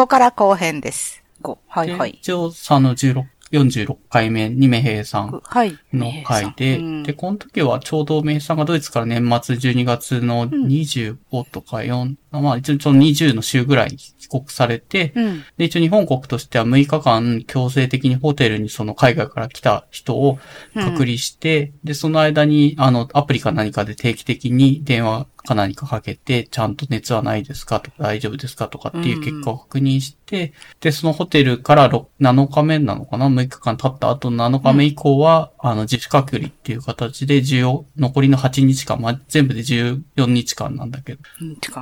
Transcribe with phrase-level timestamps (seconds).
[0.00, 1.22] こから後編です。
[1.42, 1.58] 5。
[1.68, 2.10] はいはい。
[2.22, 5.78] 一応、あの、16、46回目にメヘイさんはい。
[5.92, 11.16] の回で、うんで、この時はちょうどメイさんがドイツから年末12月の25
[11.50, 15.44] とか4、まあ一応その20の週ぐらいに帰国されて、うん。
[15.56, 20.38] で、一応日本国としては6日間強制的にホテルにその海外から来た人を
[20.74, 41.20] 隔離して、で、その間に、あの、アプリか何かで定期的に電話か何かかけて、ちゃんと熱はないですかとか大丈夫ですかとかっていう結果を確認して、で、そのホテルからろ7日目なのかな ?6 日間経った後の7日目以降は、あの、自主隔離っていう形で、14残りの8日間、まあ、全部で14日間なんだけど、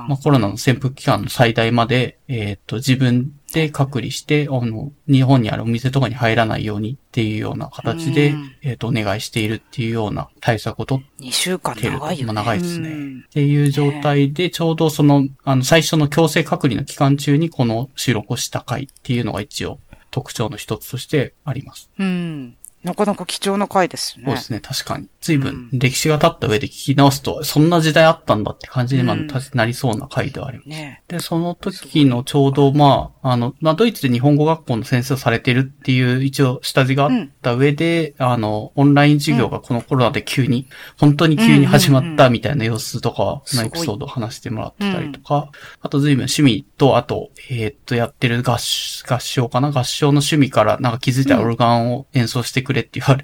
[0.07, 12.33] まあ、コロナの潜伏期間の最大まで、えーっと、自分で隔離して、あの、日本にあるお店とかに入らないようにっていうような形でうん、えーっと、お願いしているっていうような対策を取っ2週間長いよね。
[12.33, 19.79] まあ長いですねうんていう状態で、ちょうどその、あの、最初の強制隔離の期間中にこの収録をした回っていうのが一応
[20.11, 21.89] 特徴の一つとしてあります。
[21.99, 22.55] うん。
[22.83, 24.25] なかなか貴重な回ですね。
[24.25, 25.07] そうですね、確かに。
[25.21, 29.27] 随分歴史が経った上で聞き直すと、そんな時代あったんだって感じにまうん。
[29.53, 30.69] なりそうな回ではあります。
[30.69, 31.03] ね。
[31.07, 37.11] で、その時のちょうど、まあ、あの、まあ、ドイツで日本語学校の先生をされてるっていう一応下地があっ
[37.41, 40.67] た上で、あの、オンライン授業がこのコロナで急に、
[40.97, 53.17] 本当に急に始まったみたいな様子とかのエピソードを話してもらってたりとか、あと随分趣味と、あと、えーっと、やってる合唱合唱かな合唱の趣味からなんか気づいたらオルガンを演奏してくれって言わ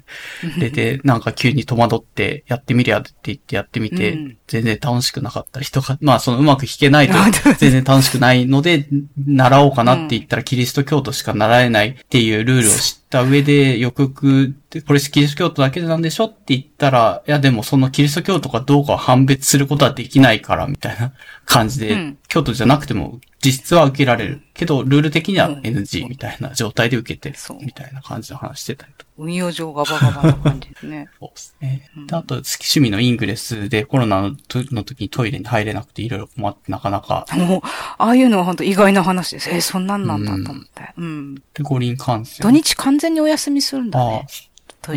[0.58, 7.14] れて、なんか急に戸惑ってやってみりゃって言ってやってみて、うん全然楽しくなかったりとか、 まあそのうまく弾けないと
[7.58, 8.88] 全然楽しくないので、
[9.26, 21.12] 習おうかなって言ったらキリスト教徒しか習えないっていうルールを知った上で、よくよく、でこれキリスト教徒だけなんでしょって言ったら、いやでもそのキリスト教徒かどうかを判別することはできないから、みたいな
[21.44, 24.42] 感じで、うん教徒じゃなくても実質は受けられる。
[24.52, 27.34] けど、ルール的には NG みたいな状態で受けて。
[27.60, 29.05] みたいな感じの話してたりとか。
[29.18, 31.08] 運用上ガバガバな感じですね。
[31.18, 31.90] そうですね。
[32.06, 37.60] であと、趣味のイングレスでコロナの時の時にトイレに入れなくていろいろ困ってなかなか、もう、
[37.98, 39.50] ああいうのは本当意外な話です。
[39.50, 40.92] えーそんなんなんだと思って。
[40.96, 41.34] うん。
[41.34, 42.42] で、五輪感染。
[42.42, 44.26] 土日完全にお休みするんだあね。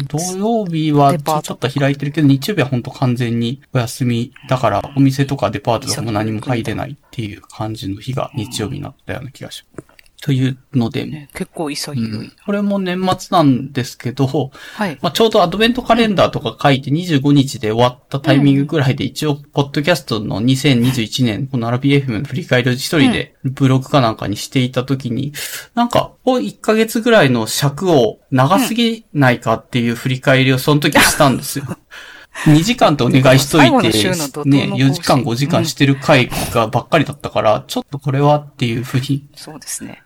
[0.07, 4.31] 土ツ曜日はデちょっと開いてるけど、日曜日は本当完全にお休み。
[4.47, 9.88] だから、お店とかデパートとかも何も入れないっていう感じの日が日曜日になったような気がします。
[10.21, 12.03] というので、ね結構潔い。
[12.03, 14.97] うんこれも年末なんですけど、はい。
[15.01, 25.33] まあ、ちょうどアドベントカレンダーとか書いて25日で終わったタイミングぐらいで一応、ポッドキャストの2021年、この RBFM の振り返りを一人でブログかなんかにしていたときに、
[25.75, 31.65] なんか、こう1ヶ月ぐらいの尺を長すぎないかっていう振り返りをその時したんですよ。
[32.45, 40.01] 2時間とお願いしといて、ね、更新4時間5時間してる回がばっかりだったから、ちょっとこれはっていうふうにそうですね。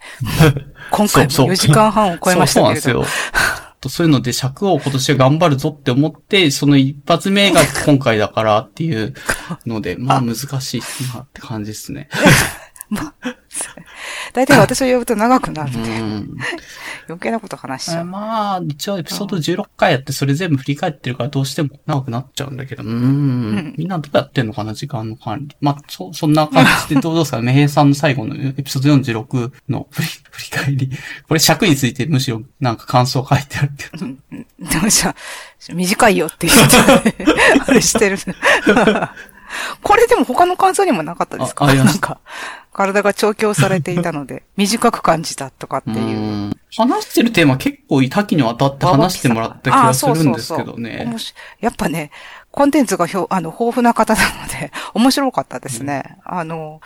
[0.92, 2.82] 今回もそうそう4時間半を超えましたけれど。
[2.82, 3.74] そうそうなんですよ。
[3.84, 9.14] とそういうので尺を今年は頑張るぞって思って、その一発目が今回だからっていう
[9.66, 10.82] ので、 まあ難しい
[11.14, 12.08] なって感じですね。
[14.34, 16.30] 大体私を呼ぶと長くなるうので、ん。
[17.08, 18.06] 余計なこと話しちゃう。
[18.06, 23.76] まあ、一応エピソード16回やってそれ全部振り返ってるからどうしても長くなっちゃうんだけど、うーん。
[23.78, 25.56] みんなどうやってんのかな、時間の管理。
[25.62, 30.92] まあ、そ、そんな感じで どうですかメヘイさんの最後のエピソード46の 振り振り返り。
[31.28, 34.06] これ尺についてむしろなんか感想書いてあるけど。
[34.70, 35.16] でもじゃあ、
[35.74, 37.16] 短いよって言って、
[37.68, 38.18] あれしてる。
[39.84, 41.72] これでも他の感想にもなかったですか？
[41.74, 42.20] なんか、
[42.74, 45.98] 体が調教されていたので、 短く感じたとかっていう。
[45.98, 52.10] うん話してるテーマ結構多岐にわたって話してもらった気がするんですけどあそうそうそうやっぱね、
[52.54, 56.18] コンテンツがひょあの豊富な方なので、 面白かったですね。
[56.24, 56.82] あの、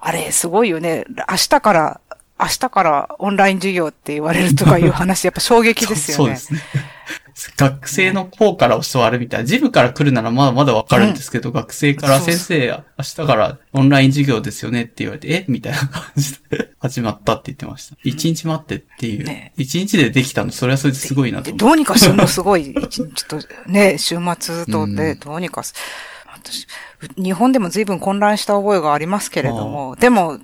[0.00, 1.04] あれ、すごいよね。
[1.28, 2.00] 明日から、
[2.40, 6.36] 明日からオンライン授業って言われるとかいう話、やっぱ衝撃ですよね。
[6.36, 6.82] そうですね。
[7.56, 9.46] 学生の方から教わるみたいな。
[9.46, 15.44] ジムから来るならまだまだわかるんですけど、学生から先生、明日からオンライン授業ですよねって言われて、え？
[15.48, 15.78] みたいな。
[15.78, 17.96] 感じで始まったって言ってました。
[18.02, 19.24] 一日待ってっていう。
[19.24, 19.52] ね。
[19.56, 21.52] 一日でできたの、それはそれですごいなと。
[21.52, 25.74] どうにかするのすごい、一日と、ね、 週末とで、どうにかす、
[26.26, 26.66] 私、
[27.18, 30.40] う日本でも随分混乱した覚えがありますけれども、でも、う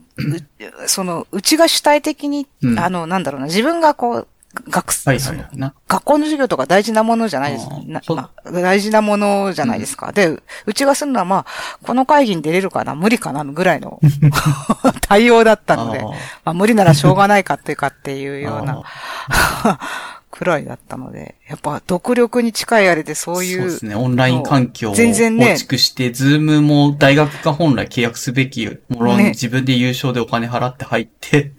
[0.87, 2.79] その、うちが主体的に、うん。
[2.79, 5.59] あの、なんだろうな、自分がこう、学生、はいはいはい。
[5.59, 5.75] な。
[5.89, 7.69] 学校の授業とか大事なものじゃないです。
[8.15, 10.12] まあ、大事なものじゃないですか。
[10.12, 11.47] で、うちがするのはまあ、
[11.83, 14.00] この会議に出れるかな、無理かな、ぐらいの
[15.06, 16.06] 対応だったので、あー。
[16.06, 16.15] ま
[16.45, 18.83] あ無理ならしょうがないかっていうかっていうような、
[20.38, 23.62] くらいだったので、やっぱ独力に近いあれでそういう。
[23.62, 23.96] そうですね。
[23.96, 31.55] オンライン環境を構築して、ズームも大学が本来契約すべきものに自分で優勝でお金払って入って、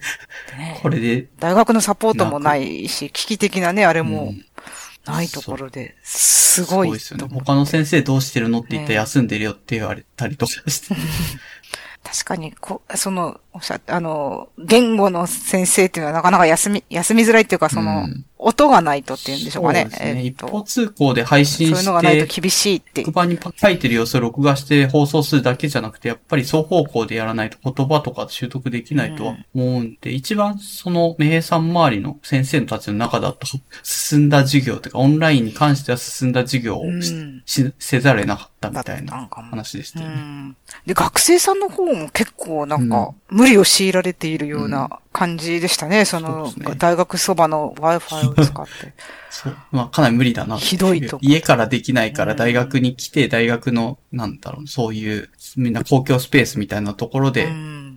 [0.57, 1.27] ね、 これで。
[1.39, 4.33] 大学のサポートもないし、危機的なね、あれも、
[5.05, 6.93] ないところで、すごい。
[6.93, 7.27] ですよね。
[7.33, 10.95] 他の先生どうしてるのって言ったら休んでるよって言われたりとかして。
[12.01, 19.81] 確かに、こ、その、おっしゃあの、言語の先生っていうのはなかなか休み、休みづらいっていうか、その、うん、音がないとっていうんでしょうかね。
[19.81, 20.23] そうですね。
[20.23, 21.75] 一方通行で配信して。
[21.75, 23.03] そういうのがないと厳しいって。
[23.03, 33.45] 黒板に書いてる様子を録画して放送するだけじゃなくて、やっぱり双方向でやらないと言葉とか習得できないとは思うんで、うん、一番その、名平さん周りの先生たちの中だと、
[33.83, 40.55] 進んだ授業というか、オンラインに関しては進んだ授業を、うん、せざるを得なかったみたいな話でしたよね。
[40.85, 46.05] で、学生さんの方も結構なんか、無理を強いられているような感じでしたね。
[46.05, 48.93] その、ね、大学そばの Wi-Fi を使って。
[49.29, 49.57] そう。
[49.71, 50.57] まあ、かなり無理だな。
[50.57, 51.19] ひどいと。
[51.21, 57.47] 家からできないから大学に来て、大学の、なんだろう、そういう、みんな公共スペースみたいなところで、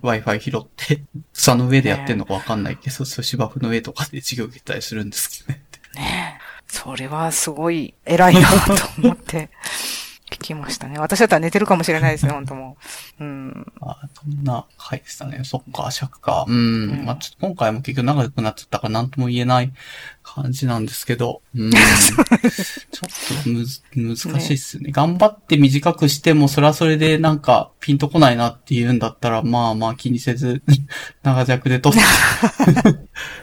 [0.01, 1.03] Wi-Fi 拾って、
[1.33, 5.63] 草の上でやってんのかわかんないけど、ね、そう芝生の上とかで授業受けたりするんですけどね。
[5.95, 9.49] ねそれはすごい偉いなと思って。
[10.43, 10.99] 聞きましたね。
[10.99, 12.77] 私だったら寝てるかもしれないですね、本当も
[13.19, 13.23] う。
[13.23, 13.73] うん。
[13.79, 15.41] あそんな回でしたね。
[15.45, 16.45] そっか、尺か。
[16.47, 16.55] うん。
[16.55, 19.71] うん、まあ、ちょっと今回も結局長くなっちゃったから何とも言えない
[20.21, 21.41] 感じなんですけど。
[21.55, 21.71] うん。
[21.71, 24.87] ちょっとむず、難しいっすね。
[24.87, 30.61] ね頑張って短くしても、それはそれでなんかピンとこないなって言うんだったら、まあまあ気にせず、
[31.23, 31.99] 長尺で撮って。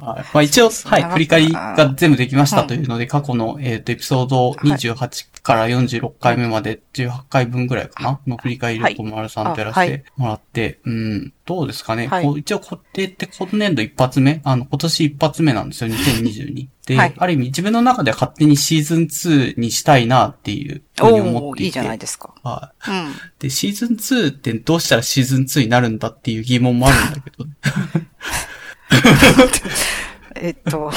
[0.00, 0.24] はい。
[0.32, 16.68] まあ一応、はい、振り返りが全部できましたというので、過去の、えっ、と、エピソード28から46回目まで18回分ぐらいかなの振り返りを小丸さんとやらせてもらって、うん、どうですかね、はい、一応固定って今年度一発目、あの、今年一発目なんですよ、2022。
[16.86, 21.64] で、はい、ある意味自分の中では勝手にシーズン2にしたいなっていうふうに思っていて。
[21.64, 22.34] いいじゃないですか。
[22.42, 22.90] はい。
[22.90, 27.44] うん、で、シーズン2ってどうしたらシーズン2になるんだっていう疑問もあるんだけど。
[30.36, 30.92] えっと、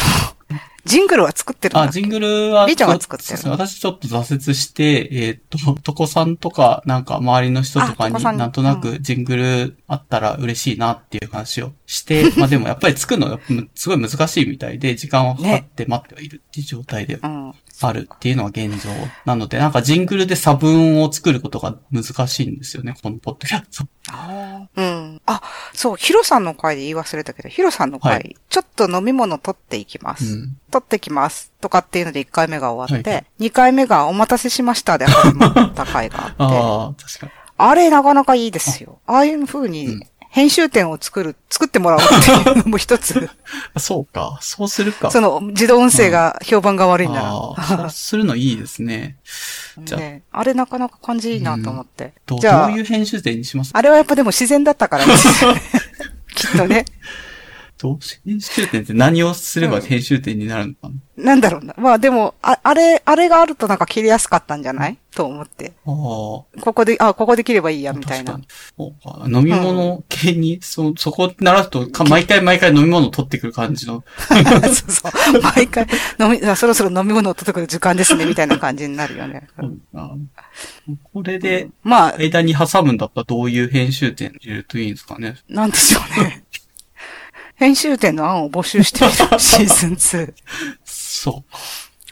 [0.86, 2.66] ジングルは作ってるんだあ、ジングルは。
[2.66, 5.42] リーちゃんが作ってる私ちょっと挫折して、えー、っ
[5.76, 13.40] と、とこさんとか、なんか周りの人とかになんとなくジングルあったら嬉しいなっていう話をして、うん、まあでもやっぱり作るのが
[13.76, 17.20] すごい難しいみたいで、時間をかかって待ってはいるっていう状態で
[17.88, 18.90] あるっていうのが現状。
[19.26, 23.90] なので、なんかジングルで差分を作ることが難しいんですよね、このポッドキャスト。
[24.12, 24.82] ああ。
[24.82, 25.22] うん。
[25.26, 25.42] あ、
[25.74, 30.34] そう、ヒロさんの回で言い忘れたけど、ヒロさんの回、はい、ちょっと飲み物取っていきます。
[30.34, 31.52] うん、取ってきます。
[31.62, 36.36] とかっていうので1回目が終わって、はい、2回目がお待たせしましたで始まった回があって。
[36.40, 37.32] ああ、確かに。
[37.58, 39.00] あれなかなかいいですよ。
[39.06, 43.30] ああいう風に、編集点を作る、作ってもらおうっていうのも 一つ。
[43.78, 44.40] そうか。
[44.42, 45.12] そうするか。
[45.12, 47.34] その、自動音声が評判が悪いなら。
[47.34, 49.18] うん、そうするのいいですね。
[49.84, 52.14] じゃあ、ね、あれなかなか感じいいなと思って。
[52.32, 53.72] うん、じゃあ、どういう編集点にします？
[53.74, 55.14] あれはやっぱでも自然だったからね。
[56.34, 56.86] きっとね。
[57.82, 61.74] どう編集点って何をすれば編集点になるのかな、うん、なんだろうな。
[61.78, 64.98] まあでも、あ、あれ、あれがあるとなんか切りやすかったんじゃない？
[65.16, 65.74] と思って。
[65.86, 65.92] ああ。
[65.92, 66.46] こ
[66.76, 68.40] こで、あ、ここで切ればいいや、みたいな。
[69.26, 74.04] 飲み物系に、うん、そ、そこならすとか、毎回毎回飲み物を取ってくる感じの。
[74.30, 74.36] そ
[74.88, 75.42] うそう。
[75.42, 75.88] 毎回、
[76.20, 79.48] 飲み、そろそろ飲み物を取ってくる時間ですね、みたいな感じになるよね。
[79.58, 80.30] うん、
[81.12, 85.36] これで、まあ、間に挟むんだったらどういう編集点入れるといいんですかね？
[85.50, 86.41] なんでしょうね。
[87.62, 90.34] 編集点の案を募集してみる、 シーズン2。
[90.84, 91.58] そう。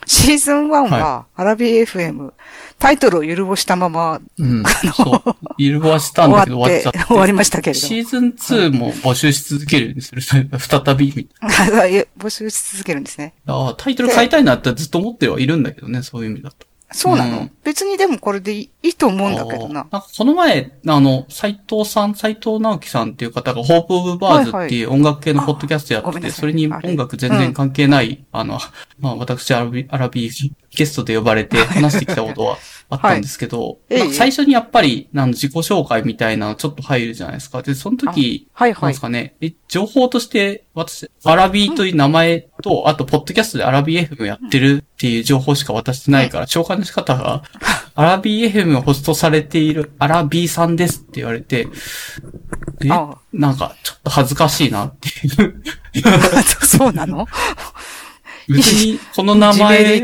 [0.06, 2.34] シーズン1は、アラビー FM、
[2.78, 5.36] タイトルを揺るぼしたまま、うん、あの。
[5.58, 7.00] 揺るぼはしたんだけど終わっちゃって。
[7.04, 7.80] 終わりましたけれど。
[7.80, 10.22] シーズン2も募集し続けるんですよ。
[10.22, 11.28] 再び。
[12.20, 13.34] 募集し続けるんですね。
[13.48, 16.68] ああ、タイトル変えたいなってずっと思ってはいるんだけどね、そういう意味だと。
[16.92, 19.74] そうなの、うん、別にでもこれでいいと思うんだけどな。
[19.74, 28.60] なんかこの前、あの、斎藤さん、斎藤直樹さんっていう方が、ホープオブバーズっていう音楽系のポッドキャストやってて、はいはい、それに音楽全然関係ない、あの、
[29.00, 30.32] まあ私、アラビ、アラビ
[30.80, 32.58] ゲストで呼ばれて話してきたことは
[32.90, 37.62] あったんですけど、はい、最初にやっぱり、あの、自己紹介みたいなのちょっと入るじゃないですか。
[37.62, 38.82] で、その時、はいはい。
[38.82, 39.36] なんですかね、
[39.68, 47.44] 情報として、私、アラビーという名前と、あと、ポッドキャストでアラビー FM やってるっていう情報しか渡してないから、紹介の仕方が、
[47.94, 51.68] アラビー FM をホストされているアラビーさんですって言われて、
[52.82, 52.88] え
[53.34, 55.62] なんか、ちょっと恥ずかしいなっていう。
[56.66, 57.28] そうなの？
[58.50, 60.04] 別に、この名前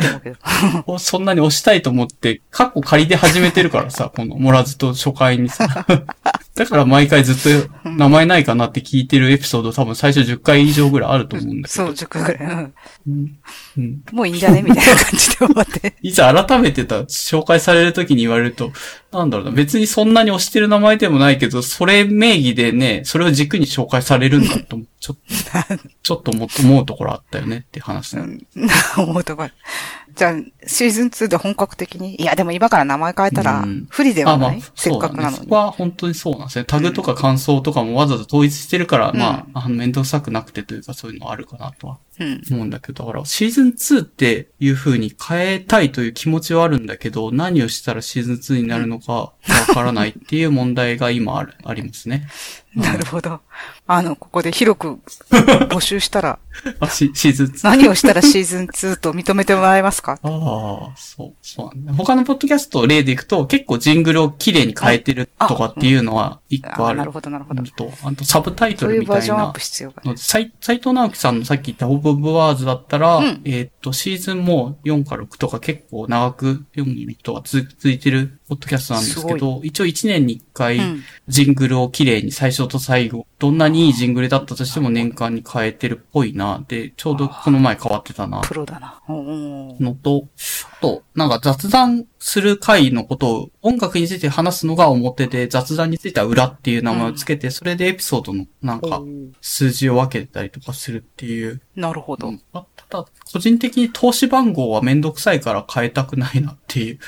[0.86, 5.86] を そんなに押したいと思って、カッコ仮で始めてるからさ、 この、モラズと初回にさ。
[6.56, 11.92] だから毎回ずっと名前ないかなって聞いてるエピソード多分最初10回以上ぐらいあると思うんだけそう、ど。
[11.94, 12.48] 10回ぐらい。
[12.48, 12.74] うん
[13.08, 13.32] うん。
[13.78, 14.02] うん。
[14.14, 14.62] もういいんじゃね？
[14.62, 15.96] みたいな感じで終わって。
[16.02, 18.72] いざ改めてた、紹介されるときに言われると、
[19.16, 28.40] なんだろうな、別にそんなに推してる名前でもないけど、それ名義でね、それを軸に紹介されるんだと、 ちょっと、ちょっと思う思うところあったよねっていう話ね。
[28.98, 29.50] 思うところ。
[30.16, 30.34] じゃあ、
[30.66, 32.16] シーズン2で本格的に？
[32.16, 35.38] いや、でも今から名前変えたらうん、不利ではあ、まあない、せっかくなのそうだね。
[35.38, 35.56] そにこ。
[35.56, 36.66] は本当にそうなんですね。
[36.66, 42.05] タグとか感想とかもわざわざ統一してるから、うんまあ、あの、面倒くさくなくてというかそういうのはあるかなとはうん。
[42.52, 49.34] 思うんだけど、だからシーズン2っていう風に変えたいという気持ちはあるんだけど、何をしたらシーズン2になるのかわ
[49.74, 52.28] からないっていう問題が今ある、ありますね。
[52.76, 53.40] なるほど。
[53.88, 55.00] あの、ここで広く
[55.70, 56.40] 募集したら、
[56.80, 57.60] あ、シシーズン2。
[57.64, 60.20] 何をしたらシーズン2と認めてもらえますか？
[60.24, 61.94] ああ、そう、そうなんだ。
[61.94, 67.00] 他のポッドキャスト例でいくと、結構ジングルを綺麗に変えてるとかっていうのは一個ある。
[67.00, 67.64] あなるほど、なるほど。
[67.64, 70.02] と、あとサブタイトそうルみたいいうバージョンアッなプ必要が。
[70.06, 86.64] の斎斎藤直樹さんのさっき言ったオブ・オブ・ワーズだったら、うんえーっと、シーズンも4か6とか結構長く4とか続続いてるポッドキャストなんですけど、一応1年に1回うんジングルを綺麗に最初と最後、どんなにいいジングルだったとしても年間に変えてるっぽいな。
[86.68, 88.42] で、ちょうどこの前変わってたな。
[88.42, 89.02] プロだな。
[89.08, 90.28] のと、
[90.72, 99.02] あと、なんか雑談する回のことを音楽について話すのが表で、雑談については裏っていう名前をつけて、それでエピソードのなんか
[99.42, 101.62] 数字を分けたりとかするっていう。
[101.76, 102.28] なるほど。
[102.28, 107.00] うんあただ、個人的に投資番号はめんどくさいから変えたくないなっていう。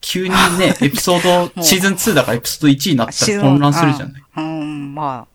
[0.00, 4.22] 急にね、 エピソード、シーズン2だからエピソード1になったら混乱するじゃない。
[4.36, 5.34] うん、まあ、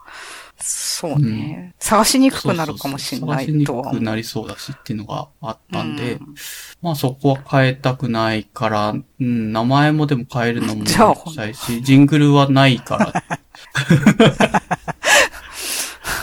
[0.61, 1.73] そうね。
[1.79, 3.65] 探しにくくなるかもしれなそうそうそう探しに。
[3.65, 6.35] くくなりそうだしっていうのがあったんで、うん
[6.81, 13.13] まあそこは変えたくないから、うん、名前もでも変えるのもじゃあしたいし、ジングルはないから。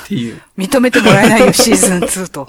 [0.06, 0.40] っていう。
[0.56, 2.48] 認めてもらえないよ、シーズン2と。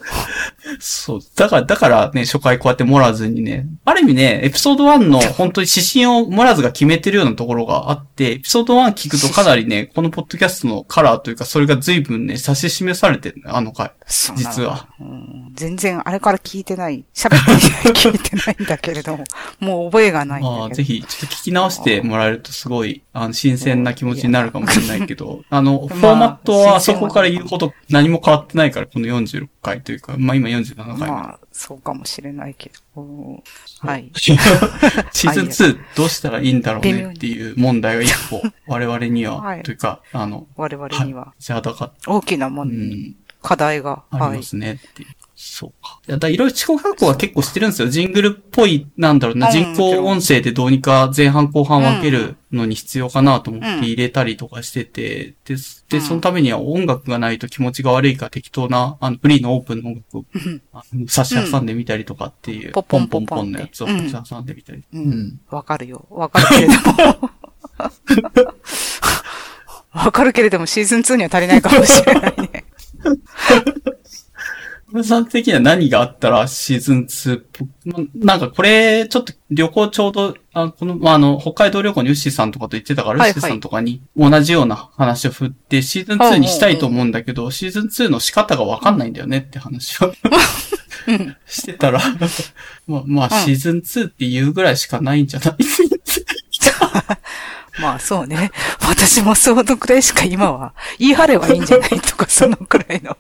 [0.80, 1.20] そう。
[1.36, 13.92] だから、だからね、初回こうやってモラズにね、ある意味ね、エピソード1の 本当に指針をモラズが決めてるようなところがあって、エピソード1聞くとかなりね、 このポッドキャストのカラーというか、それが随分ね、指し示されてるあの回。
[14.08, 14.88] 実は。
[15.00, 17.04] うん全然あれから聞いてない。
[17.16, 19.24] 喋って聞いてないんだけれども、
[19.60, 20.60] もう覚えがないんだけど。
[20.60, 30.94] まあ、ぜひ、ちょっと聞き直してもらえるとすごい、あの、新鮮な気持ちになるかもしれないけど、あの、フォーマットはそこから言うほど何も変わってないから、この46回というか、まあ今47回目。
[31.08, 33.44] まあ、そうかもしれないけど。
[33.80, 33.98] は。
[33.98, 34.12] い。
[34.16, 39.58] シーズン2どうしたらいいんだろうねっていう問題が一個、我々には、は。
[39.58, 41.34] いというか、あの、我々には。
[41.40, 44.04] じゃあだか、大きなも、うん、課題が。
[44.12, 45.10] ありますねっていう。
[45.40, 46.00] そうか。
[46.08, 47.90] いや、だいろいろ遅刻学校は結構してるんですよ。
[47.90, 55.56] ジングルっぽい、なんだろうな、うん人工音声でどうにか前半後半分けるのに必要かなと思って入れたりとかしてて、で、
[55.90, 64.80] で、うんそのためには音楽がないと気持ちが悪いから適当な、あの、フリーのオープンの音楽をうん差し挟んでみたりとかっていう、ポンポンポンのやつをうん差し挟んでみたり。
[64.92, 65.40] ううんん。
[65.52, 66.08] わかるよ。
[66.10, 67.30] わかるけれども。
[69.94, 72.66] わかるけれども、シーズン2には足りないかもしれないね。
[74.90, 90.14] 皆さん的には何があったらシーズン2っぽくまなんかこれ、ちょっと旅行ちょうど、あこの、まあ、あの、北海道旅行にウッシーさんとかと言ってたから、はいはいウッシーさんとかに同じような話を振って、シーズン2にしたいと思うんだけど、シーズン2の仕方がわかんないんだよねって話を
[91.08, 91.36] うん。
[91.46, 92.00] してたら、
[92.88, 95.56] まあ、まあ、シーズン2っていうぐらいしかないんじゃない
[97.80, 98.52] まあそうね。
[98.82, 103.16] 私もそのくらいしか今は、言い張ればいいんじゃないとか、そのくらいの。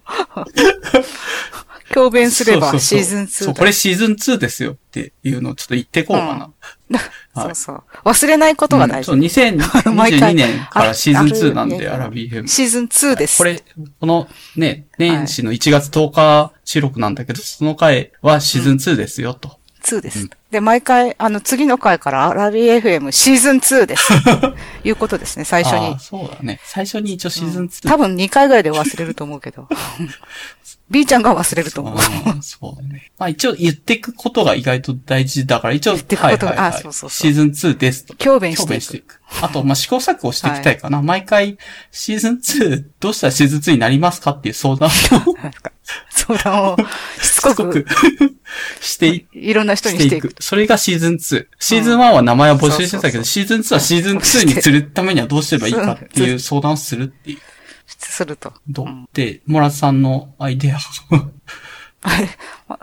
[1.91, 6.51] 強弁すればそうそうそうシーズン2そう、これシーズン2ですよっていうのをちょっと言ってこうかな。
[6.89, 7.83] だはいそうそう。
[8.03, 9.11] 忘れないことが大事。
[9.11, 12.47] うんそう、毎2022回年からシーズン2なんで、あアラビーフェム。
[12.47, 13.37] シーズン2です。
[13.37, 13.61] これ、
[13.99, 19.59] このね、年始の1月10日収録なんだけど、その回はシーズン2ですよ、と。
[19.83, 20.21] 2です。
[20.21, 24.13] うんで、毎回、あの、次の回からアラビ FM シーズン2です。
[24.85, 25.99] いうことですね、最初に。
[25.99, 26.61] そうだね。
[26.63, 27.89] 最初に一応シーズン2。
[27.89, 29.67] 多分2回ぐらいで忘れると思うけど。
[30.89, 31.97] B ちゃんが忘れると思う。
[32.41, 33.11] そうだね。
[33.17, 38.15] まあ一応言っていくことが意外と大事だから、一応、言ってくことがはいはいはいあそうそうそうシーズン2ですと。
[38.15, 38.81] 強弁していく。
[38.81, 39.19] していく。
[39.41, 41.01] あと、まあ、試行錯誤していきたいかな。
[41.01, 41.57] 毎回、
[41.91, 44.91] シーズン2、どうしたらシーズン2になりますかっていう相談を
[46.09, 46.77] 相談を
[47.21, 47.85] しつこく
[48.81, 50.33] し ていいろんな人にしていく。。
[50.39, 51.45] それがシーズン2。
[51.59, 57.39] シーズン1は名前を募集してたけど、シーズン2はシーズン2にするためにはどうすればいいかっていう相談をするっていう。
[57.87, 58.53] すると。
[58.67, 60.79] どううんで、モラさんのアイデアを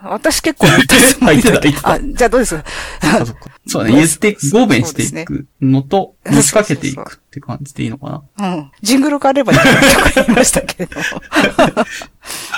[0.04, 1.78] 私結構言ったつもりだけど。
[1.88, 2.56] あ、じゃあどうです？
[2.56, 2.64] か
[3.66, 3.96] そうだね。
[3.96, 8.54] 言って、合弁していくのと、持ちかけていくって感じでいいのかな？
[8.56, 8.70] うん。
[8.82, 9.64] ジングルがあればいいと
[10.26, 10.90] 言いました けど。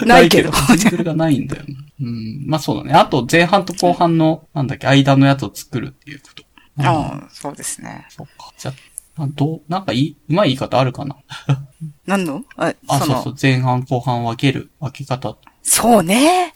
[0.06, 0.50] ないけど。
[0.76, 1.74] ジングルがないんだよね。
[2.00, 2.44] うん。
[2.46, 2.94] まあそうだね。
[2.94, 6.44] あと前半と後半の、なんだっけ、間のやつを作るっていうこと。
[6.78, 8.06] ああ、そうですね。
[8.10, 8.52] そうか。
[8.58, 8.74] じゃあ、
[9.18, 11.16] どう、なんかいい、うまい言い方あるかな？
[12.06, 12.44] 何の？
[12.56, 13.36] あ、あそうそう。
[13.40, 15.36] 前半後半分ける、分け方。
[15.62, 16.54] そうね。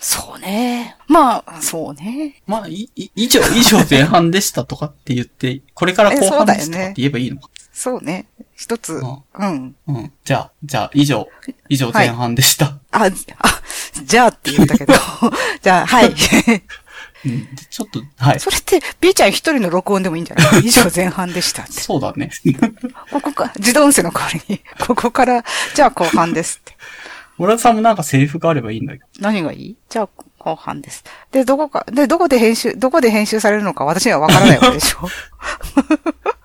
[0.00, 0.96] そうね。
[1.06, 2.42] まあ、そうね。
[2.46, 7.48] まあ、い、以上、以上前半でしたとかって言って、これから後半でしたって言えばいいのか。
[7.72, 8.26] そうね。
[8.56, 9.22] 一つ、うん。
[9.34, 9.76] うん。
[9.86, 10.12] うん。
[10.24, 11.28] じゃあ、じゃあ、以上、
[11.68, 12.78] 以上前半でした。
[12.90, 13.62] はい、あ、あ、
[14.04, 14.94] じゃあって言ったけど。
[15.62, 16.14] じゃあ、はい。
[17.24, 18.40] うん、ちょっと、はい。
[18.40, 20.64] それって、B ちゃん一人の録音でもいいんじゃない？
[20.66, 21.72] 以上前半でしたって。
[21.72, 22.30] そうだね。
[23.10, 26.76] ここか、自動音声の代わりに、 ここから、じゃあ後半ですって。
[27.36, 29.04] 村田さんもなんかセリフがあればいいんだけど。
[29.20, 29.76] 何がいい？
[29.88, 30.08] じゃあ
[30.38, 31.04] 後半です。
[31.32, 35.08] で、どこか、で、どこで編集、どこで編集されるのか私にはわからないわけでしょ？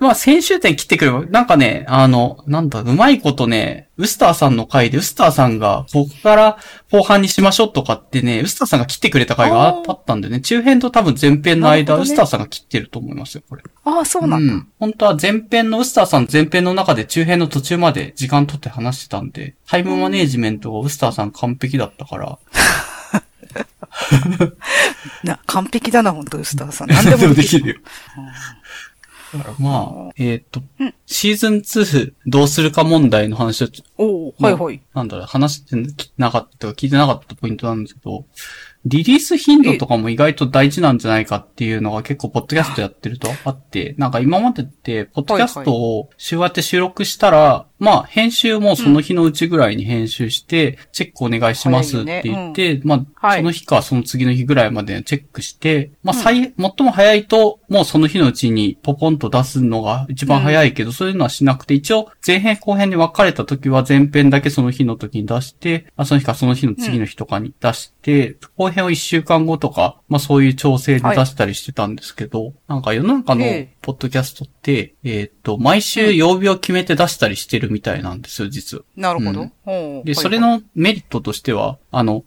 [0.00, 6.58] まあ、先週点切ってくれば、なんかね、あの、なんだ、うまいことね、ウスターさんの回で、ウスターさんが、ここから
[6.90, 13.62] 後半にしましょうとかってね、ウスターさんが切ってくれた回があったんでね、中編と多分前編の間、ね、ウスターさんが切ってると思いますよ、これ。
[13.84, 14.54] ああ、そうなんだ。
[14.54, 14.68] うん。
[14.78, 22.38] 本当は前編のウスターさん前編の中で中編の途中まで時間取って話してたんで、タイムマネージメントがウスターさん完璧だったから、
[25.24, 26.88] な、完璧だな、本当ウスターさん。
[26.88, 27.74] 何でもできるよ。
[27.74, 27.88] だか
[28.20, 28.57] ら
[29.58, 33.68] まあ、えっ、ー、と、うん、シーズン2どうするか問題の話を、
[33.98, 34.80] おはいはい。
[34.94, 35.76] なんだろう、話して
[36.16, 38.24] なかったか聞いてなかったポイントなんですけど、
[38.84, 68.36] リリース頻度とかも意外と大事なんじゃないかっていうのが結構ポッドキャストやってるとあって、なんか今までって、ポッドキャストを週当て収録したら、まあ、編集もその日のうちぐらいに編集して、チェックお願いしますって言って、まあ、その日かその次の日ぐらいまでチェックして、まあ、最、最も早いと、もうその日のうちにポポンと出すのが一番早いけど、そういうのはしなくて、一応、前編後編に分かれた時は前編だけその日の時に出して、あその日かその日の次の日とかに出して、
[68.68, 73.44] 後編を一週間後とか、まあそういう調整で出したりしてたんですけど、なんか世の中の
[73.82, 78.84] ポッドキャストって、えっと、毎週曜日を決めて出したりしてるみたいなんですよ、実は。
[78.96, 80.02] なるほど。
[80.04, 82.24] で、それのメリットとしては、あの、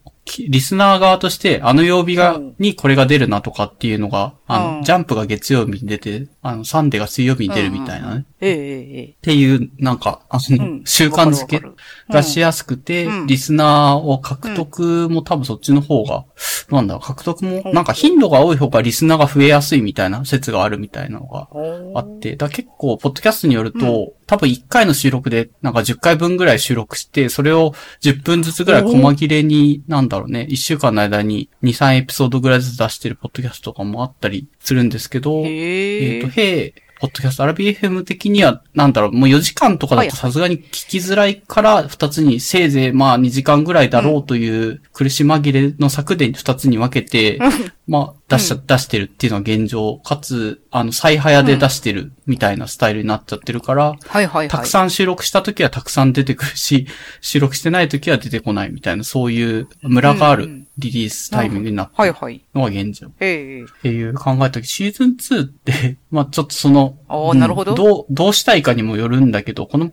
[0.47, 8.25] リスナー側として、あの曜日が、にこれが出るなとかっていうのが、あの、ジャンプが月曜日に出て、あの、サンデーが水曜日に出るみたいなね。
[8.41, 11.61] ええっていう、なんか、あの、習慣づけ
[12.09, 16.25] がしやすくて、リスナーを獲得も多分そっちの方が、
[16.69, 21.47] なんだろう、獲得も、なんか頻度が多い方がリスナーが増えやすいみたいな説があるみたいなのが
[21.95, 47.39] あって、だ結構、ポッドキャストによると、多分1回の収録で、なんか10回分ぐらい収録して、それを10分ずつぐらい細切れに、なんだろうね、1週間の間に2、3エピソードぐらいずつ出してるポッドキャストとかもあったりするんですけど、えっ、ー、と、へポッドキャスト、アラビ FM 的には、なんだろう、もう4時間とかだとさすがに聞きづらいから2つに、せいぜいまあ2時間ぐらいだろうという苦し紛れの策で2つに分けて、
[47.87, 56.85] まあ出し、出してるっていうのは現状、かつ、あの、再早で出してるみたいなスタイルになっちゃってるから、はいはいたくさん収録した時はたくさん出てくるし、
[57.19, 62.15] 収録してない時は出てこないみたいな、そういうムラがあるリリースタイミングになってる
[62.53, 63.07] のが現状。
[63.07, 67.75] っていう考えた時、シーズン2って、 まあちょっとその、ああ、なるほど。
[67.75, 69.91] どう、どうしたいかにもよるんだけど、この、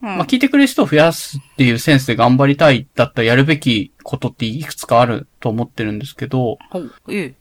[0.00, 6.58] まあ聞いてくれる人を増やすっていうセンスで頑張りたいだったらやるべきことっていくつかあると思ってるんですけど、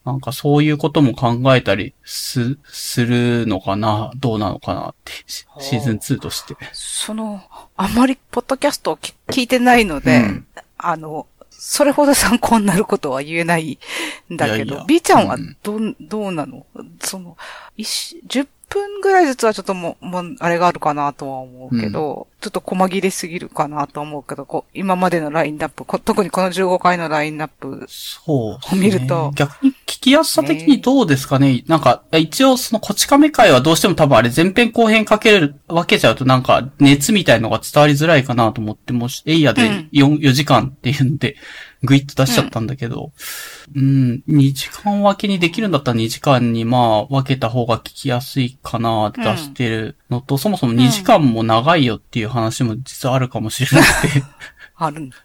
[0.04, 6.56] なんかそういうことも考えたりす、するのかな、どうなのかなって、シーズン2として。
[6.74, 7.42] その、
[7.78, 11.28] あまりポッドキャストを聞いてないので、うん、あの、
[11.68, 13.80] それほど参考になることは言えない
[14.32, 14.86] んだけど、いやいや。
[14.88, 16.64] B ちゃんはど、うん、どうなの？
[17.02, 17.38] その、
[17.76, 27.88] 10分ぐらいずつはちょっともう、もう、あれがあるかなとは思うけど、うん、ちょっと細切れすぎるかなと思うけど、こう、今までのラインナップ、特にこの15回のラインナップ
[28.28, 29.30] を見ると。
[29.30, 39.62] ね、逆に聞きやすさ的にどうですかね、ね、なんか、一応そのこち亀会はどうしても多分あれ前編後編かける、分けちゃうとなんか熱みたいのが伝わりづらいかなと思って、もし、エイヤで
[39.94, 41.36] 4,、うん、4時間っていうので、
[41.86, 43.12] ぐいっと出しちゃったんだけど、
[43.76, 54.24] うん、うん、2時間分けにできるんだったら2時間にまあ分けた方が聞きやすいかな出してるのと、うん、そもそも2時間も長いよっていう話も実はあるかもしれなくて。
[54.78, 55.16] あるんだ。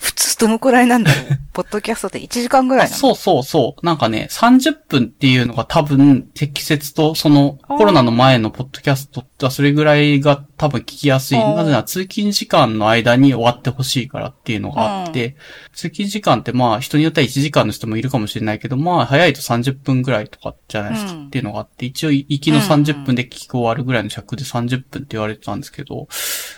[0.00, 1.12] 普通どのくらいなんだ。
[1.12, 3.86] ろうポッドキャストって1時間ぐらいなのそうそうそう。
[3.86, 11.38] なんかね、30分っていうのが多分適切と、そのコロナの前のポッドキャストってそれぐらいが多分聞きやすい。
[11.38, 15.36] なぜなら通勤時間の間に終わってほしいからっていうのがあって、
[15.72, 26.08] 通勤時間ってまあ人によっては1時間の人もいるかもしれないけど、まあ早いと30分ぐらいとかじゃないですかっていうのがあって、一応行きの30分で聞き終わるぐらいの尺で30分って言われてたんですけど、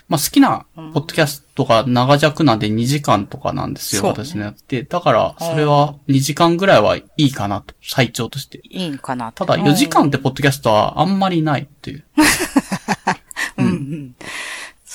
[0.08, 4.82] まあ好きなポッドキャストが長尺なんで2時間とかなんですよ、私のやって。
[4.82, 8.60] だから、それは2時間ぐらいはいいかなと、最長として。
[8.64, 12.04] いいんかなただ4時間ってポッドキャストはあんまりないっていう。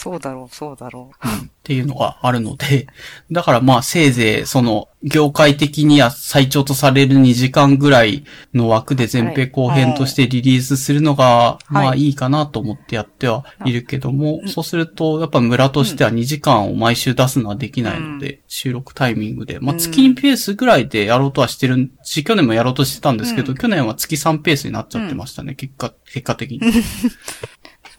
[0.02, 1.28] そうだろう、そうだろう。
[1.28, 2.88] っていうのがあるので、
[3.32, 8.24] だからまあせいぜいその業界的には最長とされる2時間ぐらい
[8.56, 26.62] の枠で前編後編としてリリースするのがまあいいかなと思ってやってはいるけども、そうするとやっぱ村としては2時間を毎週出すのはできないので、収録タイミングで、まあ月にペースぐらいでやろうとはしてるし、去年もやろうとしてたんですけど、去年は月3ペースになっちゃってましたね、結果、結果的に。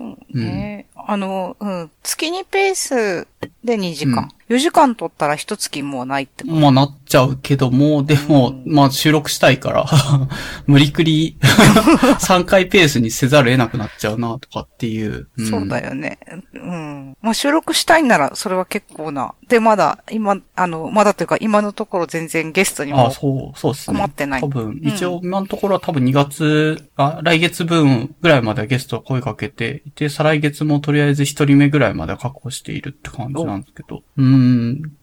[0.03, 0.87] そうね。
[0.97, 1.91] あの、うん。
[2.03, 3.29] 月にペース
[3.63, 4.29] で2時間。
[4.49, 6.57] 4時間取ったら一月もうないってこと？
[6.57, 9.87] まあなっちゃうけども、でも、まあ収録したいから、
[10.67, 15.29] 無理くり 3回ペースにせざるを得なくなっちゃうな、とかっていう。
[15.41, 16.19] んそうだよね。
[16.55, 17.17] うん。
[17.23, 19.35] まあ収録したいんなら、それは結構な。
[19.49, 23.97] で、まだ、今、あの、まだというか、今のところ全然ゲストにあもそう、そうですね。
[23.97, 34.03] 困ってない多分、一応今のところは多分2月、あ、来月分ぐらいまではゲストは声かけていて、再来月もとりあえず1人目ぐらいまでは確保しているって感じなんですけど。
[34.17, 34.32] うん。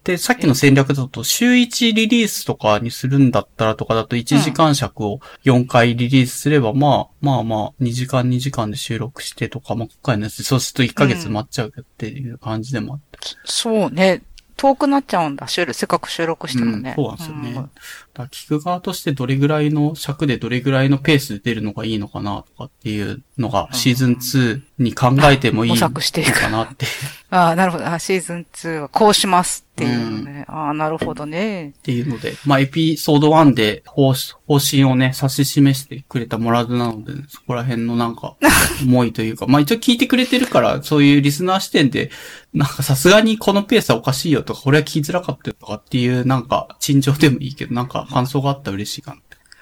[0.04, 13.20] で、さっきの戦略だと、週1リリースとかにするんだったらとかだと1時間尺を4回リリースすれば、まあ、まあまあ、2時間2時間で収録してとか、まあ、今回のやつで、そうすると1ヶ月待っちゃうっていう感じでもあって。
[13.46, 14.24] そうね。
[14.60, 15.48] 遠くなっちゃうんだ。
[15.48, 16.96] 収録、せっかく収録してもね。
[16.98, 17.52] うんそうなんですよね。
[17.52, 17.70] うん
[18.14, 26.92] だ聞く側としてどれぐらいの尺でどれぐらいのペースで出るのがいいのかなとかっていうのがシーズン2に考えてもいい模のかなっていう。
[27.32, 27.86] ああ、なるほど。
[27.86, 30.46] あシーズン2はこうしますっていうね。
[30.48, 31.70] ああ、なるほどね。
[31.70, 38.36] っていうので、まあエピソード1で方方針をね、指し示してくれたモラズなので、そこら辺のなんか、
[38.82, 42.10] 思いというか、まあ一応聞いてくれてるから、そういうリスナー視点で、
[42.54, 49.18] なんかさすがにこのペースはおかしいよとか、これは聞きづらかったよとかっていう、なんか、陳情でもいいけど、なんか感想があったら嬉しいかな。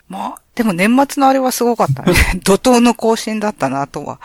[0.10, 2.14] まあ、でも年末のあれはすごかったね。
[2.44, 4.20] 怒涛の更新だったなとは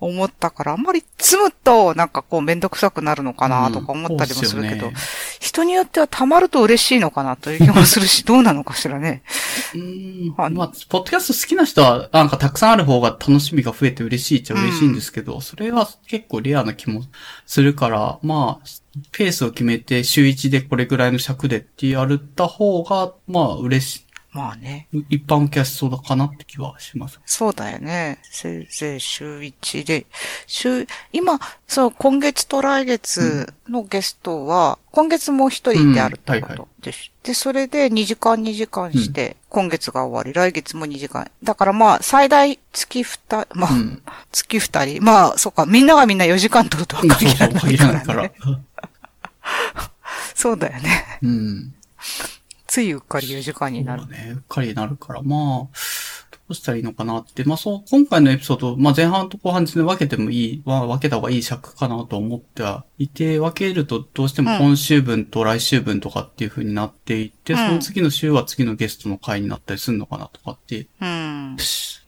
[0.00, 5.00] 思ったから、あんまり積むとなんかこうめんどくさくなるのかなとか思ったりもするけど、うんね。
[5.40, 9.22] 人によっては溜まると嬉しいのかなという気もするし、どうなのかしらね。
[9.74, 10.34] うーん。
[10.38, 17.02] あのまあ、ポッドキャスト好きな人は、なんかたくさんある方が楽しみが増えて嬉しいっちゃ嬉しいんですけど、それは結構レアな気も
[17.46, 18.66] するから、まあ、
[19.12, 24.86] ペースを決めて週1でこれぐらいの尺でってやった方が、まあ嬉しまあね。
[24.92, 27.18] い、一般キャストだかなって気はします。
[27.26, 28.18] そうだよね。
[28.22, 30.06] せいぜい週1で。
[30.46, 37.10] 週、今、そう、今月と来月のゲストは、今月も一人であるってこうんはいとです。
[37.24, 41.28] で、それで2時間2時間して、今月が終わり、来月も2時間。
[41.42, 44.02] だからまあ、最大月2、まあ、うん。
[44.30, 45.04] 月2人。
[45.04, 48.06] まあ、そうか、みんながみんな4時間取るとはそう限そう、らない限かららないね。
[48.06, 48.60] から。
[50.36, 51.18] そうだよね。
[51.22, 51.74] うん。
[52.70, 54.12] ついうっかり4時間になるそう。
[54.12, 54.30] だね。
[54.30, 55.68] うっかりになるから、まあ、ど
[56.50, 57.42] うしたらいいのかなって。
[57.42, 70.86] まあそう、今回のエピソード、まあ前半と後半で分けてもいい、は分けた方がいい尺かなと思ってはいて、分けるとどうしても今週分と来週分とかっていう風になっていって、うんその次の週は次のゲストの回になったりするのかなとかって。
[71.00, 71.56] うん。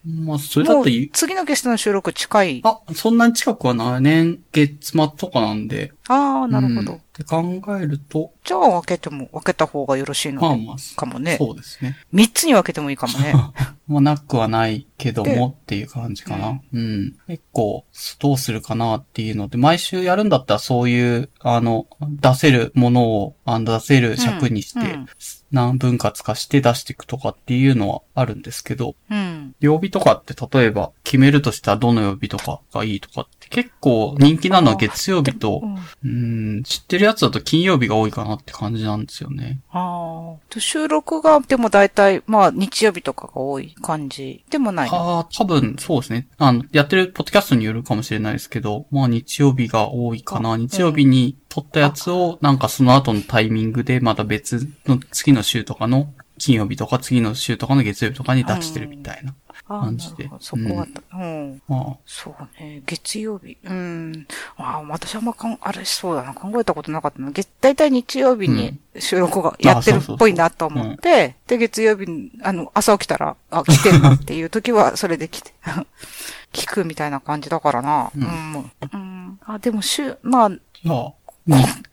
[0.04, 1.10] まあそれだもうといい。
[1.10, 2.60] 次のゲストの収録近い。
[2.64, 5.92] あ、そんなに近くはない年月末とかなんで。
[6.08, 6.92] ああ、なるほど。
[6.94, 11.36] うんって考えると、じゃあ分けても、分けた方がよろしいのまあまあ、かもね。
[11.38, 11.98] そうですね。
[12.10, 13.34] 三つに分けてもいいかもね。
[13.86, 16.62] まあ、なくはないけどでもっていう感じかな。
[16.72, 17.16] うん。
[17.26, 17.84] 結構、
[18.18, 25.06] どうするかなっていうので、毎週やるんだったらそういう、あの、出せるものを、あの出せる尺にして、うんうん
[25.52, 29.54] 何分割化して出していくとかっていうのはあるんですけど、うん。
[29.60, 39.60] 曜日とかって例えば決めるとしたらどの曜日とかがいいとかって結構人気なのは月曜日とう、んうん、知ってるやつだと金曜日が多いかなって感じなんですよね。
[39.70, 40.60] ああ。
[40.60, 44.96] 収録が、でも大体、まあ、日曜日とかが多い感じでもないの？
[44.96, 46.28] ああ、多分そうですね。
[46.38, 50.52] あの、やってるポッドキャストによるかもしれないですけど、まあ日曜日が多いかな。
[50.52, 59.34] あ日曜日に撮ったやつを、なんかその後のタイミングで、また別の次の週とかの金曜日とか次の週とかの月曜日とかに出してるみたいな。
[59.68, 62.82] ああ感じでなるほどそこは、うん、まそうね。
[62.86, 63.56] 月曜日。
[63.64, 64.26] うん。
[64.56, 66.34] ああ、私あんまかん、あれそうだな。
[66.34, 67.30] 考えたことなかったな。
[67.30, 75.52] 月、大体日曜日に収録がやってるっぽいなと思って、で、月曜日に、あの、朝起きたら、あ、来てるなっていう時は、それで来て、
[76.52, 78.10] 聞くみたいな感じだからな。
[78.16, 78.70] うんうん。
[78.92, 79.00] うん
[79.32, 79.40] ん。
[79.46, 81.12] あ、でも週、まあ、いや、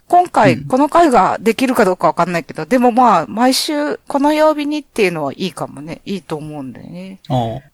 [0.09, 6.01] 今回、うんこの回ができるかどうかわかんないけど、でもまあ、毎週、この曜日にっていうのはいいかもね。
[6.05, 7.19] いいと思うんだよね。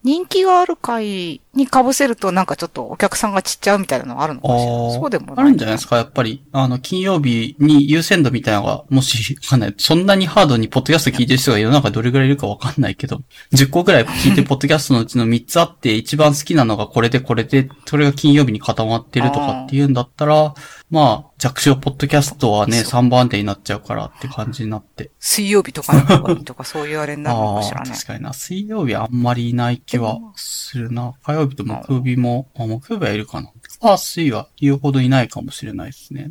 [0.03, 4.59] 人気がある回に被せるとなんかちょっとお客さんがちっちゃうみたいなのはあるのかしら。
[4.99, 5.45] そうでもない。
[5.45, 6.43] あるんじゃないですか、やっぱり。
[6.51, 9.75] あの、金曜日に優先度みたいなのが、もし、わかんない。
[9.77, 13.21] そんなにハードにポッドキャスト聞いてる人が世の中どれぐらいいるかわかんないけど、
[13.53, 20.53] 10個ぐらい聞いて、ポッドキャストのうちの3つあって、一番好きなのがこれでこれで、それが金曜日に固まってるとかっていうんだったら、
[20.91, 25.11] まあ、弱小ポッドキャストはね、そう3番手になっちゃうからって感じになって。
[25.19, 27.91] 水曜日とかの方がいいとかそういうあれになるのあかしらあ、ね。
[27.91, 28.33] 確かにな。
[28.33, 31.13] 水曜日あんまりいない気はするな。
[31.23, 33.51] 火曜日と木曜日も、あ、木曜日はいるかな。
[33.81, 36.29] あ、水は言うほどいないかもしれないですね。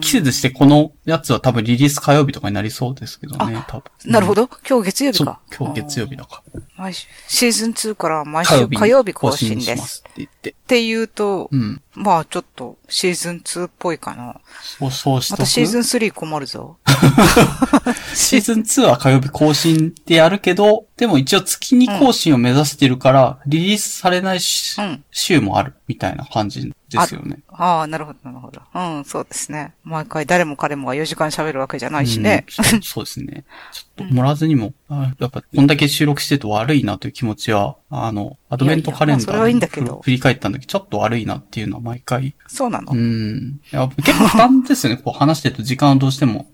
[0.00, 3.84] 季節してこのやつは多分リリース火曜日とかになりそうですけどね、多分。
[4.04, 4.10] ど。
[4.10, 4.48] なるほど。
[4.68, 5.40] 今日月曜日か。
[5.56, 6.60] 今日月曜日だから。
[6.76, 10.04] 毎週、シーズン2から毎週火曜日更新です。
[10.08, 10.50] って言って。
[10.50, 11.82] っていうと、うん。
[11.94, 14.40] まあちょっとシーズン2っぽいかな。
[14.78, 15.38] そう、そうしとく？
[15.40, 16.78] またシーズン3困るぞ。
[18.14, 25.04] シーズン2は火曜日更新でやるけど、でも一応月に更新を目指してるから、リリースされないしうん。
[25.10, 27.38] 週もあるみたいな感じですよね。
[27.48, 28.60] ああ、なるほど、なるほど。
[28.74, 29.74] うん、そうですね。
[29.84, 32.46] 毎回誰も彼もが4時間喋るわけじゃないしね。
[32.72, 33.44] うんそうですね。
[33.72, 42.34] ちょっと、盛らずにも、あやっぱ、こんだけ収録してると悪いなという気持ちは、あの、アドベントカレンダいやいやまあそれはいいんだけどー振り返ったんだけど、ちょっと悪いなっていうのは毎回。
[42.46, 42.92] そうなの？
[42.92, 43.60] うん。
[43.72, 45.00] いや結構負担ですよね。
[45.02, 46.46] こう話してると時間をどうしても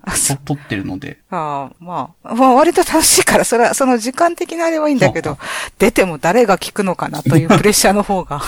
[0.45, 1.19] 取ってるので。
[1.31, 5.39] ああ、まあ、まあ割と楽しいから、それは、その時間的なあれはいいんだけど、
[5.79, 8.41] 出ても誰が聞くのかなというプレッシャーの方が、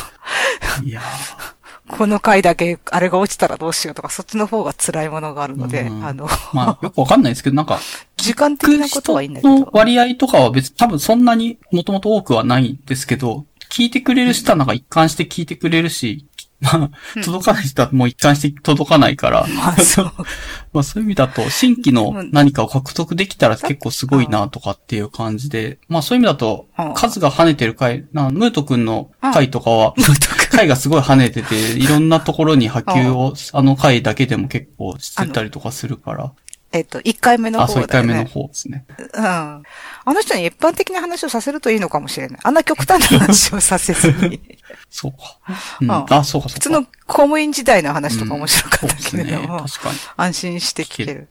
[0.85, 1.01] いや
[1.97, 6.05] この回だけあれが落ちたらどうしようとか、そっちの方が辛いものがあるので、うん。
[6.05, 7.81] あの、ーまあ、よくわかんないですけど、なんか、
[8.17, 9.71] 時間的なことはいいんだけのど。
[9.73, 16.27] 割合とかは別に多分そんなにもともと多くはないんですけど、聞いてくれる人はなんか一貫して聞いてくれるし、
[16.61, 20.13] まあ、届かない人はもう一貫して届かないから、 まあそう。
[20.73, 29.95] まあそういう意味だと、新規の何かを獲得できたら結構すごいなとかっていう感じで、まあそういう意味だとうん、数が跳ねてる回、なムート君の回とかは、
[30.61, 36.33] 回がすごい跳ねてて、いろんなところに波及を、あの回だけでも結構してたりとかするから、
[36.73, 38.13] えっと、1回目のあ、そう、方だよね。
[38.13, 38.85] 一回目の方ですね。
[39.15, 39.25] うん。
[39.25, 39.63] あ
[40.07, 42.41] の人に一般的な話をさせるといいのかもしれない。
[42.45, 44.41] あんな極端な話をさせずに。
[44.89, 45.19] そうか。
[45.81, 46.49] うん、うんあ、そうか、そうか。
[46.49, 46.89] 普通の公
[47.23, 49.11] 務員時代の話とか面白かった。
[49.11, 49.99] けれども、確かに。
[50.17, 51.29] 安心して聞ける。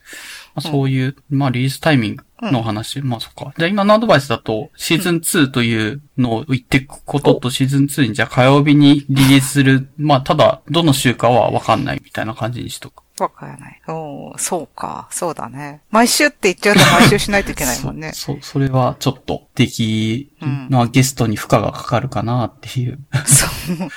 [0.54, 3.00] まあ、そういう、まあ、リリースタイミングの話。
[3.02, 3.52] まあ、そっか。
[3.56, 9.90] じゃあ今のアドバイスだと、シーズン2というのを言っていくことと、シーズン2にじゃあ火曜日にリリースする。
[9.98, 13.02] まあ、ただ、どの週かはわかんないみたいな感じにしとく。
[13.20, 13.82] わからない。
[13.88, 15.06] おーそうか。
[15.10, 15.82] そうだね。
[15.90, 18.12] 毎週って言っちゃうと毎週しないといけないもんね。
[18.14, 22.98] そう、それはちょっと、でき、うんまあ、ゲストに負荷がかかるかなっていう。
[23.26, 23.88] そう。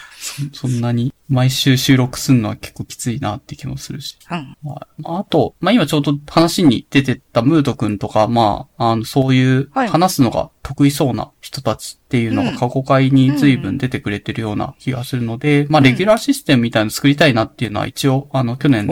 [0.54, 4.18] そそんなに、毎週収録するのは結構きついなって気もするし。
[4.30, 4.58] うん。
[4.64, 18.88] まあ、あと、まあ、今ちょうど話に出てたムート君とか、まあ、あの、そういうはい話すのが得意そうな人たちっていうのがうん過去回に随分出てくれてるような気がするので、まあ、レギュラーシステムみたいなの作りたいなっていうのは一応、あの、去年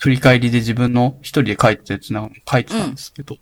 [0.00, 3.36] 振り返りで自分の一人で書いてたやつな書いてたんですけど。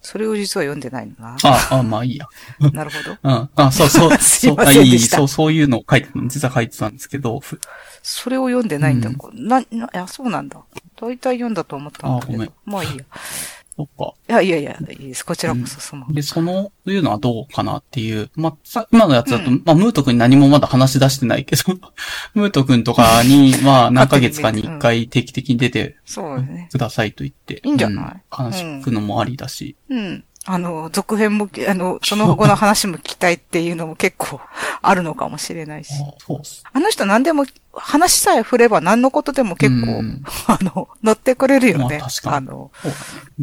[0.00, 1.36] それを実は読んでないのな。
[1.42, 2.26] あ、あ、まあいいや。
[2.72, 3.18] なるほど。
[3.22, 3.50] うん。
[3.56, 4.18] あ、そう そう。
[4.18, 7.58] すいそう、ませんでしたそう、そういうのを書いてた、実は書いてたんですけど、ふ
[8.02, 9.08] それを読んでないんだ。
[9.08, 10.60] うんな、な、いや、そうなんだ。
[10.96, 12.54] 大体読んだと思ったんだけあごめんど。
[12.64, 13.04] まあいいや。
[13.76, 14.14] そっか。
[14.28, 15.24] いやいやいや、いいです。
[15.26, 16.06] こちらこそ、その。
[16.12, 18.30] で、その、いうのはどうかなっていう。
[18.36, 21.62] まあ、さ今のやつだと、うんまあ、ムート君に何もまだ話し出してないけど、
[22.34, 26.68] ムート君とかに、まあ、何ヶ月かに 一回定期的に出てそうですね。
[26.70, 27.60] くださいと言って。
[27.64, 28.04] いいんじゃない？
[28.06, 29.76] うん話聞くのもありだし。
[29.88, 30.24] うん。
[30.46, 34.40] あの、続編も、あの、その後の話も聞きたいっていうのも結構
[34.82, 35.92] あるのかもしれないし。
[35.94, 36.62] あそうっす。
[36.70, 41.98] あの人何でも、話さえ振れば何のことでも結構、うんあの、乗ってくれるよね。
[41.98, 42.70] まあ確かにあの、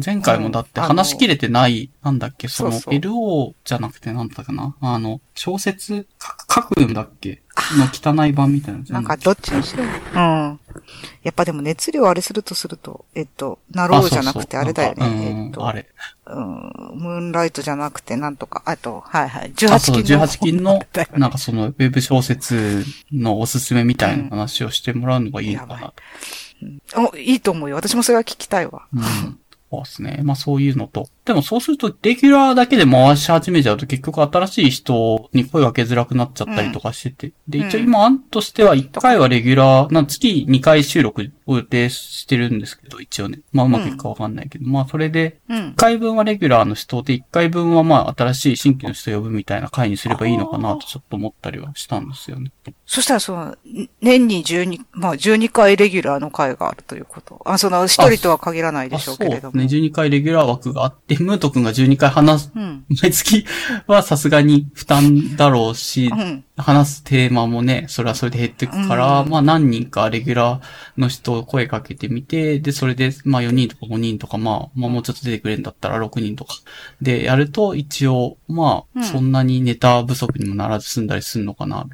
[0.04, 6.06] 前回もだってうん話しきれてない、なんだっけ、その、そうそう LO じゃなくてなんだかなあの、小説
[6.54, 7.41] 書くんだっけ
[7.76, 8.80] の汚い版みたいな。
[8.88, 9.84] なんかどっちにしろ。
[9.84, 10.60] うん。
[11.22, 15.06] やっぱでも熱量あれするとすると、えっと、なろうじゃなくてあれだよね。
[15.06, 15.86] なんかえっと、うんあれ。
[16.24, 16.44] うん、
[16.94, 20.78] ムーンライトじゃなくてなんとか、あと、はいはい、あ、そう、18金の。
[20.78, 25.92] 18金の なんかその、ウェブ小説のおすすめみたいな話をしてもらうのがいいのか
[26.94, 27.08] な。
[27.10, 27.76] お、いいと思うよ。
[27.76, 28.86] 私もそれは聞きたいわ。
[28.94, 29.38] うん。
[29.72, 30.20] そうですね。
[30.22, 31.08] まあそういうのと。
[31.24, 37.26] でもそうすると、レギュラーだけで回し始めちゃうと結局新しい人に声かけづらくなっちゃったりとかしてて。
[37.28, 43.40] うん、で、一応今案としては1回はレギュラー、な月2回収録を予定してるんですけど、一応ね。
[43.52, 52.50] まあうまくいくかわかんないけど、うん、まあそれで、1回分はレギュラーの人で、1回分はまあ新しい新規の人呼ぶみたいな回にすればいいのかなとちょっと思ったりはしたんですよね。
[52.84, 53.56] そしたらその、
[54.02, 57.40] 年に12、まあ12回レギュラーの回があるということ。
[57.46, 59.61] あ、その一人とは限らないでしょうけれども。
[59.62, 63.44] ね、12回レギュラー枠があって、ムート君が12回話す、うん、毎月
[63.86, 76.54] はさすがに負担だろうし、うん、話すテーマもね、それはそれで減っていくから、うん、まあ何人かレギュラーの人を声かけてみて、で、それで、まあ4人とか5人とか、まあ、まあもうちょっと出てくれるんだったら6人とか。
[77.00, 81.86] でやると、一応、まあ、そんなにネタ不足にもならず済んだりするのかな。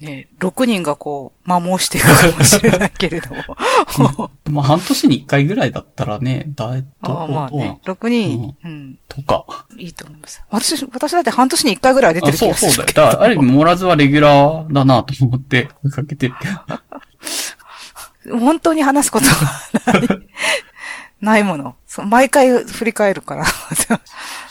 [0.00, 4.30] ね、6人がこう、摩耗していくかもしれないけれども。
[4.50, 9.44] まあ、半年に1回ぐらいだったらね、だいと、 あまあね、6人、うん、とか。
[9.76, 10.42] いいと思います。
[10.48, 12.72] 私、私だって半年に1回ぐらい出てる気がする。
[12.72, 13.08] そうそうだよ。
[13.08, 18.38] だから、ある意味、モラズはレギュラーだなと思ってかけてるけど。
[18.38, 20.18] 本当に話すことがない。
[21.20, 21.76] ないもの。
[22.06, 23.44] 毎回振り返るから。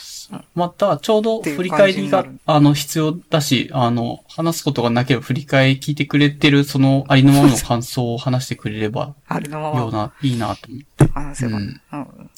[0.56, 9.80] また、ちょうど振り返りが、あの、必要だし、あの、話すことがなければ振り返り聞いてくれてる、その、ありのままの感想を話してくれれば、ありのまま。
[9.80, 11.14] ような、いいなと思って。
[11.14, 11.58] 話せば。
[11.58, 11.82] うん。
[11.92, 12.30] うん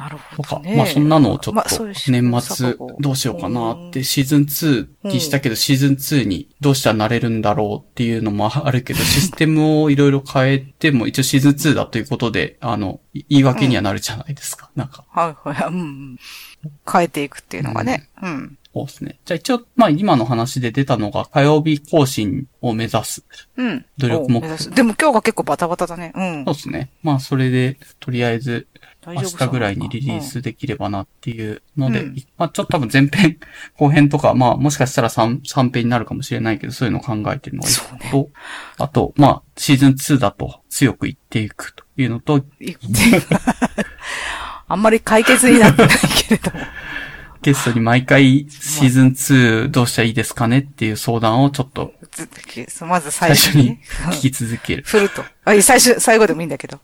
[0.00, 0.76] なるほど、ね。
[0.76, 14.70] まあそんなのをちょっと年末どうしようかなってシーズン2にしたけどシーズン2にどうしたらなれるんだろうっていうのもあるけど システムをいろいろ変えても一応シーズン2だということであの言い訳にはなるじゃないですか。
[14.74, 15.04] なんか。
[15.10, 15.68] はいはい。
[15.68, 16.18] うん。
[16.90, 18.08] 変えていくっていうのがね。
[18.22, 18.58] うん。
[18.72, 19.18] そうですね。
[19.24, 23.24] じゃあ一応、まあ今の話で出たのが火曜日更新を目指す。
[23.56, 23.84] うん。
[23.98, 24.76] 努力目標。
[24.76, 26.12] でも今日が結構バタバタだね。
[26.14, 26.44] うん。
[26.44, 26.90] そうですね。
[27.02, 28.68] まあそれで、とりあえず、
[29.06, 33.38] 明日ぐらいにリリースできればなっていうので、うん、まあちょっと多分前編、
[33.76, 38.26] 後編とか、まあもしかしたら 3, 3編になるかもしれないけど、そういうのを考えてるのが一個と、ね、
[38.76, 42.44] あと、まあシーズン2だと強く言っていくというのと、
[44.70, 46.64] あんまり解決になってないけれども。
[47.42, 51.92] ゲストに毎回シーズン2どうしたらいいですかねっていう相談をちょっと。
[52.86, 53.80] まず最初に。
[54.12, 54.84] 聞き続ける。
[54.86, 55.24] 振ると。
[55.44, 56.78] あ、最初、最後でもいいんだけど。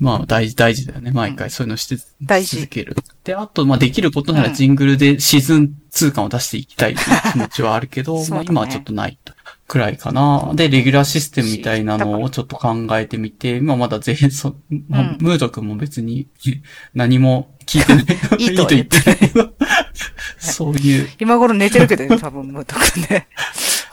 [0.00, 1.12] まあ、大事、大事だよね。
[1.12, 2.96] 毎回そういうのして続ける。
[3.22, 9.23] で、あと、まあ、できることならジングルでシーズン2感を出していきたいという気持ちはあるけど、まあ、今はちょっとないと。
[9.66, 10.52] くらいかな。
[10.54, 14.56] で、レギュラーシステムみたいなのをちょっと考えてみて、今まだ全員、そ、
[14.88, 16.28] まあ、ムード君も別に
[16.94, 18.04] 何も聞いてない。
[18.50, 19.54] いいと言ってない
[20.38, 21.08] そういう。
[21.18, 23.28] 今頃寝てるけど、多分ムード君ね。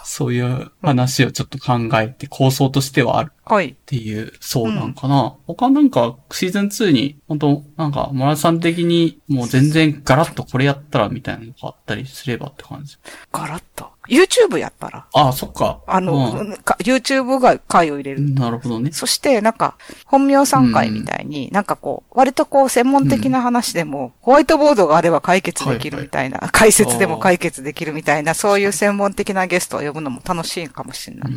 [0.03, 3.31] そういう話をちょっと考えて、構想としてはある。
[3.45, 3.69] はい。
[3.69, 5.23] っていう相談かな。
[5.23, 12.97] うん、他なんか、シーズン2に、本当なんか、モラさん的に、もう全然ガラッとこれやったらみたいなのがあったりすればって感じ。
[13.31, 15.05] ガラッと YouTube やったら。
[15.13, 15.81] ああ、そっか。
[15.85, 18.33] あの、うん、YouTube が回を入れる。
[18.33, 18.91] なるほどね。
[18.91, 31.33] そして、なんか、本名参回みたいに、うん、なんかこう、割とこう、専門的な話でも、うん、ホワイトボードがあれば解決できるみたいな、はいはい、解説でも解決できるみたいな、そういう専門的なゲストを呼ぶのも楽しいかもしれない。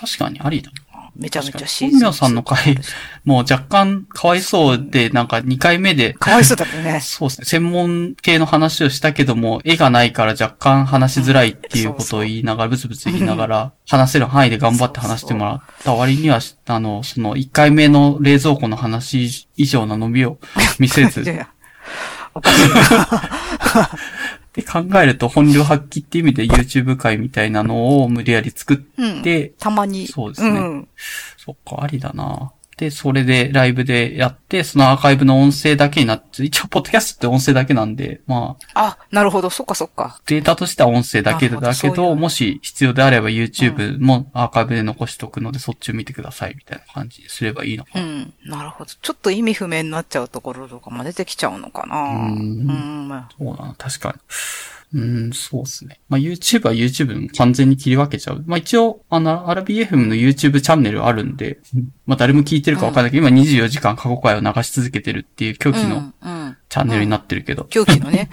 [0.00, 0.72] 確かにありだ。
[1.14, 2.00] めちゃめちゃシーズン。
[2.00, 2.78] 本名さんの回、
[3.24, 6.14] もう若干かわいそうで、なんか2回目で。
[6.14, 7.00] かわいそうだったね。
[7.04, 7.44] そうですね。
[7.44, 20.38] 専門系の話をしたけども、絵がないから若干話しづらいっていうことを言いながら、ブツブツ言いながら、話せる範囲で頑張って話してもらった割には、あの、その1回目の冷蔵庫の話以上の伸びを
[20.78, 21.22] 見せず。
[21.22, 21.48] いやいや
[22.34, 23.90] おかしいな。
[24.52, 28.76] って考えると本領発揮っていう意味で YouTube 会みたいなのを無理やり作っ
[29.22, 30.06] て、うん、たまに。
[30.06, 30.60] そうですね。
[30.60, 30.88] うん、
[31.38, 32.52] そっか、ありだな。
[32.82, 38.86] で、それでライブでやって、そのアーカイブの音声だけになって、一応、ポッドキャストって音声だけなんで、まあ。
[38.86, 40.20] あ、なるほど、そっかそっか。
[40.26, 48.00] データとしては音声だけだけど、もし必要であれば YouTube もアーカイブで残しておくので、そっちを見てください、みたいな感じにすればいいのかな。
[48.00, 48.90] うん、なるほど。
[49.00, 51.96] ちょっと意味不明になっちゃうところとかも出てきちゃうのかな。
[51.96, 52.32] うん。
[52.32, 52.72] う
[53.12, 54.14] ん、そうだな、確かに。
[54.94, 56.00] うん、そうですね。
[56.08, 58.44] まあ、YouTube は YouTube 完全に切り分けちゃう。
[58.46, 61.58] まあ、一応、あの、RBFM の YouTube チャンネルあるんで、
[62.04, 66.12] まあ、誰も聞いてるかわかんないけど、うん、今24時間過去回を流し続けてるっていう狂気の
[66.68, 67.64] チャンネルになってるけど。
[67.64, 68.28] 狂気のね。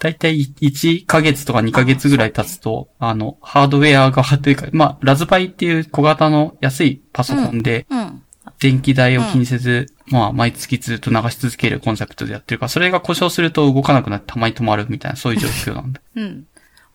[0.00, 8.22] だいたい1ヶ月とか2ヶ月ぐらい経つと、あの、ハードウェア側というか、まあ、ラズパイっていう小型の安いパソコンで、うんうん
[8.60, 16.00] 電気代を気にせず、うん、まあ、毎月ずっと流し続けるコンセプトでやってるから、それが故障すると動かなくなってたまに止まるみたいな、そういう状況なんで。
[16.16, 16.46] うん。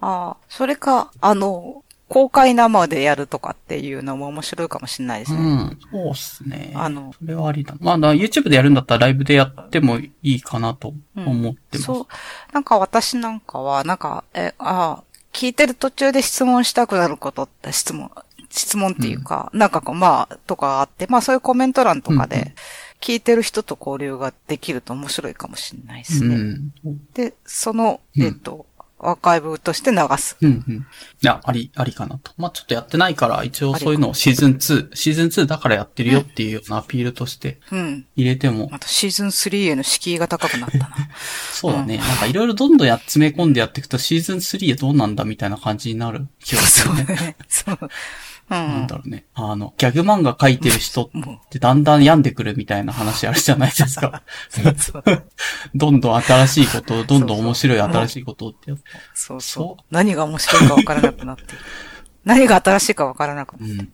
[0.01, 5.39] ああ、それか、あの、公開生でやるとかっていうのも面白いかもしれないですね。
[5.39, 5.79] うん。
[5.91, 6.71] そうっすね。
[6.75, 7.75] あの、それはありだ。
[7.79, 11.83] まあ、だ YouTube でやるんだったらライブでやってもいいかなと思ってます。
[11.85, 12.07] そう。
[12.53, 18.11] なんか私なんかは、なんか、え、ああ、聞いてる途中で質問したくなることって質問、
[18.53, 22.53] 質問っていうか、なんかこう、まあ、とかあって、まあそういうコメント欄とかうんうんで、
[23.01, 26.35] 聞いてる人と交流ができると面白いかもしれないですね。
[26.35, 26.71] うん。
[27.13, 28.65] で、その、うんえっと、
[28.99, 30.37] アーカイブとして流す。
[30.41, 30.75] うんうん。
[30.75, 30.81] い
[31.21, 32.31] や、あり、ありかなと。
[32.37, 38.05] まあ、ちょっとやってないから、一応そういうのをシーズン2、シーズン2だからやってるよっていうようなアピールとしてうん。
[38.15, 40.95] 入れても、またシーズン3への敷居が高くなったな。
[41.51, 41.97] そうだね。
[41.97, 47.15] なんかいろいろどんどんや詰め込んでやっていくと、シーズン3はどうなんだみたいな感じになる気がすそうるね。
[47.15, 47.35] ね。
[47.49, 47.79] そう。
[48.49, 48.95] うなんんだ。
[48.97, 49.25] ろうね。
[49.33, 54.23] あの、ギャグ漫画描いてる人もってだんだん病んでくるみたいな話あるじゃないですか。
[54.49, 55.03] う、そうそう。
[55.75, 58.81] どんどん新しいことを、どんどん面白い新しいことをってやつ。
[59.13, 59.83] そうそそう。
[59.91, 61.47] 何が面白いか分からなくなってる。
[62.25, 63.55] 何が新しいか分からなく。
[63.59, 63.81] うん。
[63.81, 63.85] っ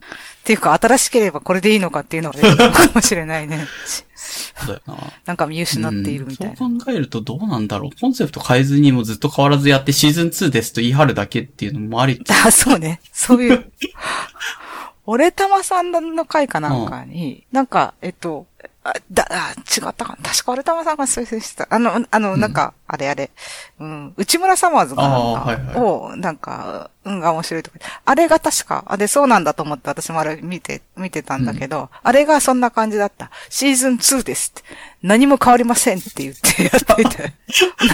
[0.44, 3.66] ていうか、新しければこれでいいのかっていうのが出てくるかもしれないね。
[4.14, 4.96] そうだよな。
[5.26, 6.52] なんか見失っているみたいな。
[6.52, 8.00] うんそう考えるとどうなんだろう。
[8.00, 12.22] コンセプト変えずにもずっと変わらずやってシーズン2ですと言い張るだけっていうのもあり。
[12.28, 13.00] あ、そうね。
[13.12, 13.72] そういう。
[15.06, 18.46] 俺玉さんの回かなんかに、なんか、えっと、
[18.82, 20.30] あ、だ、あ、違ったかな。
[20.30, 21.66] 確か俺玉さんが推薦してた。
[21.70, 23.30] あの、あの、うんなんか、あれあれ、
[23.78, 27.78] うん、内村サマーズかなんあーはいはいかを、なんか、うんが面白いとか。
[28.04, 33.30] あれが確か、あれそうなんだと思って私もあれ見て、見てたんだけど、あれがそんな感じだった。
[33.50, 34.68] シーズン2ですって。
[35.02, 37.34] 何も変わりませんって言って やっていて。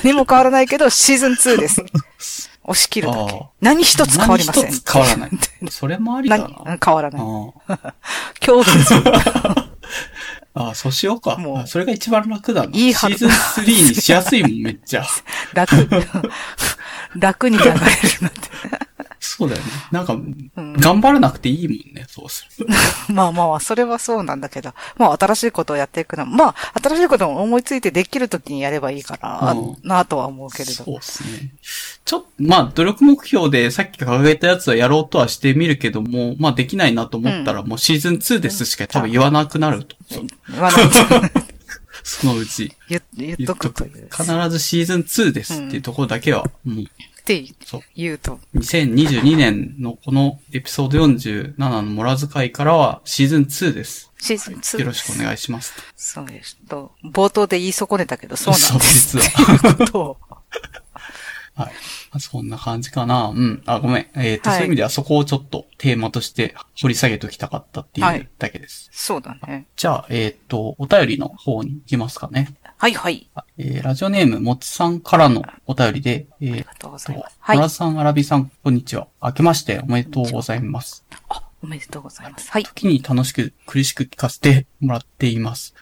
[0.04, 1.82] 何も変わらないけど、シーズン2です。
[2.62, 3.42] 押し切るだけ。
[3.60, 4.64] 何一つ変わりません。
[4.64, 5.30] 何一つ変わらない。
[5.70, 6.72] それもありだ何な。
[6.72, 7.22] うん変わらない。
[7.68, 7.94] あ
[8.38, 9.02] 強度ですよ。
[10.58, 11.36] あ、そうしようか。
[11.36, 12.70] もうあそれが一番楽だな。
[12.72, 15.04] いいはずシーズン3にしやすいもん、めっちゃ。
[15.52, 15.76] 楽。
[17.14, 17.78] 楽に流れる
[18.22, 18.85] なって。
[19.20, 19.66] そうだよね。
[19.90, 22.66] なんか、ん頑張らなくていいもんね、そうする。
[23.12, 30.72] まあまあ、それはそうなんだけど、まあ新しいことをやっていくのは、まあ新しいことも思いついてできるときにやればいいから、うんなとは思うけれど。
[30.72, 31.52] そうですね。
[32.04, 39.96] ちょっと、まあ、努力目標でさっき掲げたやつはやろうとはしてみるけども、まあ、できないなと思ったら、もうシーズン2ですしか多分言わなくなると。
[40.48, 41.46] 言わないと
[42.06, 42.72] そのうち。
[42.88, 43.68] 言言っとく。
[43.68, 44.08] とくという。
[44.10, 46.84] 必ずシーズン2ですっていうところだけは、もう、
[47.26, 47.82] って。
[47.96, 48.38] 言うと。
[48.54, 54.12] 2022年のこのエピソード47のモラズ会からはシーズン2です。
[54.20, 54.78] シーズン2。
[54.80, 55.74] よろしくお願いします。
[55.96, 56.56] そうです。
[56.68, 59.10] と、冒頭で言い損ねたけど、そうなんです。
[59.10, 60.16] そう実は
[61.54, 61.66] はい。
[61.68, 61.72] ま
[62.12, 63.32] あそんな感じかな。
[63.34, 63.62] うん。
[63.64, 64.06] あ、ごめん。
[64.14, 68.90] えっ、と、はいそういう意味ではそこをちょっとテーマとして掘り下げておきたかったってはいいうだけです。
[68.92, 69.66] そうだね。
[69.74, 72.54] じゃあ、えっ、と、お便りの方に行きますかね。
[72.78, 73.28] はいはい。
[73.58, 77.70] えーラジオネーム、もちさんからのお便りで、えーありがとうございとます。、はい。
[77.70, 79.08] さん、アラビさん、こんにちは。
[79.22, 81.04] 明けましておめでとうございます。
[81.30, 82.50] あ、おめでとうございます。
[82.50, 82.64] はい。
[82.64, 85.74] 時に楽しく苦しく聞かせてもらっています。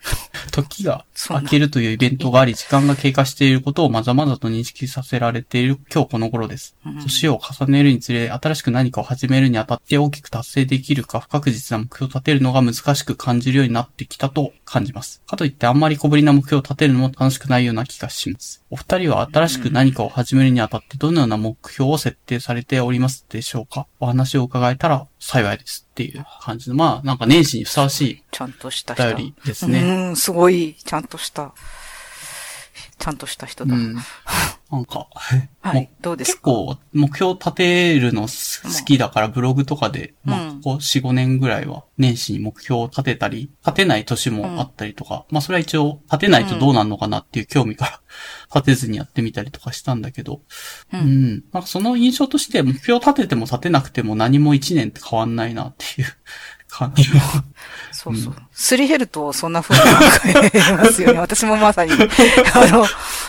[0.52, 6.76] 時が明けるというイベントがあり、時間が経過していることをまざまざと認識させられている今日この頃です。
[6.86, 15.22] うん年を重ねるにつれ、新しく何かを始めるにあたって大きく達成できるか不確実な目標を立てるのが難しく感じるようになってきたと感じます。
[15.26, 18.62] かといってあんまり小ぶりな目標を立てるのも楽しくないような気がします。
[18.70, 23.86] お二人は新しく何かを始めるにあたってどのような目標を設定されておりますでしょうか？
[24.00, 29.12] お話を伺えたら幸いですっていう感じの、まあなんか年始にふさわしいちゃんとした人。
[29.14, 29.80] りですね。
[29.82, 31.54] うん、すごい、ちゃんとした、
[32.98, 33.74] ちゃんとした人だ。
[33.74, 33.96] うん。
[34.70, 35.08] なんか、も
[35.60, 35.90] はい。
[36.00, 36.34] どうですか？
[36.34, 48.00] 結構目標立てるの好きだからブログとかで、うんまあ、ここ4、5年ぐらいは年始に目標を立てたり、立てない年もあったりとか、まあそれは一応立てないとどうなるのかなっていう興味から
[48.54, 50.40] 立てずにやってみたりとかしたんだけど、
[50.92, 51.44] ううんん。
[51.52, 56.08] なんかその印象として目標立てても立てなくても何も1年って変わんないなっていう
[56.68, 57.20] 感じの。
[58.04, 58.34] そうそう。
[58.52, 61.18] すり減るとそんな風に考えますよね。
[61.20, 61.92] 私もまさに、
[62.54, 62.84] あの、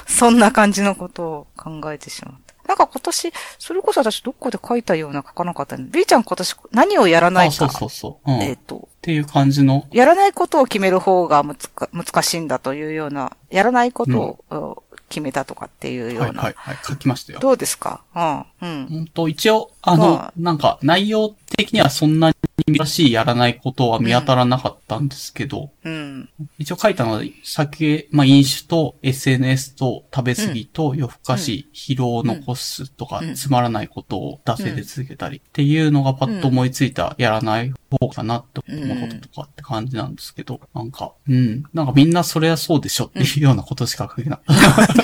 [0.07, 2.45] そんな感じのことを考えてしまった。
[2.67, 5.85] なんか今年、それこそ私どこで書いたような書かなかったね。
[5.91, 7.73] B ちゃん今年何をやらないあ、そうか。
[7.77, 8.31] そうそう。
[8.31, 8.39] うん。
[8.39, 16.41] っえっと、ていう感じの、やらないことを決める方が難か難しいんだというような、やらないことを決めたとかっていうよはいうな。
[16.41, 17.39] はいはい、書きましたよ。
[17.39, 18.01] どうですか？
[18.15, 18.45] うん。
[18.61, 18.87] うん。
[18.89, 22.33] 本当一応、あの、まなんか、内容的にはそんな
[22.67, 26.29] に珍しいやらないことは見当たらなかったんですけど、うん。
[26.57, 33.35] 一応書いたのは、酒、まあ、飲酒と SNS と食べ過ぎと夜更かし、疲労を残すとか、うん。
[33.35, 44.95] つまらないことを惰性で続けたりっていうのがパッと思いついたやらない方かなって思うこととかって感じなんですけど、なんか、うん、なんかみんなそれはそうでしょっていうようなことしか書けなかった。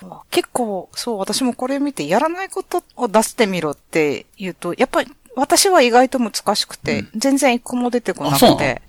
[0.30, 8.82] 結構、そう、私もこれ見て、やらないことを出してみろって言うと、やっぱり私は意外と難しくて、うん、全然一個も出てこなくて。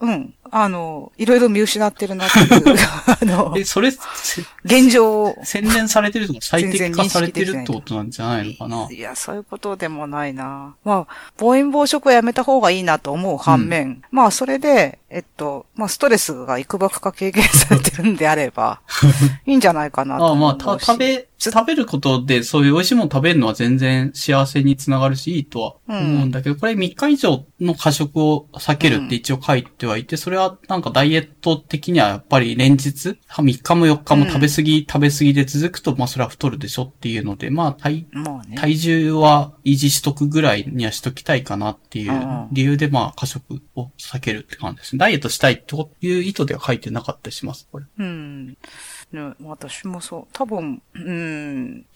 [0.00, 0.34] うん。
[0.50, 2.76] あの、いろいろ見失ってるなっていう、
[3.06, 3.90] あの、え、それ、
[4.64, 8.88] 現状洗練されてるとか最適化されてるってことなんじゃないのかな？
[8.90, 8.98] い。
[8.98, 10.74] や、そういうことでもないな。
[10.84, 18.80] まあ、暴飲暴食はやめた方がいいなと思う反面、うん、まあ、それで、えっと、まあ、ストレスがいくばくか軽減されてるんであれば、
[19.46, 20.26] いいんじゃないかなと。
[20.26, 38.06] ああ、まあ、食べ、食べることでそういう美味しいもの食べるのは全然幸せにつながるし、いいとは思うんだけど、うん、これ3日以上の過食を避けるって一応書いてはいて、それはなんかダイエット的にはやっぱり連日、3日も4日も食べ過ぎ、うん、食べ過ぎで続くと、まあそれは太るでしょっていうので、まあ体、
[38.48, 44.98] ね、体重は維持しとくぐらいにはしときたいかなっていう理由で、まあ過食を避けるって感じですね。
[44.98, 47.86] ダイエットしたいという意図では書いてなかったりします、これ。
[47.98, 48.48] うん。
[48.48, 48.56] ね、
[49.42, 50.26] 私もそう。
[50.32, 51.86] 多分、うん、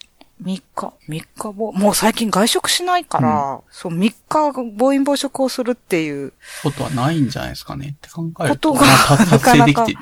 [0.43, 6.33] 3日、3日も、もう最近外食しないから、うん、そう、3日暴飲暴食をするっていう。
[6.63, 7.95] ことはないんじゃないですかね？
[7.97, 8.73] って考えると。
[8.73, 8.87] ことが、
[9.29, 9.99] 達成できてる。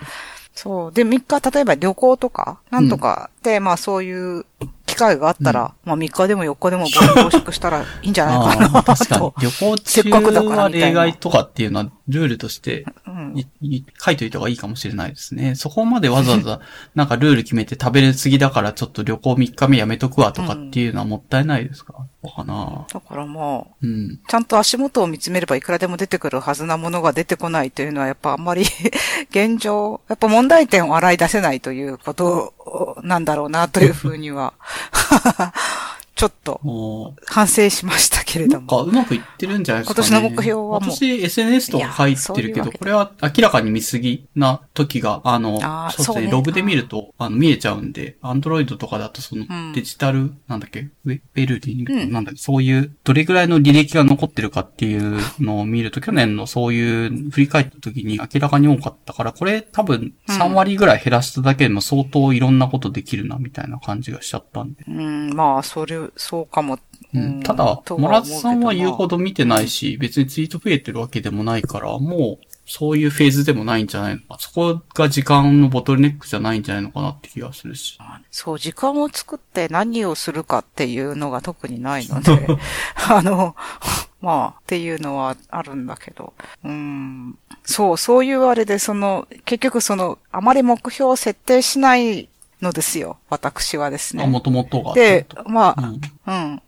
[0.54, 0.92] そう。
[0.94, 4.70] で、3日、例えば旅行とか、なんとかで、うん、まあそういう機
[5.00, 6.88] 会があったら、うん、まあ3日でも4日でも
[7.24, 9.34] 暴食したらいいんじゃないかな確かに。
[9.42, 12.86] 旅行中は例外とかっていうのはルールとして、
[14.04, 15.56] 書いといた方がいいかもしれないですね。
[15.56, 16.60] そこまでわざわざ、
[16.96, 22.86] なんかルール決めて食べるすぎだからちょっと旅行3日目やめとくわとかっていうのはもったいないですか、うん、かな。
[22.92, 28.64] だからまあ、うん、ちゃんと足元を見つめればいくらでも出てくるはずなものが出てこないというのはやっぱあんまり
[29.32, 32.54] 現状、やっぱ問題点を洗い出せないということ
[33.04, 34.54] なんだろうなというふうには
[36.20, 38.60] ちょっと、反省しましたけれども。
[38.60, 40.82] なんか、うまくいってるんじゃないですか、ね、今年の目標はもう。
[40.92, 64.84] 私、SNS とか書いてるけど、これは明らかに見過ぎな時が、あの、あそうですね、ログで見ると、あの、見えちゃうんで、アンドロイドとかだと、その、デジタル、うん、なんだっけ、ウェベルディング、うん、なんだっけ、そういう、どれぐらいの履歴が残ってるかっていうのを見ると、去年のそういう振り返った時に明らかに多かったから、これ多分3割ぐらい減らしただけでも相当いろんなことできるな、みたいな感じがしちゃったんで。
[64.86, 66.80] うん、まあ、それ、そうかも。
[67.14, 74.38] うん、ただ、モラツさんは言うほど見てないし、別にツイート増えてるわけでもないから、もう、そういうフェーズでもないんじゃないのか。
[74.40, 77.98] そこが時間のボトルネックじゃないんじゃないのかなって気がするし。
[78.30, 82.48] そう、時間を作って何をするかっていうのが特にないので、
[83.10, 83.56] あの、
[84.22, 86.34] まあ、っていうのはあるんだけど、
[86.64, 92.29] うん、そう、そういうあれで、その、結局その、あまり目標を設定しない
[92.62, 93.18] のですよ。
[93.30, 94.28] 私はですね。
[94.28, 94.94] もともとが。
[94.94, 95.94] で、まあ、うん。
[95.94, 96.62] うん、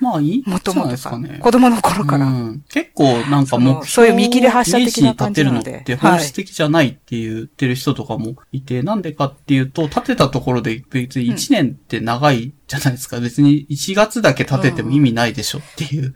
[0.00, 0.42] まあいい？
[0.46, 1.38] もともとかね。
[1.40, 2.26] 子供の頃から。
[2.26, 5.80] うん、結構なんか目標そういう見切り発車的な感じなので。
[5.80, 13.20] って本質的じゃないって言ってる人とかもいて、な、んでかっていうと、立てたところで別に1年って長いじゃないですか。
[13.20, 16.14] 別に1月だけ立てても意味ないでしょっていう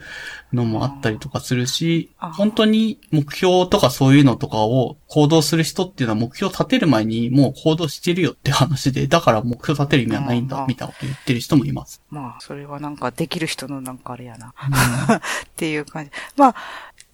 [0.52, 12.02] のもあったりとかするし、本当に目標とかそういうのとかを行動する人っていうのは目標立てる前にもう行動してるよって話で、だから目標立てる意味はないんだ、みたいなこと言ってる人もいます。
[12.10, 14.54] まあ、それはなんかできる人のなんかあれやな。
[15.18, 15.20] っ
[15.56, 16.10] ていう感じ。
[16.36, 16.54] まあ、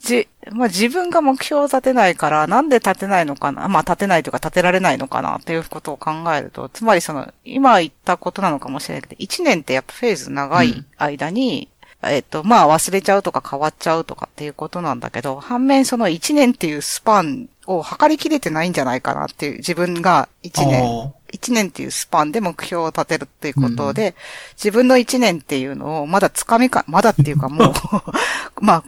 [0.05, 3.69] じ、まあ自分が目標を立てないから、なんで立てないのかな？
[3.69, 11.69] まあ立てないというか立てられないのかなっていうことを考えると、つまりその、今言ったことなのかもしれないけど、1年ってやっぱフェーズ長い間に、
[12.03, 21.15] うん、えっと、まあ忘れちゃうとか変わっちゃうとかっていうことなんだけど、反面その1年っていうスパンを測りきれてないんじゃないかなっていう、自分が1年、
[21.45, 24.15] 1年っていうスパンで目標を立てるっていうことで、うん、
[24.57, 27.75] 自分の1年っていうのをまだ掴みか、 まだっていうかもう
[28.65, 28.85] まあ、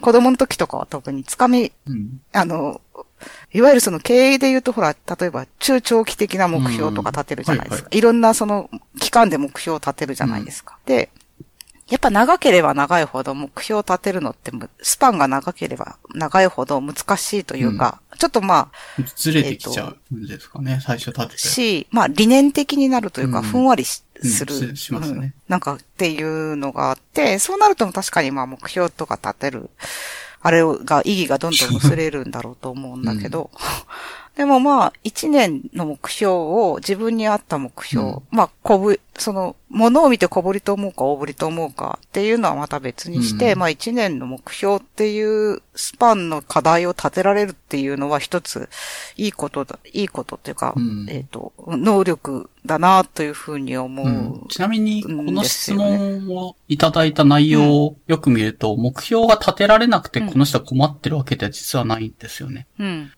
[0.00, 2.80] 子供の時とかは特に掴み、うん、あの、
[3.52, 7.88] いわゆるその経営で言うとほら、例えば中長期的な目標とか立てるじゃないですか。
[7.90, 10.78] いろんなその期間で目標を立てるじゃないですか。
[10.86, 11.10] で、
[11.88, 14.52] やっぱ長ければ長いほど目標を立てるのって、
[14.82, 21.38] スパンが長ければ長いほど難しいというか、うん、ちょっとまあ、ずれてきちゃうんですかね、えー、最初立てて。
[21.38, 24.04] し、まあ理念的になるというか、ふんわりす
[24.44, 29.70] る、うん、しますね、なんかっていうのがあって、そうなると確かにまあ目標とか立てる、
[30.40, 33.50] あれが意義がどんどん薄れるんだろうと思うんだけど、
[34.38, 48.68] でもまあ、一年の目標を自分に合った目標、うん、まあ、こぶ、その、ものを見て小ぶりと思うか大ぶりと思うかっていうのはまた別にして、うん、まあ一年の目標っていうスパンの課題を立てられるっていうのは一つ
[49.16, 62.66] いいことだ、いいことっていうか、うん、えっ、ー、と、能力だなというふうに思う、うん、ちなみに、この質問をいただいた内容をよく見ると、目標が立てられなくてこの人は困ってるわけでは実はないんですよね。
[62.78, 63.12] うん。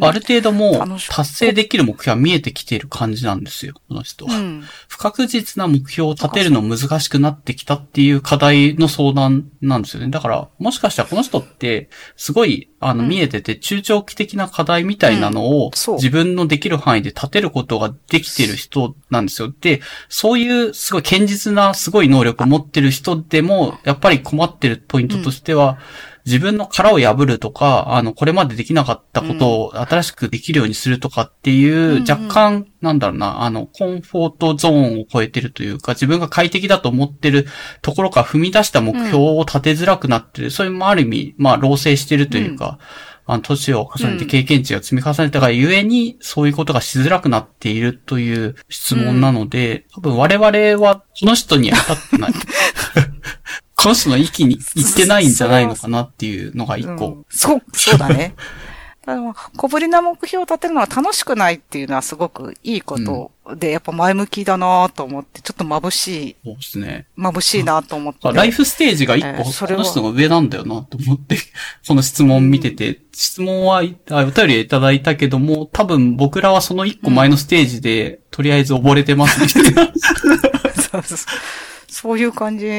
[0.00, 4.36] ある程度もう達成できる目標は見えてきている感じなんですよ、この人は。
[4.36, 10.10] うん、不確実な目標を立てるの難しくなってきたっていう課題の相談なんですよね。
[10.10, 19.52] だから、もしかしたらこの人って、すごい、あの、見えてて中長期的な課題みたいなのを、自分のできる範囲で立てることができてる人なんですよ。
[19.60, 19.80] で、
[20.10, 25.78] そういうすごい堅実なすごい能力を持ってる人でも、やっぱり困ってるポイントとしては、
[26.10, 37.46] うん自分の殻を破るとか、あの、これまでできなかったことを新しくできるようにするとかっていう、若干、なんだろうな、あの、コンフォートゾーンを超えてるというか、自分が快適だと思ってる
[37.80, 40.50] ところから踏み出した目標を立てづらくなってる。
[40.50, 42.80] それもある意味、まあ、老成してるというか、
[43.28, 52.32] あの、年を重ねて経験値を積み重ねたがゆえに、そういうことがしづらくなっているという質問なので、多分我々はこの人に当たってない。
[53.86, 57.06] この人の域に行ってないんじゃないのかなっていうのが一個。
[57.06, 58.34] うん、そう、そうだね。
[59.56, 66.36] 小ぶりな目標を立てるのは楽しくないっていうのはすごくいいことで、うん、やっぱ前向きだなと思って、ちょっと眩しい。
[66.44, 67.06] そうですね。
[67.16, 68.32] 眩しいなと思って。
[68.32, 71.36] ライフステージが一個、えー、この人が上なんだよなと思って、
[71.84, 79.92] その質問見てて、うん、質問は、あお便りいただいたけども、多分僕らはその一個前のステージで、とりあえず溺れてますみたいな。
[80.74, 81.16] そうそう。
[81.16, 81.75] そう
[82.18, 82.70] いう感じ、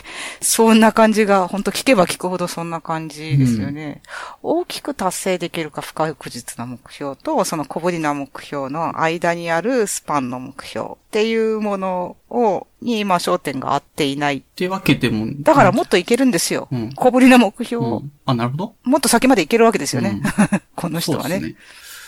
[0.40, 4.02] そんな感じが、本当聞けば聞くほどそんな感じですよね。
[4.42, 14.38] うん、大きく達成できるか不確実な目標と、その小ぶりな目標の間にあるスパンの目標っていうものを、に今焦点が合っていない。
[14.38, 15.26] ってわけでも。
[15.40, 16.68] だからもっといけるんですよ。
[16.70, 18.74] うん、小ぶりな目標、うん、あ、なるほど。
[18.82, 20.20] もっと先までいけるわけですよね。
[20.76, 21.56] この人はね。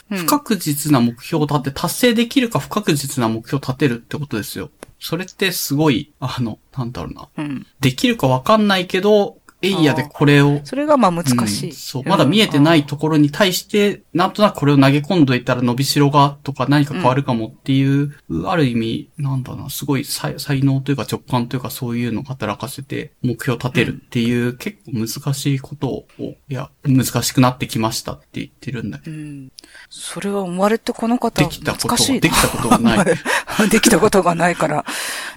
[0.09, 4.71] 不確実な目標を立て、達成できるか不確実な目標を立てるってことですよ。
[4.99, 7.29] それってすごい、あの、なんだろうな。
[7.37, 10.61] うん、できるかわかんないけど、エイヤでこれを。
[10.65, 12.05] それがまあ難しい、うん、そう。
[12.05, 29.17] まだ見えてないところに対して、なんとなくこれを投げ込んどいたら伸びしろがとか何か変わるかもっていう、うん、ある意味、なんだな、すごい才能というか直感というかそういうのを働かせて目標を立てるっていう、うん、結構難しいことを、いや、難しくなってきましたって言ってるんだけど。
[29.17, 29.53] うん。
[29.89, 33.07] それは生まれてこの方できたことできたことがない。
[33.71, 34.85] できたことがないから、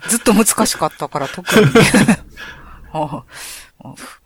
[0.09, 1.65] ずっと難しかったから特に。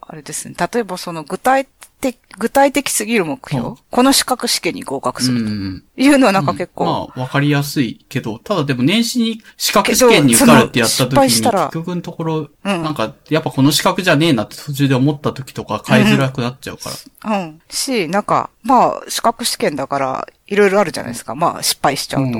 [0.05, 0.55] あれですね。
[0.73, 1.67] 例えばその具体
[2.01, 6.83] 的、具体的すぎる目標、うん、この資格試験に合格するというのはなんか結構。
[6.83, 16.91] うん、まあ、わかりやすいけど、ただでも年始に資格試験に受かるってやった時に、結局のところ、うん、なんか、やっぱこの資格じゃねえなって途中で思った時とか変えづらくなっちゃうか
[17.23, 17.37] ら。
[17.37, 17.61] うん。
[17.69, 21.35] し、なんか、まあ、資格試験だから、いろいろあるじゃないですか。
[21.35, 22.39] まあ、失敗しちゃうとか。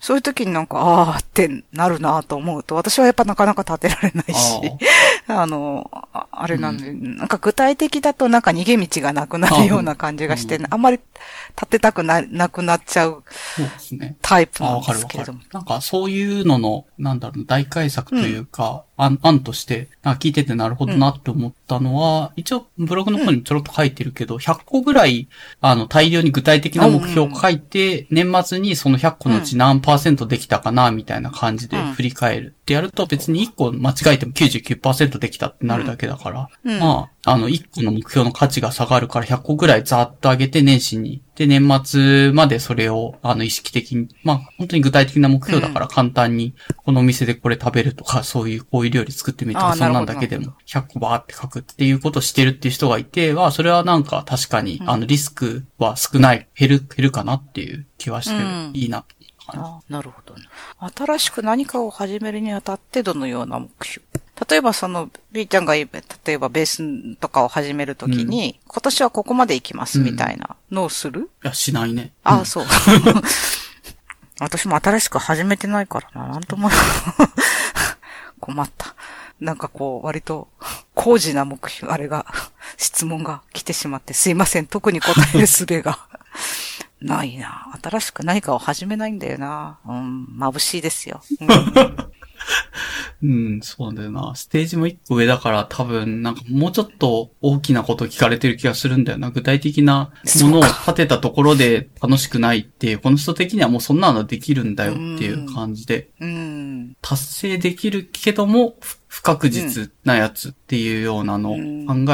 [0.00, 4.60] そういう時になんか、ああってなるなと思うと、私はやっぱなかなか立てられないし、
[5.28, 10.98] あ の、あれなんで、うん、なんか具体的だとなんか逃げ道がなくなるような感じがして、あ,、んまり
[11.54, 13.22] 立てたくな、なくなっちゃう
[14.22, 15.40] タイプなんですけれども。
[15.52, 25.28] なんかそういうのの、なんだろう、大改作というか、案、案として、な聞いててなるほどなって思ったのは、うん、一応ブログの方にちょろっと書いてるけど、100個ぐらい、
[25.60, 36.48] あの、大量に具体的な目標を書いて、年末にその100個のうち何パーセントできたかな、みたいな感じで振り返るってやると、別に1個間違えても99%できたってなるだけだから、
[36.78, 41.20] まあ、あの、1個の目標の価値が下がるから100個ぐらいざーっと上げて年始に。
[41.34, 59.04] で、年末までそれを、あの、意識的に、まあ、本当に具体的な目標だから簡単に、このお店でこれ食べるとか、そういう、こういう料理作ってみるとか、そんなんだけでも、100個バーって書くっていうことをしてるっていう人がいて、は、それはなんか確かに、あの、リスクは少ない、減る、減るかなっていう気はして、いいな。
[59.54, 60.42] あなるほど、ね。
[60.96, 64.04] 新しく何かを始めるにあたってどのような目標？
[64.48, 65.86] 例えばその、B ちゃんが例
[66.28, 72.12] えばベースとかを始めるときに、うん、今年はここまで行きますみたいなのをする、うん、いや、しないね。
[72.24, 72.64] ああ、うん、そう。
[74.40, 76.70] 私も新しく始めてないからな、なんとも。
[78.40, 78.94] 困った。
[79.38, 80.48] なんかこう、割と、
[80.94, 82.26] 工事な目標、あれが、
[82.78, 85.98] 質問が来てしまって、すいません、特に答える術が
[87.00, 87.66] ないな。
[87.82, 89.78] 新しく何かを始めないんだよな。
[89.86, 91.22] うん、眩しいですよ。
[91.40, 91.48] うん
[93.22, 94.34] うん、そうなんだよな。
[94.34, 99.30] ステージも一個上だから多分、なんかもうちょっと大きなこと聞かれてる気がするんだよな。
[99.30, 100.10] 具体的な
[100.42, 111.60] ものを立てたところで楽しくないっていう、この人的にはもうそんなのできるんだよっていう感じで、うん、達成できるけども、不確実なやつっていうようなのを考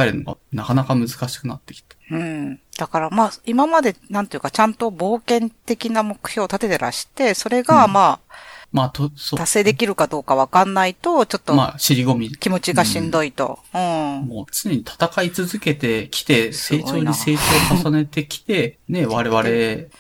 [0.02, 1.96] えるのがなかなか難しくなってきた。
[2.10, 2.60] うん。
[2.78, 8.34] だからまあ、今まで、なんていうか、ちゃんと冒険的な目標を立ててらして、それがまあ、
[8.76, 9.38] まあ、と、そう。
[9.38, 12.30] 達成できるかどうかわかんないと、ちょっと、まあ、尻込み。
[12.30, 13.58] 気持ちがしんどいと。
[13.72, 13.80] うん。
[14.28, 17.36] もう常に戦い続けてきて、成長に成
[17.70, 19.42] 長を重ねてきて、 ね、我々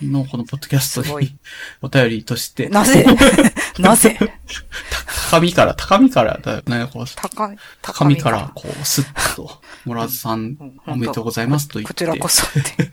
[0.02, 1.34] のこのポッドキャストに
[1.80, 2.68] お便りとして。
[2.68, 3.06] なぜ？
[3.80, 4.18] なぜ？
[5.30, 7.04] 高みから、高みからだよね、こう。
[7.16, 9.50] 高み、高みから、こう、スッと、
[9.86, 10.54] モラズさん、
[10.86, 11.94] おめでとうございますと言って。
[11.94, 12.90] こちらこそって。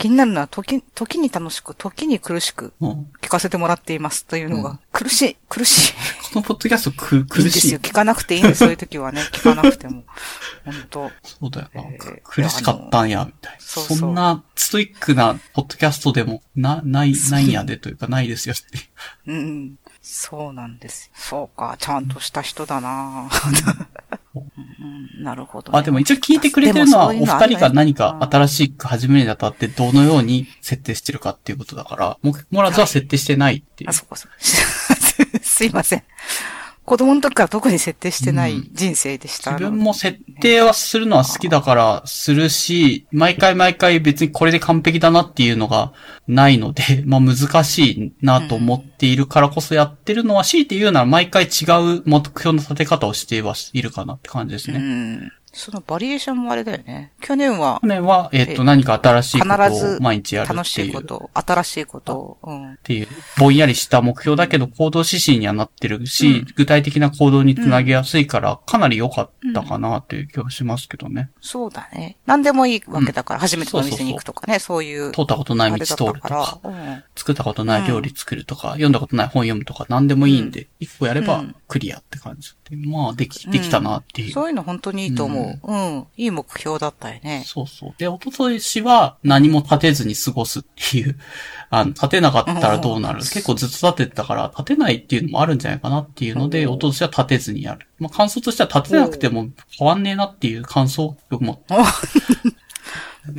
[0.00, 2.72] 気になるのは、時、時に楽しく、時に苦しく、
[3.20, 5.92] 聞かせてもらっていますというのが、うん、苦しい、苦しい。
[6.32, 7.44] このポッドキャストく、苦しい。
[7.44, 7.80] いいんですよ。
[7.80, 9.20] 聞かなくていいんです、そういう時はね。
[9.30, 10.04] 聞かなくても。
[10.64, 12.20] 本当そうだよな、えー。
[12.24, 13.60] 苦しかったんや、みたいな。
[13.60, 18.64] そうそうそんなストイックなポッドキャストでも、な、ない、ないんやでというか、ないですよって。
[19.26, 19.76] うん。
[20.00, 21.10] そうなんです。
[21.14, 23.28] そうか、ちゃんとした人だなうん、
[25.18, 33.88] なるほど、ね、あ、でも一応聞いてくれてるのは、お二人が何か新しく始めるにあたってどのように設定してるかっていうことだから、も、もらずは設定してないっていう。
[33.88, 34.34] はい、あ、そこそこ。
[35.42, 36.02] すいません。
[36.90, 45.92] 子供の時から特に設定してない人生でした、うん、自分も設定はするのは好きだからするし、毎回毎回別にこれで完璧だなっていうのが
[46.26, 54.78] ないので、 まあ難しいなと思っているからこそやってるのは、強いて言うなら毎回違う目標の立て方をしてはいるかなって感じですね。
[54.78, 57.12] うんそのバリエーションもあれだよね。
[57.20, 57.80] 去年は。
[57.82, 60.56] 去年は、えっ、ー、と、何か新しいことを毎日やるっていう。
[60.56, 62.72] 楽しいこと、新しいことを、うん。
[62.74, 71.30] っていう、ぼんやりした目標だけど行動指針にはなってるし、うん、具体的な行動につなげやすいから、かなり良かったかなという気はしますけどね。
[71.34, 72.16] うん、そうだね。
[72.26, 75.12] 何でもいいわけだから、初めてお店に行くとかね、そういう。
[75.12, 76.60] 通ったことない道通るとか、
[77.16, 82.52] 作ったことない料理作るとか、読んだことない本読むとか、何でもいいんで、一個やればクリアって感じ。
[82.76, 84.32] まあ、でき、できたなっていう。
[84.32, 85.72] そういうの本当にいいと思う。
[85.72, 87.42] うんいい目標だったよね。
[87.46, 87.94] そうそう。
[87.98, 91.18] で、おととしは何も立てずに過ごすっていう、
[91.70, 97.86] あの、立てなかったらどうなる、結構ずっと立ててたから、立てないっていうのもあるんじゃないかなっていうので、おととしは立てずにやる。
[97.98, 99.48] まあ、感想としては立てなくても
[99.78, 101.74] 変わんねえなっていう感想を持って。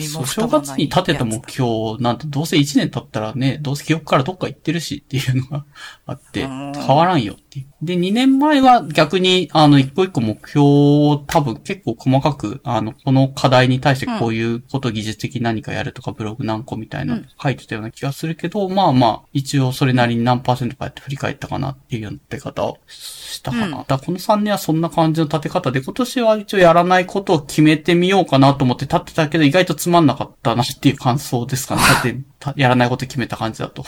[0.08, 5.66] そう、正月に立てた目標なんてどうせ1年経ったらね、どうせ記憶からどっか行ってるしっていうのが
[6.06, 7.51] あって、変わらんよっ。
[7.82, 23.84] で、2年前は逆に、あの、一個一個目標を多分結構細かく、あの、この課題に対してこういうこと技術的何かやるとか、ブログ何個みたいな書いてたような気がするけど、まあまあ、一応それなりに何パーセントかやって振り返ったかなっていうような立て方をしたかな。
[23.86, 31.82] だこの3年はそんな感じの立て方で、今年は一応やらないことを決めてみようかなと思って立ってたけど、意外とつまんなかったなっていう感想ですかね。
[31.82, 33.84] だって、やらないこと決めた感じだと。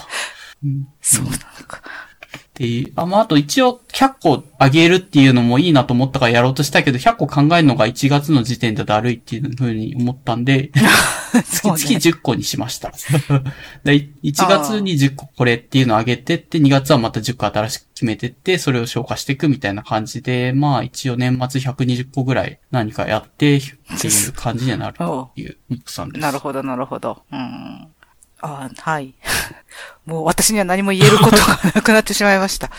[0.63, 1.37] うん、 そうなの
[1.67, 1.81] か。
[2.53, 2.93] っていう。
[2.95, 10.71] あ、まあ、あと一応100個あげるっていうのもいいなと思ったからやろうとしたけど、100個考えるのが1月の時点でだるいっていうふうに思ったんで、
[11.33, 12.91] 月々10個にしました。
[13.83, 23.61] で1月に10個これっていうのをあげてって、2月はまた10個新しく決めてって、それを消化していくみたいな感じで、まあ一応年末120個ぐらい何かやってっ
[23.99, 26.21] ていう感じにはなるという奥さんです。
[26.23, 27.23] なるほど、なるほど。
[27.31, 27.87] うん
[28.43, 29.13] あはい。
[30.05, 32.69] もう私には何も言えることがなくなってしまいました。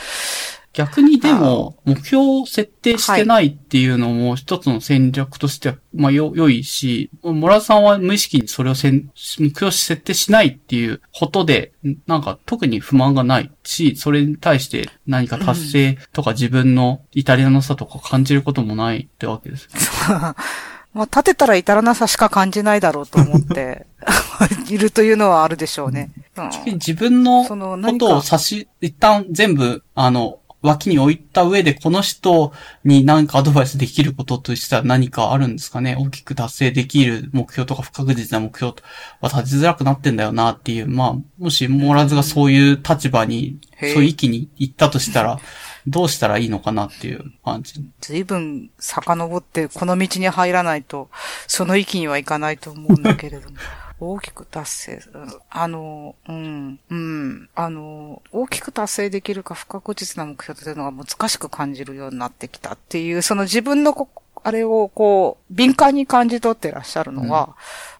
[0.74, 9.08] 逆にでも、目標を設定してないっていうのも一つの戦略としては、まあよ、良いし、モラさんは無意識にそれをせん
[9.38, 11.72] 目標設定しないっていうことで、
[12.08, 19.68] なんか特に不満がないし、それに対して何か達成とか自分の至りなさとか感じることもないってわけです。
[20.94, 23.86] まあ、立てたら至らなさしか感じないだろうと思って
[24.70, 26.10] いるというのはあるでしょうね。
[26.36, 32.52] うん、自分のことを差し、一旦全部、あの、脇に置いた上で、この人
[32.84, 35.94] に何かアドバイスできることとしては何かあるんですかね？
[35.98, 38.74] 大きく達成できる目標とか不確実な目標
[39.20, 45.38] は立ちづらくなってんだよなっていう、まあ、もしモラズがそういう立場に、そういう域に行ったとしたら、
[45.86, 47.74] どうしたらいいのかなっていう感じ。
[48.00, 51.10] 随分遡ってこの道に入らないと、
[51.46, 53.56] その域にはいかないと思うんだけれども。
[54.00, 55.02] 大きく達成、
[55.50, 63.94] あの、うん、うん、あの、大きく達成できるか不確実な目標というのが難しく感じるようになってきたっていう、その自分の
[64.42, 67.56] あれをこう、敏感に感じ取ってらっしゃるのは、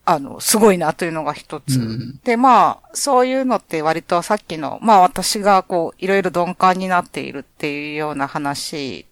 [0.07, 2.21] あの、すごいなというのが一つ、うん。
[2.25, 9.07] で、まあ、そういうのって割とさっきの、まあ私がこう、いろいろ鈍感になっているっていうような話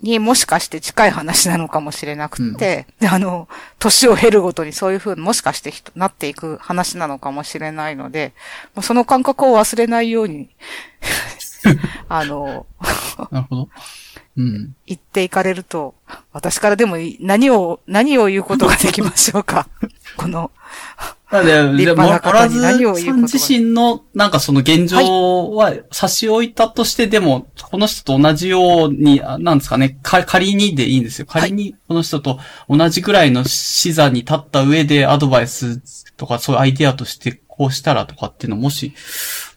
[0.00, 3.46] にもしかして近い話なのかもしれなくて、うん、で、あの、
[3.78, 8.32] 年を経るごとにそういうふうにもしかしてなっていく話なのかもしれないので、
[8.80, 10.48] その感覚を忘れないように
[12.08, 12.66] あの、
[13.30, 13.68] なるほど。
[14.38, 14.76] うん。
[14.86, 15.94] 言っていかれると、
[16.32, 19.68] 私からでも何を、何を言うことができましょうか？
[20.16, 20.52] この、
[21.30, 31.26] なんで、立で、派な方に何を言うさん自身の、なんかその現状は差し置いたとして、でも、この人と同じように、あなんですかね、か仮にでいいんですよ。
[31.28, 35.80] 仮にこの人と同じぐらいの視座に立った上でアドバイス
[36.16, 38.94] とかそういうアイデアとしてこうしたらとかっていうのもし、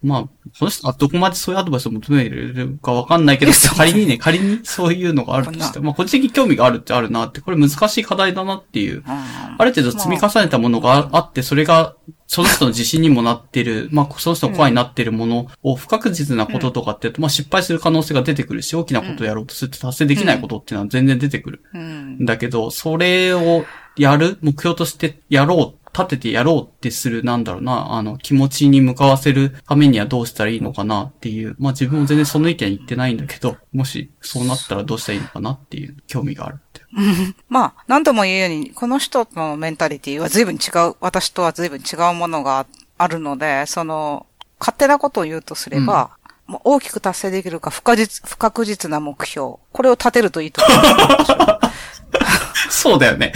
[0.01, 11.95] まあ、この人がどこまでそういうアドバイスを求めるかわかんないけど 仮にね、仮にそういうのがあるとして、まあ、個人的に興味があるってあるなって、これ難しい課題だなっていう、ある程度積み重ねたものがああって、それが、
[12.33, 21.61] その人の自信にもなってる、 まあ、その人の声になってるものを不確実なこととかって、まあ、失敗する可能性が出てくるし、大きなことをやろうとすると達成できないことっていうのは全然出てくる。
[21.73, 22.25] うん。
[22.25, 23.65] だけど、それを
[23.97, 36.81] やる、目標としてやろう、立ててやろうってする、なんだろうな、あの、気持ちに向かわせるためにはどうしたらいいのかなっていう、まあ自分も全然その意見言ってないんだけど、もしそうなったらどうしたらいいのかなっていう興味があるって。
[37.49, 42.65] まあ、何度も言うように、この人のメンタリティは随分違う、私とは随分違うものが
[42.97, 44.25] あるので、その、
[44.59, 46.11] 勝手なことを言うとすれば、
[46.47, 49.55] もう大きく達成できるか不可実、不確実な目標。
[49.71, 51.59] これを立てるといいと思う。
[52.69, 53.33] そうだよね。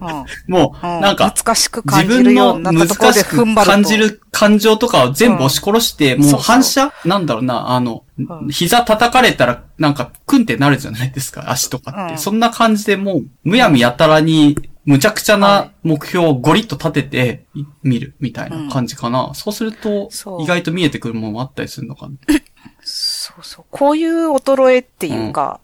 [0.00, 3.70] うんもう、うんなんか、難しく自感じる分ようの難になったところでしく踏ん張ると。
[3.72, 6.92] 感じる感情とかを全部押し殺して、もううんそう反射？
[7.04, 12.12] なんだろうな、あの、うん膝叩かれたら、なんか、クンってなるじゃないですか、 足とかって。
[12.12, 19.32] うんそんな感じでもう、むやみやたらに、むちゃくちゃはない目標をゴリッと立てて、い見る、みたいな感じかな。
[19.34, 20.08] そうすると
[20.40, 22.14] 意外と見えてくるものもあったりするのかな。
[22.82, 23.64] そうそう。
[23.70, 25.58] こういう衰えっていうか、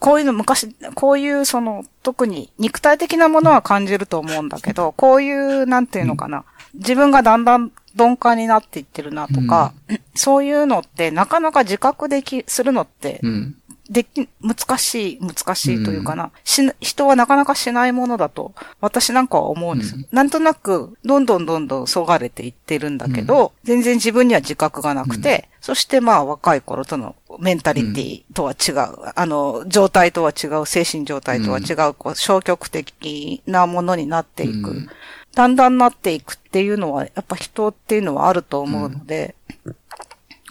[0.00, 6.44] こういうの昔、こういうその、特に肉体的なものは感じると思うんだけど、こういう、なんていうのかな。
[6.74, 9.72] 自分がだんだん鈍感になっていってるなとか、
[10.14, 13.56] そういうのってなかなか自覚でき、するのって、うん。
[13.88, 20.04] でき、難しい、難しいというかな、しな人はなかなかしないものだと、私なんかは思うんですよ。
[20.10, 34.70] なんとなく、どんどんどんどんそがれていってるんだけど、全然自分には自覚がなくて、そしてまあ若い頃とのメンタリティとは違う、あの、状態とは違う、精神状態とは違う、こう消極的なものになっていく。
[34.70, 34.88] うん。
[35.34, 39.34] だんだんなっていくっていうのは、やっぱ人っていうのはあると思うので、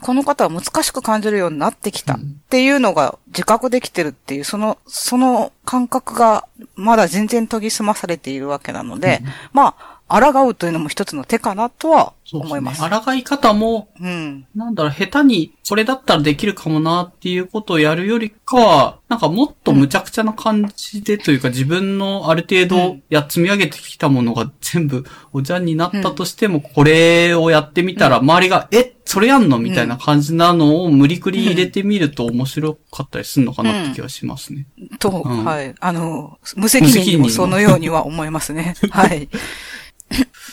[0.05, 12.13] この方は難しく感じるようになってきたっていうのが自覚できてるっていう、その、その感覚がまだ全然研ぎ澄まされているわけなので、まあ、抗うというのも一つの手かなとは。
[12.33, 12.81] 思います。
[12.81, 14.47] 抗い方も、うん。
[14.55, 29.59] なんだろう、下手に、これだったらできるかもなっていうことをやるよりかは、なんかもっと無茶苦茶な感じでというか、自分のある程度や積み上げてきたものが全部おじゃんになったとしても、これをやってみたら、周りが、え、それやんの？
[29.59, 34.65] みたいな感じなのを無理くり入れてみると面白かったりするのかなって気がしますね。
[34.97, 35.75] と、うんはい。
[35.79, 38.73] あの、無責任にもそのようには思いますね。
[38.89, 39.29] はい。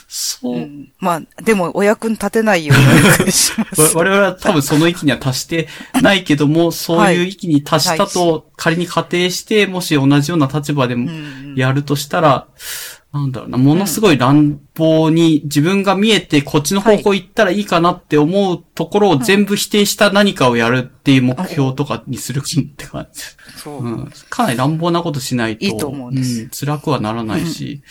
[0.08, 0.56] そう。
[0.56, 3.80] うんまあ、でもお役に立てないような気がします。
[3.96, 5.68] わ我々は多分その域には達して
[6.02, 12.46] ないけども、 そういう域に達したと仮に仮定して、もし同じような立場でもうんやるとしたら、
[13.12, 23.22] なんだろうな、ものすごい乱暴に自分が見えてこっちの方向行ったらいいかなって思うところを全部否定した何かをやるっていう目標とかにするって感じ。
[23.58, 23.84] そう。
[23.84, 24.12] うん。
[24.30, 25.64] かなり乱暴なことしないと。
[25.66, 27.72] いいと思うん辛くはならないし。
[27.74, 27.82] うん。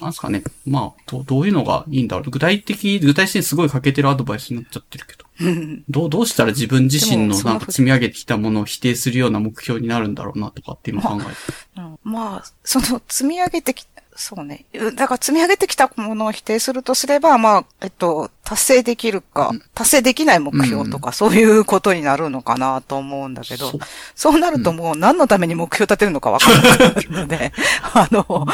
[0.00, 0.42] なんすかね。
[0.66, 2.30] まあ、どどういうのがいいんだろう。
[2.30, 5.24] 具体的、具体的にすごい欠けてるアドバイスになっちゃってるけど。
[5.40, 11.30] う んどう、どうしたら自分自身のなんか積み上げてきたものを否定するような目標になるんだろうなとかって今考えて。
[11.76, 13.86] うんまあ、その積み上げてき
[14.20, 14.64] そうね。
[14.96, 23.70] だから積み上げてきたものを否定するとすれば、まあ、えっと、達成できるか、達成できない目標とか、そういうことになるのかなと思うんだけど、
[24.16, 24.38] そう。
[24.40, 27.52] なるともう何のために目標立てるのかわからなくなるので、
[27.94, 28.46] あの、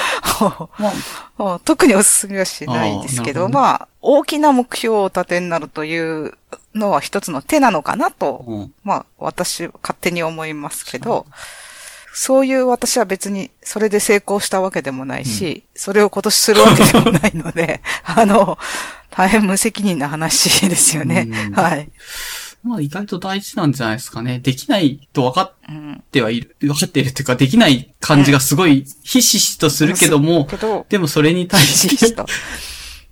[1.38, 6.34] まあ、 特にお勧めはしないですけど、まあ、大きな目標を立てになるという
[6.74, 8.74] のは一つの手なのかなと、うん。
[8.84, 11.24] まあ、私、勝手に思いますけど、
[12.16, 18.56] そういう私は別にそれで成功したわけでもないし、それを今年するわけでもないので、 あの、
[19.10, 21.26] 大変無責任な話ですよね。
[21.28, 21.90] うんはい。
[22.62, 24.38] まあ意外と大事なんじゃないですかね。
[24.38, 26.04] できないと分かっうん。
[26.12, 30.48] てはいる、分かっているっていうか、できない感じがすごいひしひしとするけども、
[30.88, 32.26] でもそれに対ひしてと。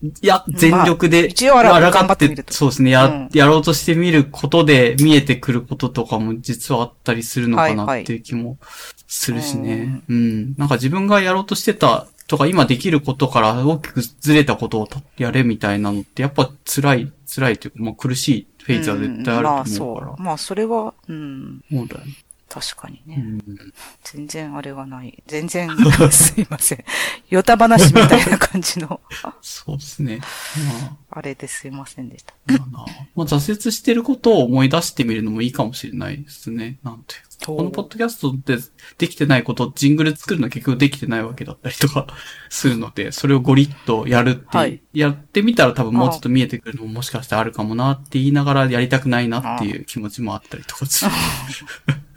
[0.03, 8.59] いや、全力で、一応あら抗頑張ってそうですね、や、うんやろうとしてみることで見えてくることとかも実はあったりするのかはいはないっていう気も
[9.07, 10.03] するしね。
[10.09, 10.55] うん。
[10.57, 14.89] なんか自分がやろうとしてたとか今できることから大きくずれたことを
[15.19, 20.13] やれみたいなのってやっぱ辛い、辛いというか、まあ苦しいフェーズは絶対あると思うから。
[20.13, 20.23] うんまあそう。
[20.23, 21.65] まあそれは、うん。
[21.71, 22.13] そうだよね。
[22.53, 23.17] 確かにね。
[23.17, 23.73] うん
[24.05, 25.23] 全然あれはない。
[25.27, 25.71] 全然、
[26.11, 26.85] すいません。
[27.31, 29.01] ヨタ話みたいな感じの、
[29.41, 30.19] そうですね。
[30.19, 32.35] まああれですいませんでした。
[32.47, 36.79] まあなまあ、挫折してることを思い出してみるのもいいかもしれないですね。
[36.83, 37.33] なんていうか。
[37.47, 38.59] このポッドキャストで
[38.99, 42.07] できてないこと、ジングル作るの結局できてないわけだったりとか
[42.49, 51.11] するので、それをゴリッとやるってはいやってみたら多分もうちょっと見えてくるのももしかしてあるかもなって言いながらやりたくないなっていう気持ちもあったりとかする。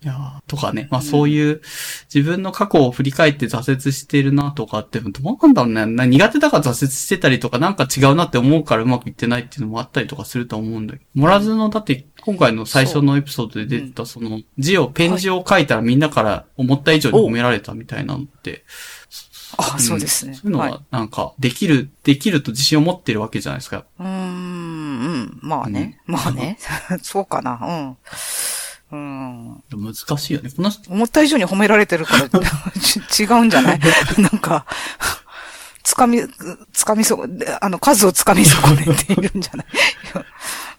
[0.00, 0.86] いやーとかね。
[0.90, 1.60] まあそういう
[2.12, 5.86] 自分の過去を振り返って挫折してるなとかって、どうなんだろうね。
[5.86, 11.04] な苦手だから挫折してたりとかなんか違うなって思うからうまくいってないっていうのもあったりとかすると思うんだけど。
[11.14, 18.64] モラズの、だって今回の最初のエピソードで出てたその字を、ペン字を書いたらみんなから思った以上に褒められたみたいなのって。
[19.56, 20.34] あ、んそうですね。
[20.34, 23.84] そういうのはなんかできる、できると自信を持ってるわけじゃないですか。
[23.98, 25.38] うーん、うん。
[25.42, 26.00] まあね。
[26.06, 26.58] まあね。
[27.02, 27.58] そうかな。
[27.62, 27.96] うん。
[28.90, 29.62] うん。
[29.76, 30.50] 難しいよね。
[30.50, 32.28] この人思った以上に褒められてるから、
[32.80, 33.80] ち違うんじゃない？
[34.18, 34.64] なんか、
[35.82, 36.20] つかみ、
[36.72, 37.24] つかみそ、
[37.60, 39.66] あの、数をつかみ損ねているんじゃない？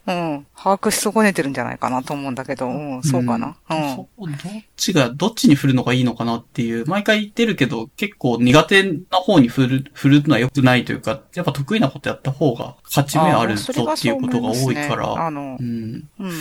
[0.08, 0.46] うん。
[0.56, 3.56] 把握し損ねてるんじゃないかなと思うんだけど、うん、そうかな？
[3.70, 3.96] うん。
[3.96, 4.38] そうどっ
[4.76, 16.08] ちが、どっちに振るのがいいのかなっていう、毎回言ってるけど、結構苦手な方に振る、振るのは良くないというか、やっぱ得意なことやった方が勝ち目あるぞっていうことが多いから、あのう、ん。
[16.20, 16.32] うん。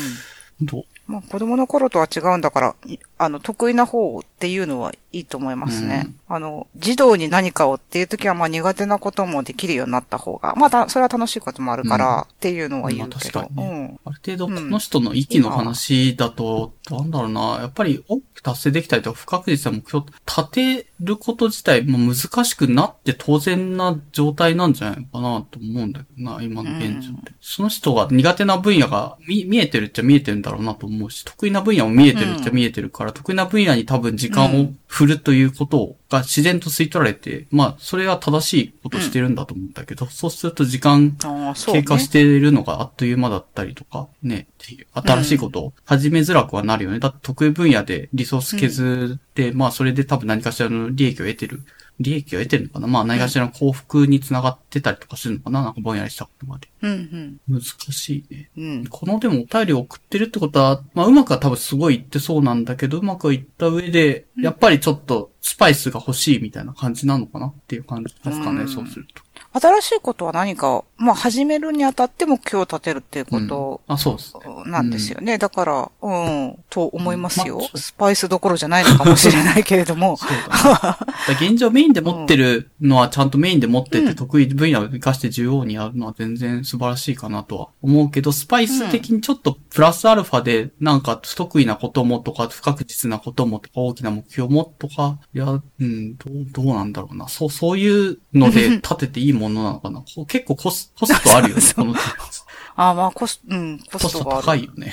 [0.63, 0.85] どう？
[1.09, 6.13] まあ、子供の頃とは違うんだから、いあの、得意な方っていうのはいいと思いますね。
[6.29, 14.01] あの、児童に何かをっていう時は、まあ苦手なこともできるようになった方が、まあた、それは楽しいこともあるから、っていうのは言うけど、まあ確かにうん。
[14.05, 27.33] ある程度こうんの人の息の話だと、なんだろうな、やっぱり大きく達成できたりとか不確実な目標立てること自体も難しくなって当然な状態なんじゃないかなと思うんだけどな、今の現状って。
[27.41, 41.17] その人が苦手な分野が見見えてるっちゃ見えてるんだろうなと思うし、得意な分野も見えてるっちゃ見えてるから、得意な分野に多分時間を振るということが自然と吸い取られて、まあ、それは正しいことしてるんだと思うんだけど、そうすると時間。
[41.19, 46.99] 経過しているのがあっという間だったりとか、ね、っていう、新しいことを始めづらくはなるよね。
[46.99, 51.65] だって得意分野でリソース削って、まあそれで多分何かしらの利益を得てる？
[52.01, 52.87] 利益を得てるのかな？
[52.87, 55.63] まあ何かしらの幸福につながってたりとかするのかな？
[55.65, 56.69] なんかぼんやりしたことまで。
[56.83, 58.51] うん、難しいね。
[58.57, 58.65] うん。
[58.65, 58.87] うん。
[58.87, 67.49] このでもお便りを送ってるってことは、まあうまくは多分すごいいってそうなんだけど、うまくいった上で、やっぱりちょっとスパイスが欲しいみたいな感じなのかな？
[67.49, 69.23] っていう感じですかね、うんそうすると。
[69.53, 74.35] 新しいことは何かを、まあ、始めるにあたって目標を立てるっていうことあ、そうです。
[74.67, 75.39] なんですよね。
[75.39, 77.79] だから、うん、と思いますよまあ。
[77.79, 80.19] スパイスどころじゃないのかもしれないけれども。
[81.41, 97.29] 現状 メインで持ってるのはちゃんとメインで持ってうんて得意分野を活かして重要にやるのは全然素晴らしいかなとは思うけど、スパイス的にちょっとプラスアルファでなんか不得意なこともとか不確実なこともとか大きな目標もとか、いや、うん、どう、どうなんだろうな。
[97.29, 100.03] そう、そういうので立てていいものなのかな？
[100.27, 101.95] 結構コス、コストあるよね、 この
[102.77, 104.47] あまあ、コス、うん、ココストストがある。
[104.47, 104.93] 高いよね。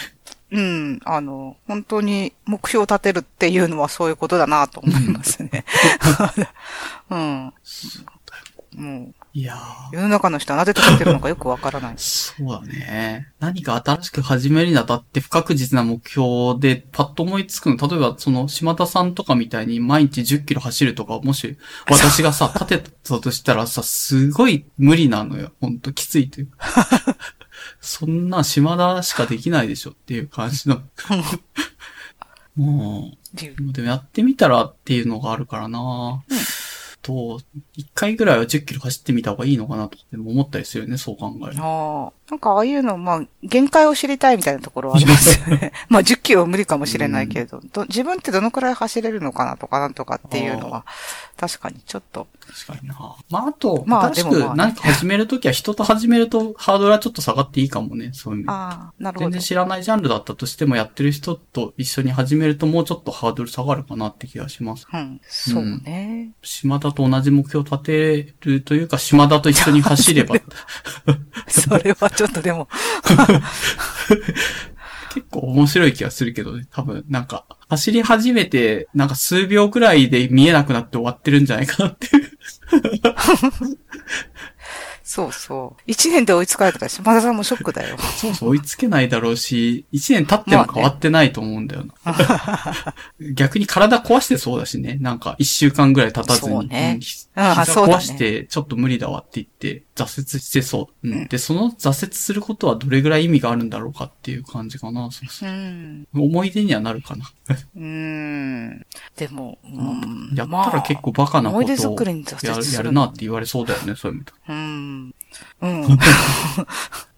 [0.52, 5.66] うん、あの、本当に目標を立てるっていうのはそういうことだなと思いますね。
[7.10, 7.54] うん。
[8.76, 9.96] もう、いやー。
[9.98, 11.96] 世の中の人はなぜ立ててるのかよくわからない。
[12.00, 13.28] そうだね。
[13.42, 21.58] 何か新しく始めるにあたって不確実な目標でパッと思いつくの、例えばその島田さんとかみたいに毎日10キロ走るとか、もし
[21.92, 25.52] 私がさ、立てたとしたらさ、すごい無理なのよ。
[25.60, 26.88] ほんときついというか。
[27.82, 30.82] そんな島田しかできないでしょっていう感じの。
[32.56, 33.18] もう
[33.70, 36.24] う、でもやってみたらっていうのがあるからな、
[37.06, 37.40] と、
[37.76, 41.64] 一回ぐらいは10キロ走ってみた方がいいのかなと思ったりするよね、そう考えると。
[41.64, 42.26] ああ。
[42.30, 45.72] なんかああいうの、まあ、限界を知りたいみたいなところはありますよね。
[45.90, 50.86] まあ、10キロは無理かもしれないけれど、ど自分ってどのくらい走れるのかなとかなんとかっていうのは、
[51.38, 52.96] 確かにちょっと、確かにな。
[53.30, 58.52] まあ、あと、まあ新しでもまあねく何か始めるときは人と始めるとハードルはちょっと下がっていいかもね、そういう意味で。
[58.52, 59.42] ああ、なるほど全然。
[59.42, 64.88] 知らないジャンルだったとしてもやってる人と一緒に始めるともうちょっとハードル下がるかなって気がします。
[64.92, 66.32] うん、そうね。
[66.42, 70.36] 島田と同じ目標を立てるというか、島田と一緒に走れば、
[71.48, 72.68] それはちょっとでも、
[75.14, 82.32] 結構面白い気がするけどね、多分、なんか、走り始めて、なんか数秒くらいで見えなくなって終わってるんじゃないかなっていう。
[85.16, 85.82] そうそう。
[85.88, 87.98] 一年で追いつかれたら島田さんもショックだよ。
[88.20, 92.94] そうそう、追いつけないだろうし、一年経っても変わってないと思うんだよな。
[93.34, 94.98] 逆に体壊してそうだしね。
[95.00, 96.50] なんか一週間ぐらい経たずに。
[96.50, 97.00] そうねん
[97.36, 101.08] ひ膝そうだね壊してちょっと無理だわって言って挫折してそう。
[101.08, 105.10] うんうんで、その挫折することはどれぐらい意味があるんだろうかっていう感じかな。
[105.12, 106.08] そうそううん。
[106.14, 107.26] 思い出にはなるかな。
[107.76, 108.86] うん。
[109.16, 110.34] でも、うん。
[110.36, 112.06] やったら結構バカなこ思い出とをや
[112.74, 114.34] やるなって言われそうだよね、そういう意味で。
[114.50, 115.16] うん。
[115.62, 115.98] うん。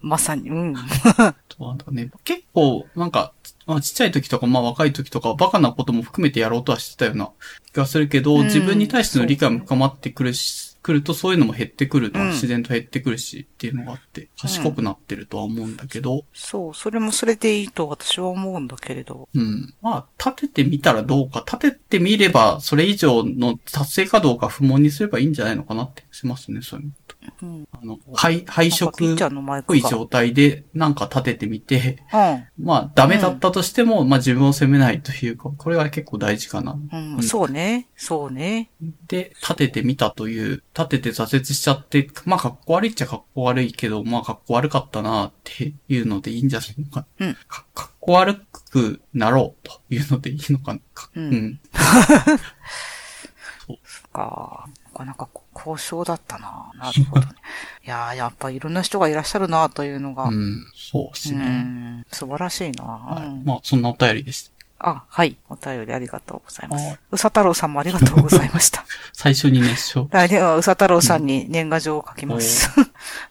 [0.00, 0.74] まさに、うん。
[1.56, 2.10] そうだね。
[2.24, 3.37] 結構、なんか、ま
[3.76, 7.30] あ、ちっちゃい時とか、まあ若い時とか、バカなことも含めてやろうとはしてたような
[7.72, 19.28] 気がするけど、うん自分に対しての理解も深まってくるし、くるとそういうのも減ってくるのはうん自然と減ってくるしっていうのがあって、賢くなってるとは思うんだけど、そう、それもそれでいいと私は思うんだけれど。
[19.34, 19.74] うん。
[19.82, 26.92] まあ、立ててみたらどうか、立ててみれば、それ以上の達成かどうか不問にすればいいんじゃないのかなってしますね、そういうの。
[27.42, 27.68] うん。
[27.72, 29.16] あの、配、配色っ。
[29.66, 32.64] ぽい状態でなんか立ててみて、うん。
[32.64, 36.78] まあ、ダメだったとしても、まあ自分を責めないというか、これは結構大事かな。
[36.92, 37.88] うん、そうね。
[37.96, 38.70] そうね。
[39.06, 47.06] で、立ててみたという、立てて挫折しちゃって、まあ、かっこ悪いっちゃかっこ悪いけど、まあ、かっこ悪かったなっていうのでいいんじゃないのか。
[47.20, 48.36] うんかかっこ悪
[48.70, 50.80] くなろうというのでいいのかな。
[50.94, 51.60] かうんうん。
[54.12, 54.68] か。
[54.84, 56.70] なかなか交渉だったな。
[56.78, 57.32] なるほどね。
[57.86, 60.24] いやー、やっぱいろんな人がいらっしゃるなというのが。
[60.24, 60.66] うん。
[60.74, 61.44] そうですうね。
[61.46, 62.06] ん。
[62.10, 62.84] 素晴らしいな。
[62.84, 63.26] はい。
[63.26, 64.58] うんまあ、そんなお便りでした。
[64.80, 65.36] あ、はい。
[65.48, 66.98] お便りありがとうございまはいす。
[67.10, 68.84] うさ太郎さんもありがとうございました。
[69.12, 70.08] 最初に熱唱。
[70.12, 72.70] 来年 はうさ太郎さんに年賀状を書きます。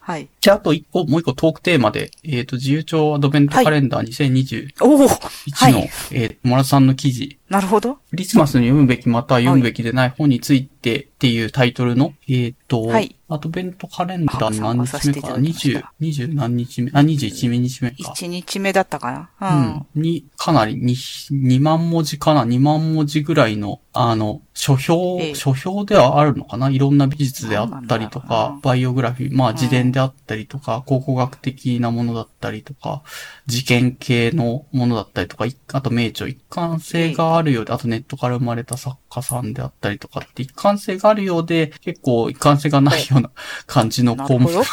[0.00, 0.28] はい。
[0.40, 5.90] じゃあ、あと一個、もう一個トークテーマで、えっ、と、自由帳アドベントカレンダー2021おおの、はい。
[6.12, 7.96] えー、モラさんの記事、なるほど。
[8.10, 17.96] クリスマスに読むべきまたは読むべきでない本についてっていうタイトルの、えっ、と、はいアドベントカレンダーの何日目かなだきました ?20、20何日目あ、21目日目か。
[18.12, 20.02] 1日目だったかなうん。
[20.02, 25.34] に、かなり2、2万文字かな ?2 万文字ぐらいの、あの、書評、ええ。
[25.36, 26.68] 書評ではあるのかな？
[26.68, 29.54] いろんな美術であったりとかバイオグラフィー、まあん。
[29.54, 33.02] 自伝であったりとか、考古学的なものだったりとか、
[33.46, 43.30] 事件系のものだったりとか、いあと名著、一貫性があるようで、あとネットから生まれた作家さんであったりとかって一貫性があるようで、結構一貫性がないような
[43.66, 44.64] 感じの項目を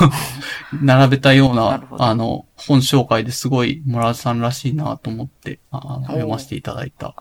[0.82, 7.14] 並べたようなあの、本紹介ですごい、モラさんらしいなと思って、ああの読ませていただいた。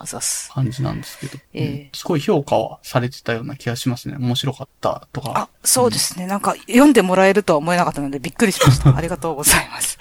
[0.53, 4.17] 感じなんですけど、ええうんすごい評価はされてたような気がしますね。
[4.19, 5.33] 面白かったとか。
[5.35, 6.27] あ、そうですね。
[6.27, 8.95] なんか、読んでもらえるとは思えなかったのでびっくりしました。
[8.97, 9.99] ありがとうございます。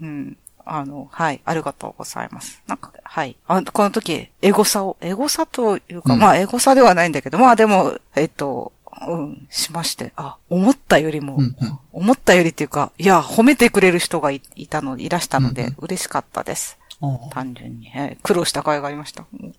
[0.00, 0.36] うん。
[0.64, 1.40] あの、はい。
[1.44, 2.62] ありがとうございます。
[2.66, 3.36] なんか、はい。
[3.46, 8.72] あこの時、エゴサを、エゴサというか、うんまあ、エゴサではないんだけど、まあでも、えっと、
[9.06, 11.56] うん、しまして、あ、思ったよりも、うんうん。
[11.92, 15.74] 思ったよりっていうか、いや、褒めてくれる人がいいたの、いらしたので、うんうん。
[15.80, 16.78] 嬉しかったです。
[17.30, 17.88] 単純に。
[17.90, 18.18] はい。
[18.22, 19.24] 苦労した甲斐がありました。
[19.32, 19.54] うん。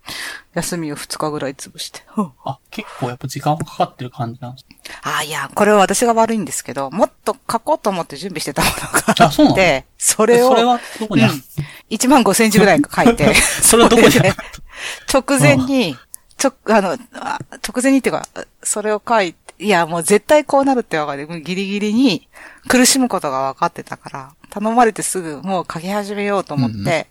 [0.53, 2.01] 休みを2日ぐらい潰して。
[2.45, 4.65] あ、結構やっぱ時間かかってる感じなんです
[5.01, 11.41] ああ、いや、これは私が悪いんですけど、もっと書こうと思って準備してたものがあって、それを、それはどこにある、うん。
[11.89, 14.33] 1万5センチぐらい書いて、 それはどこにある？
[15.11, 15.97] 直前に、
[16.41, 18.27] ちょ、あの、あ直前にっていうか、
[18.63, 22.27] それを書いて、いや、もう絶対こうなるって分かって、ギリギリに
[22.67, 27.05] 苦しむことが分かってたから、頼まれてすぐもう書き始めようと思っうんうんて、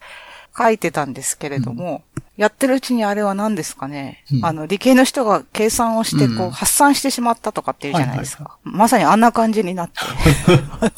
[0.58, 2.02] 書いてたんですけれども、
[2.36, 4.44] やってるうちにあれは何ですかね、うん。
[4.44, 8.42] あの、理系の人が計算をして、こう、うん発散してしまったとかっていうじゃないですか。
[8.44, 10.00] はまさにあんな感じになって、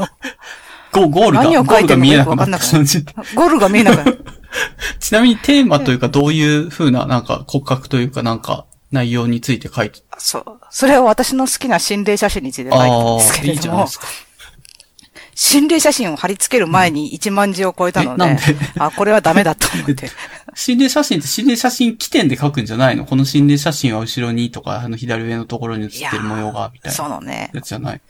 [0.93, 3.05] ゴゴールが、何を書いてるのかよく見えなくなったわかんなくなる感じ。
[3.35, 4.25] ゴールが見えなくなる。
[5.01, 10.45] ちなみにテーマというかどういう風ななんか骨格というかなんか内容について書いてそう。
[10.71, 13.89] それは私の好きな心霊写真について書いてたんですけれども いい。
[15.35, 18.43] 心霊写真を貼り付ける前に1万字を超えたので、えなんで？
[18.79, 20.11] あ、これはダメだと思って。
[20.55, 23.05] 心霊写真って心霊写真起点で書くんじゃないの？
[23.05, 26.97] この心霊写真は後ろにとか、あの左上のところに写ってる模様が、みたいな。
[26.97, 28.01] そのね、やつじゃない。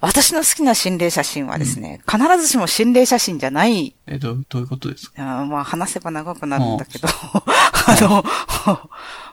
[0.00, 5.40] 私の好きな心霊写真はですね、必ずしも心霊写真じゃない、え、どう、どういうことですか？
[5.40, 8.24] あまあ話せば長くなるんだけど、 あの、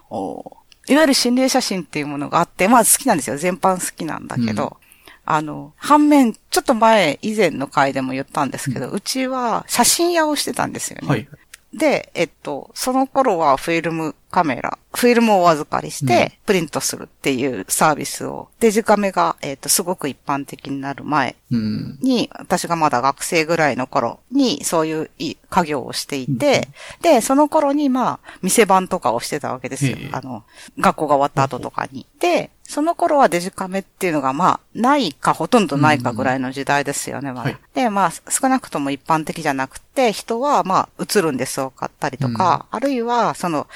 [0.10, 3.38] おいわゆる心霊写真っていうものがあって、まあ好きなんですよ。
[3.38, 4.78] 全般好きなんだけど、
[5.24, 11.08] あの、反面、ちょっと前、以前の回でも言ったんですけど、うちは写真屋をしてたんですよね。
[11.08, 11.28] はい。
[11.74, 21.98] で、えっと、その頃はフィルムカメラ、フィルムをお預かりして、プリントするっていうサービスを、デジカメが、えっと、すごく一般的になる前うん。
[22.02, 26.68] に、私がまだ学生ぐらいの頃に、そういうい家業をしていて、
[27.02, 29.98] で、その頃に、まあ、店番とかをしてたわけですよ。
[30.12, 30.44] あの、
[30.78, 32.06] 学校が終わった後とかに。
[32.20, 37.50] で、その頃はデジカメっていうのがまあ、ないかほとんどないかぐらいの時代ですよね、まだ。
[37.50, 37.58] はい。
[37.74, 43.70] で、まあ、少なくとも一般的じゃなくて、人はまあ、映るんですを買ったりとか、あるいは、その、好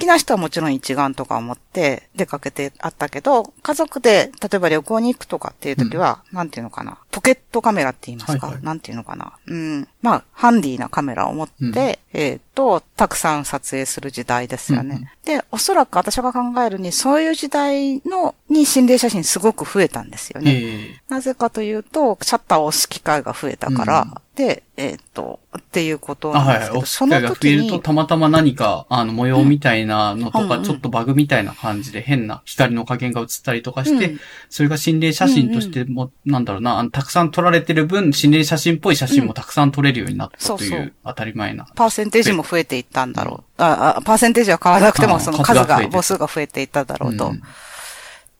[0.00, 8.64] きな人はもちろん一眼とかを持って出かけてあったけど、家族で、例えば旅行に行くとかっていう時は、なんていうのかな、ポケットカメラって言いますか、はいはい。
[8.64, 9.34] なんていうのかな？
[9.46, 9.88] うん。
[10.00, 11.74] まあ、ハンディなカメラを持って、うん。
[12.20, 14.96] えっ、と、たくさん撮影する時代ですよね。
[14.96, 20.52] うんうんで、おそらく私が考えるに、そういう時代の、に心霊写真すごく増えたんですよね。
[20.52, 26.78] ええなぜかというと、シャッターを押す機会が増えたから、うんで、えっ、と、っていうことあ、なんですけど、はい。
[26.78, 41.66] オフ機会が増えると、たまたま何か、あの、模様みたいなのとか、うんうんちょっとバグみたいな感じで変な光の加減が映ったりとかして、うんそれが心霊写真としても、なんだろうな、あのたくさん撮られてる分、心霊写真っぽい写真もたくさん撮れるようになったとそうそいうう、当たり前な。
[41.74, 43.62] パーセンテージも増えていったんだろう。
[43.62, 47.28] ああパーセンテージは変わらなくても、あその数が、母数が増えていっただろうと。
[47.28, 47.42] うん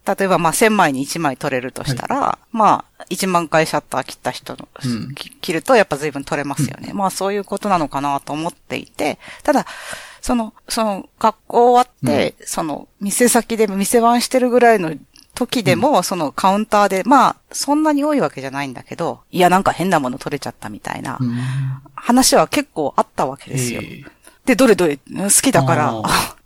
[0.07, 5.15] 例えば、まあ、1000枚に1枚撮れるとしたら、まあ、1万回シャッター切った人の、うん。
[5.15, 6.93] き切るとやっぱ随分撮れますよね。
[6.93, 9.66] まあ、そういうことなのかなと思っていて、ただ、
[10.20, 14.95] その、その、学校終わって、その、店先で店番してるぐらいの
[15.35, 21.37] 時でも、そのカウンターで、まあ、そんなに多いわけじゃないんだけど、いや、なんか変なもの撮れちゃったみたいなうん。
[21.95, 23.81] 話は結構あったわけですよ。
[23.83, 24.05] ええ。
[24.47, 26.03] で、どれどれ、好きだから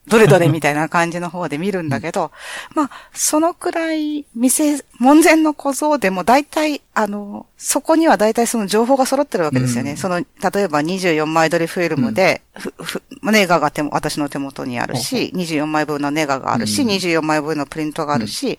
[0.09, 2.31] どれどれみたいな感じの方で見るんだけど、
[2.75, 9.93] まあ、そのくらい、店、門前の小僧でも大体、あの、そこには大体その情報が揃ってるわけですよね。
[9.93, 9.97] うん。
[9.97, 10.25] その、例
[10.63, 16.89] えば24枚撮りフィルムで、ふふネガが手も、私の手元にあるし、24枚分のネガがあるし、うん。
[16.89, 18.59] 24枚分のプリントがあるし、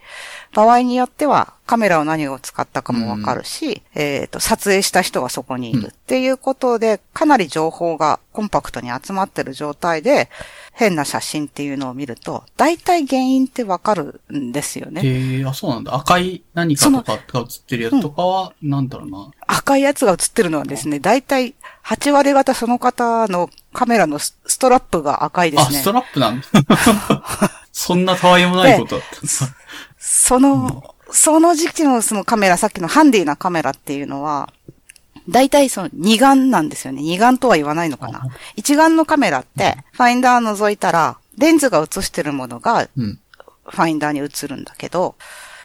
[0.54, 10.30] 場合によってはカメラを何を使ったかもわかるし、えっ、と、撮影した人がそこにいるっていうことで、かなり情報がコンパクトに集まってる状態で、
[10.78, 15.02] 変な写真っていうのを見ると、大体原因ってわかるんですよね。
[15.04, 15.96] ええあ、そうなんだ。
[15.96, 19.32] 赤い何かとかが映ってるやつとかは、なんだろうな。
[19.48, 25.94] 赤いやつが写ってるのはですね、大体8割方その方のカメラのスストラップが赤いであ、すねスト。
[25.94, 26.48] ラップなんだ。
[27.74, 29.30] そんなたわいもないことだったんだ。
[29.98, 34.54] その、その時期のそのカメラ、さっきのハンディなカメラっていうのは、
[35.30, 37.02] 大体その二眼なんですよね。
[37.02, 38.24] 二眼とは言わないのかなあ。
[38.56, 43.20] 一眼のカメラって、ファインダー覗いたら、レンズが映してるものがうん。
[43.70, 45.16] ファインダーに映るんだけど、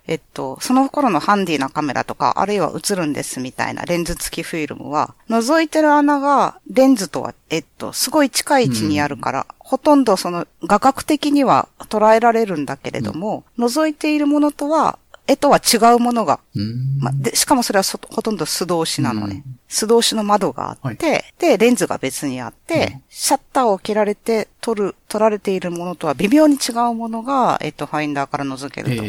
[0.09, 16.99] えっと、その頃のハンディなカメラとか、あるいは映るんですみたいなレンズ付きフィルムは、覗いてる穴がレンズとは、えっと、すごい近い位置にあるから、ほとんどその画角的には捉えられるんだけれども、覗いているものとは、絵とは違うものがうん。
[16.99, 19.45] ま、で、しかもそれはそほとんど素通しなのね。
[19.69, 29.05] 素通しの窓があって、はで、レンズが別にあって、シャッターを切られて撮る、撮られているものとは微妙に違うものが、えっと、ファインダーから覗けると。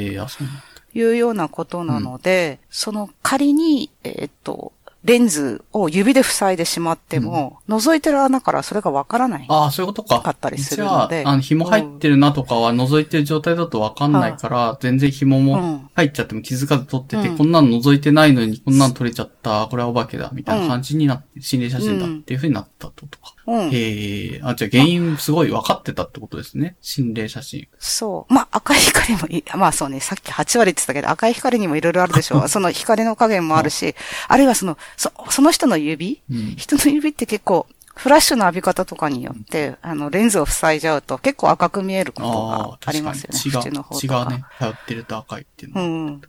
[0.95, 4.73] いうようなことなので、その仮に、えっと、
[5.03, 9.45] レンズを指で塞いでしまっても、覗いてる穴からそれがわからない。
[9.49, 10.21] ああ、そういうことか。
[10.21, 23.33] かったりするのでじゃあ、あの、紐入ってるなとかは覗いてる状態だとわかんないから、全然紐もうん入っちゃっても気づかず撮ってて、うんこんなの覗いてないのに、こんなの撮れちゃった、これはお化けだ、みたいな感じになって、心霊写真だっていう風になったってことか。
[23.45, 23.69] うん。
[23.71, 26.75] へえ、あ、じゃあ原因すごい分かってたってことですね。
[26.81, 27.67] 心霊写真。
[27.79, 28.33] そう。
[28.33, 32.47] まあ、赤い光もい、 まあそうね、さっき8割って言ったけど、赤い光にもいろいろあるでしょう。
[32.49, 33.95] その光の加減もあるし、
[34.27, 36.55] あるいはその、そその人の指、うん。
[36.57, 43.39] 人の指って結構、フラッシュの浴び方とかによって、あの、レンズを塞いじゃうと結構赤く見えることが、ありますよね。
[43.39, 44.25] 血が縁の方、と血か。
[44.25, 45.87] がね、通ってると赤いっていううのは。
[46.11, 46.21] ん。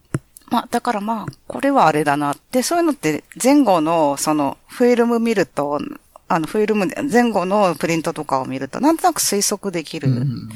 [0.50, 2.36] まあ、だからまあ、これはあれだな。
[2.52, 5.80] で、そういうのって前後の、その、フィルム見ると、
[6.28, 10.48] あの、フィルムで、前後のプリントとかを見ると、なんとなく推測できるうん。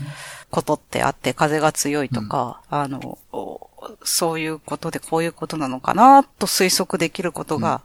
[0.50, 3.68] ことってあって、風が強いとか、あの、お
[4.02, 7.82] そういうことでこういうことなのかなと推測できることが、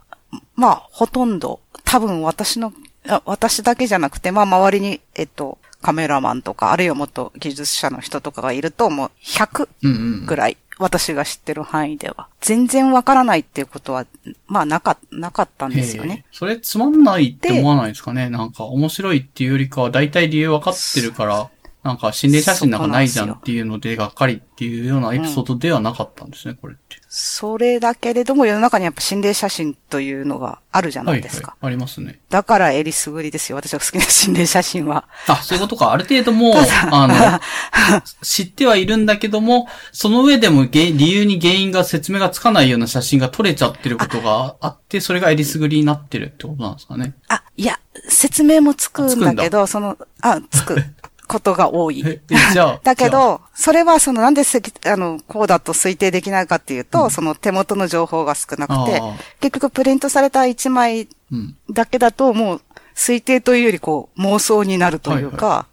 [0.56, 2.72] まあ、ほとんど、多分私の、
[3.06, 10.26] あ私だけじゃなくて、まあ、周りに、えっと、カメラマンとか、あるいはもっと技術者の人とかがいると、もう100うんうん。
[10.26, 12.28] ぐらい、私が知ってる範囲では。
[12.40, 14.06] 全然わからないっていうことは、
[14.46, 16.24] まあ、なか、なかったんですよね。
[16.32, 18.28] それつまんないって思わないですかね？
[18.28, 21.50] なんか面白いっていうよりかは大体理由分かってるから、
[21.84, 26.96] なんか心霊写真なんかないじゃんっていうのでがっかりっていうようなエピソードではなかったんですね、これって。
[27.10, 31.56] それだけれども、世の中にやっぱ心霊写真というのがあるじゃなはいいですか。
[31.60, 31.72] はい。
[31.72, 32.20] ありますね。
[32.30, 33.56] だからえりすぐりですよ。
[33.56, 35.06] 私が好きな心霊写真は。
[35.28, 35.92] あ、そういうことか。
[35.92, 36.54] ある程度もう、
[36.90, 47.14] あの、知ってはいるんだけども、その上でも原理由に原因が説明がつかないような写真が撮れちゃってることがあって、それがえりすぐりになってるってことなんですかね。
[47.28, 47.78] あ、いや、
[48.08, 50.76] 説明もつくんだけど、その、あ、つく。
[51.26, 52.02] ことが多い。
[52.82, 54.42] だけど、それはそのなんで
[54.86, 59.02] あの、こうだと推定できないかっていうと、その手元の情報が少なくて
[59.40, 61.56] 結局プリントされた一枚うん。
[61.70, 62.62] だけだともう
[62.94, 65.66] 推定というよりこう妄想になるというか、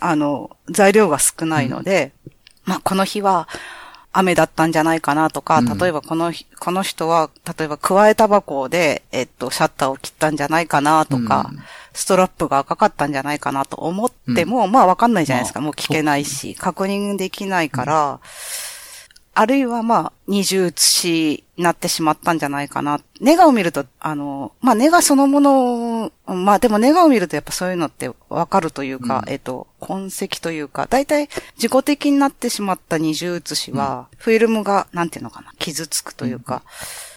[0.00, 2.12] あの、材料が少ないので、
[2.64, 3.48] まあこの日は
[4.12, 5.78] 雨だったんじゃないかなとか、うん。
[5.78, 11.58] 例えばこの日、この人は、例えば加えタバコで、えっと、シャッターを切ったんじゃないかなとか、うん。
[11.94, 15.60] ストラップが赤かったんじゃないかなと思っても、まあわかんないじゃないですか。
[15.60, 18.20] まあもう聞けないし、確認できないから、
[19.34, 23.00] あるいはまあ、二重写しになってしまったんじゃないかな。
[23.20, 29.32] ネガを見ると、あの、まあネガそのもの、まあでもネガを見るとやっぱそういうのってわかるというか、うん。
[29.32, 36.62] えっと、痕跡というか、大体自己的になってしまった二重写しは、フィルムが、なんていうのかな、傷つくというか、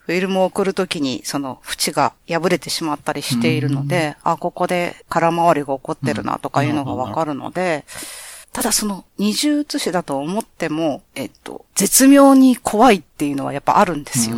[0.05, 7.83] フィルムを送るときに、その縁が破れてしまったりしているので、あ、ここで空回りが起こってるなとかいうのがわかるので、
[8.55, 14.37] ただその二重写しだと思っても、えっと、絶妙に怖いっていうのはやっぱあるんですよ。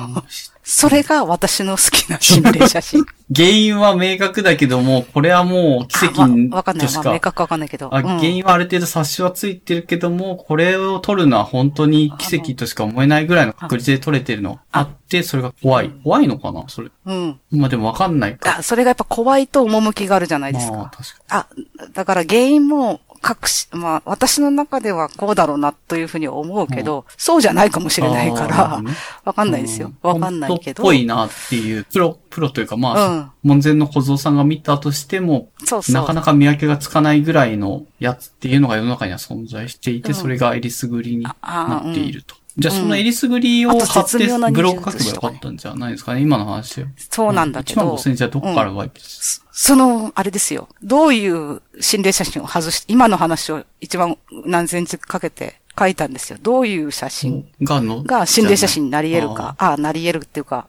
[0.64, 3.04] それが私の好きな心霊写真。
[3.34, 6.88] 原因は明確だけども、これはもう奇跡あまわかんない。
[6.90, 7.20] まあ、明。
[7.20, 7.94] 確わかんないけど。
[7.94, 15.90] あ、うん原因はある程度察しはついてるけども、これを取るのは本当に奇跡としか思えないぐらいの確率で取れてるのがあって、それが怖い。
[16.02, 16.64] 怖いのかな？
[16.68, 16.88] それ。
[17.04, 17.40] うん。
[17.50, 18.58] まあでもわかんないか。
[18.60, 20.98] あ、それがやっぱ怖いと趣があるじゃないですまあか。
[20.98, 21.46] 確かあ、
[21.92, 28.08] だから原因も隠し、まあ、私の中ではこうだろうなというふうに思うけど、そうじゃないかもしに。
[28.08, 28.92] れないから、ね
[29.24, 29.92] わかんないですよ。
[30.02, 30.82] わかんないけど。
[30.82, 35.94] っぽいなっていう、プロ、プロというかまあ、うん門前の小僧さんが見たとしても、そうそう。
[35.94, 42.39] なかなか見分けがつかないぐらいのやつっていうのが世の中には存在していて、うんそれがエリスグリになっていると。
[42.56, 44.18] じゃあうんそのエリスグリを貼って
[44.52, 45.92] ブログ書けばよかったんじゃない？
[45.92, 46.84] ですかね、今の話を。
[46.96, 47.94] そうなんだけ1万ど。
[47.94, 50.68] 5000じゃあどこからワイプです、その、あれですよ。
[50.82, 54.16] どういう心霊写真を外し、今の話を一番
[54.46, 56.38] 何センチかけて書いたんですよ。
[56.42, 59.54] どういう写真がの、が心霊写真になり得るか。
[59.58, 60.66] ああ、なり得るっていうか、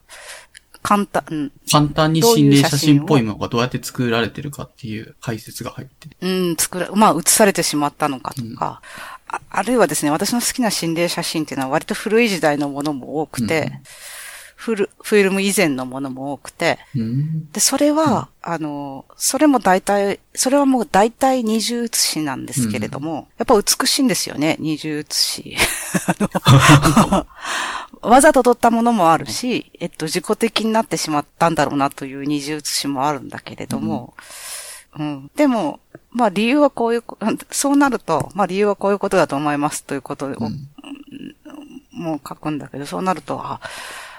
[0.83, 6.17] 簡単、うん、簡単に心霊写真っぽいものがどうやって作られてるかっていう解説が入ってる。
[6.21, 8.81] うん、作ら、まあ、映されてしまったのかとか、
[9.31, 13.71] あ、あるいはですね、私の好きな心霊写真っていうのは割と古い時代のものも多くて、うん
[14.61, 17.49] フル、フィルム以前のものも多くて、うん。
[17.51, 25.57] で、それは、あの、それも大体、それはもう大体二重写しなんですけれども、やっぱ美しいんですよね、二重写し。
[28.03, 34.13] わざと撮ったものもあるし、えっと、自己的になってしまったんだろうなという二重写しもあるんだけれども、
[34.97, 35.31] うん。
[35.35, 35.79] でも、
[36.11, 37.03] まあ理由はこういう
[37.51, 40.67] そうなると、まあ理由はこういうことだと思いますということを、うん
[41.91, 43.61] もう書くんだけど、そうなると、あ、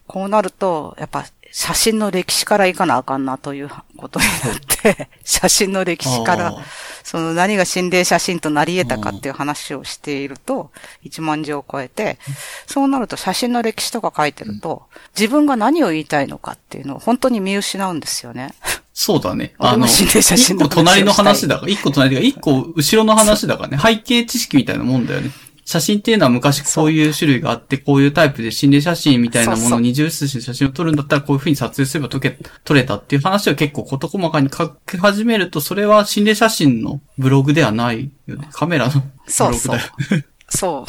[0.06, 6.54] こうなると、やっぱ写真の歴史からいかなあかんなということになって、 写真の歴史から
[7.02, 10.70] その何が心霊写真となり得たかっていう話をしていると、
[11.04, 12.18] 1万字を超えて、
[12.66, 14.84] そうなると写真の歴史とか書いてると、
[15.16, 18.54] 自分が何を言いたいのかっていうのを本当に見失うんですよね。
[18.94, 19.54] そうだね。
[19.58, 23.78] あの、心霊写真の一個隣の話だから、一個隣が一個後ろの話だからね。
[23.78, 25.30] 背景知識みたいなもんだよね。
[25.64, 38.48] 写真っていうのは昔こういう種類があって、こういうタイプで心霊写真みたいなもの、そうそう二重写しの写真を撮るんだったらこういう風に撮影すれば撮け、撮れたっていう話を結構事細かに書き始めると、それは心霊写真のブログではないよね。
[38.52, 40.24] カメラのブログそうそうだよ。
[40.50, 40.86] そ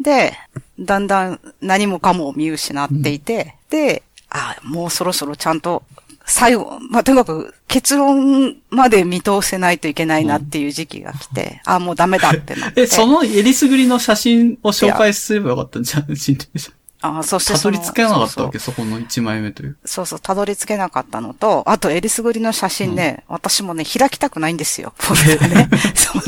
[0.00, 0.02] う。
[0.02, 0.34] で、
[0.78, 5.84] だんだん何もかも見失っていて、で、あ、もうそろそろちゃんと、
[6.26, 12.82] 最後、まあ、とにかく結論まで見通せないといけないなっていう時期が来て、あ、もうダメだってなって。
[12.82, 16.74] え、そのえりすぐりの写真を紹介すればよかったんじゃん、心霊写真。
[17.02, 19.76] あそしてたどり着けなかったわけ、そこの一枚目という。
[19.84, 24.94] そうそう、たどり着けなかったのと、あと、エリスグリの写真ね、私もね、開きたくないんですよ。
[24.98, 25.68] フォルダね。
[25.94, 26.22] その、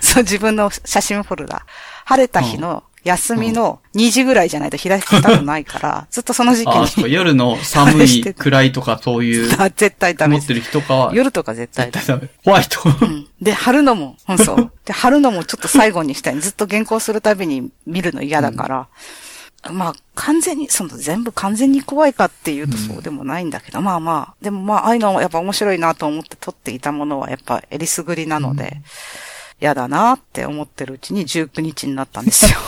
[0.00, 1.64] そう、自分の写真フォルダ。
[2.04, 10.38] 晴れた日の休みの2時ぐらいじゃないと開きたくないから、 ずっとその時期ああ、そう夜の寒い、 暗いとかそういう、 あ絶対ダメ。
[10.38, 12.06] 持ってる人かは、夜とか絶対ダメ。
[12.06, 12.28] ダメ。
[12.44, 12.80] ホワイト。
[12.84, 14.72] うんで、貼るのも、うん、そう。
[14.86, 16.40] で、貼るのもちょっと最後にしたい。
[16.40, 18.88] ずっと原稿するたびに見るの嫌だから。
[19.70, 28.80] まあ、完全に、その全部完全に怖いかっていうとそうでもないんだけど、まあまあ、でもまあ、ああいうのやっぱ面白いなと思って撮っていたものはやっぱエリスグリなので、
[29.60, 32.58] 嫌だなって思ってるうちに19日になったんですよ。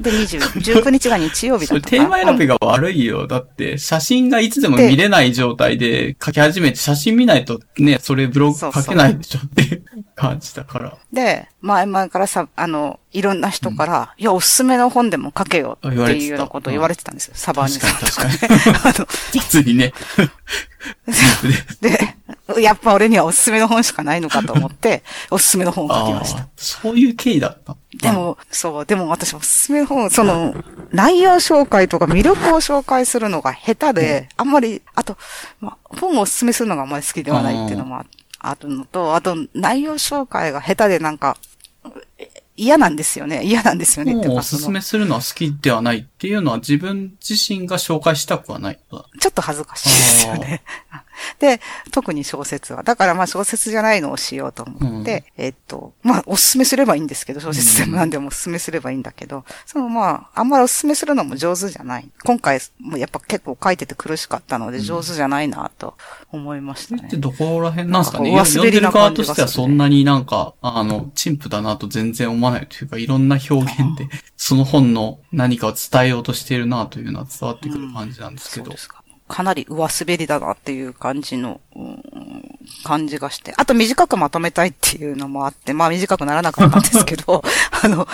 [0.00, 3.26] で、20、19日が日曜日だったテーマ選びが悪いよ。
[3.26, 9.84] だって、写真がいつでも見れない状態で書き始めて、写真見ないとね、それブログ書けないでしょっていう
[10.14, 10.96] 感じだから。
[11.12, 17.34] で、前々からさ、あの、いろんな人から、いや、おすすめの本でも書けよっていうようなことを言われてたんですよ。
[17.36, 18.76] サバーニ確かさんとかねに確かに。
[18.96, 19.06] あの、
[19.40, 19.92] 普通にね。
[21.80, 22.15] で、
[22.60, 26.46] やっぱ俺にはおすすめの本しかないのかと思って、 おすすめの本を書きました。
[26.56, 27.76] そういう経緯だった。
[28.00, 30.54] でも、そう、でも私おすすめの本、その、
[30.92, 35.18] 内容紹介とか魅力を紹介するのが下手で、あんまり、あと、
[35.60, 37.98] まあ、本をおすすめするのがあんまり好きではないっていうのも
[38.38, 41.36] あるのと、あと、内容紹介が下手でなんか、
[42.56, 43.42] 嫌なんですよね。
[43.44, 44.14] 嫌なんですよね。
[44.28, 48.78] おすすめするのは好きではないっていうのは自分自身が紹介したくはない。
[48.88, 50.62] ちょっと恥ずかしいですよね。
[51.38, 51.60] で、
[51.90, 52.82] 特に小説は。
[52.82, 62.08] だからまあ小説じゃないのをしようと思って、うん、えっと、まあおすすめすればいいんですけど、小説でも何でもおすすめすればいいんだけど、うん、そのまあ、あんまりおすすめするのも上手じゃない。
[62.24, 65.96] 今回、もやっぱ結構書いてて苦しかったので上手じゃないなと
[66.32, 67.04] 思いましたね。
[67.06, 68.36] ってどこら辺なんですかね？
[68.44, 78.64] 読んでる側としてはそんなになんか、あの、陳腐だなと全然思わないというか、いろんな表現で、その本の何かを伝えようとしているなというのは伝わってくる感じなんですけど。
[78.64, 78.88] うん、そうです
[79.28, 79.36] か。
[79.36, 82.02] かなり上滑りだなっていう感じの、うん、
[82.84, 83.54] 感じがして。
[83.56, 87.42] あと短くまとめたいっていうのもあって、まあ短くならなかったんですけど、
[87.82, 88.08] あの、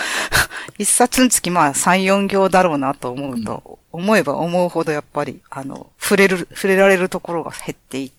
[0.77, 8.11] 一冊につきまあ3、4行だろうなと思うと、思えば思うほどやっぱり、あの、触れる、触れられるところが減ってい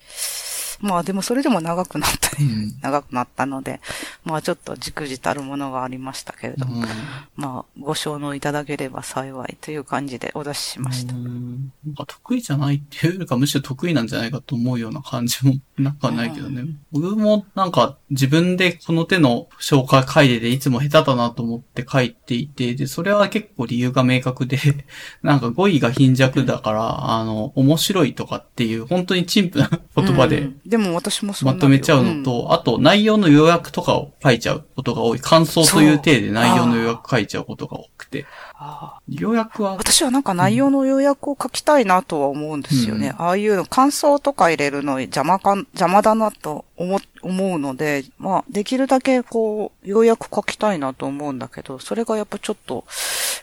[0.81, 3.79] まあでもそれでも長くなったり、うん、長くなったので、
[4.23, 6.85] まあちょっとじくじたるものがありましたけれども、うん、
[7.35, 11.13] まあご承納いただければ幸いという感じでお出ししました。
[11.13, 16.63] なんか得意じゃないっていうよりかむしろ得意なんじゃないかと思うような感じもなくはないけどね。
[16.91, 24.57] 僕もなんか自分でこの手の紹介書いてていつも下手だなと思って書いていて、で、それは結構理由が明確で、
[25.23, 35.19] なんか語彙が貧弱だから、あの、面白いとかっていう本当に陳腐な言葉で、うんでも私もそうまとめちゃうのと、うん、あと内容の要約とかを書いちゃうことが多い。
[35.19, 38.25] 感想という体で内容の要約書いちゃうことが多くて。
[39.07, 43.13] 要約は私はなんか内容の要約を書きたいなとは思うんですよね。
[43.19, 52.85] うん、ああいうの感想とか入れるの邪魔か、邪魔だなと思、思うので、まあ、できるだけこう、要約書きたいなと思うんだけど、それがやっぱちょっと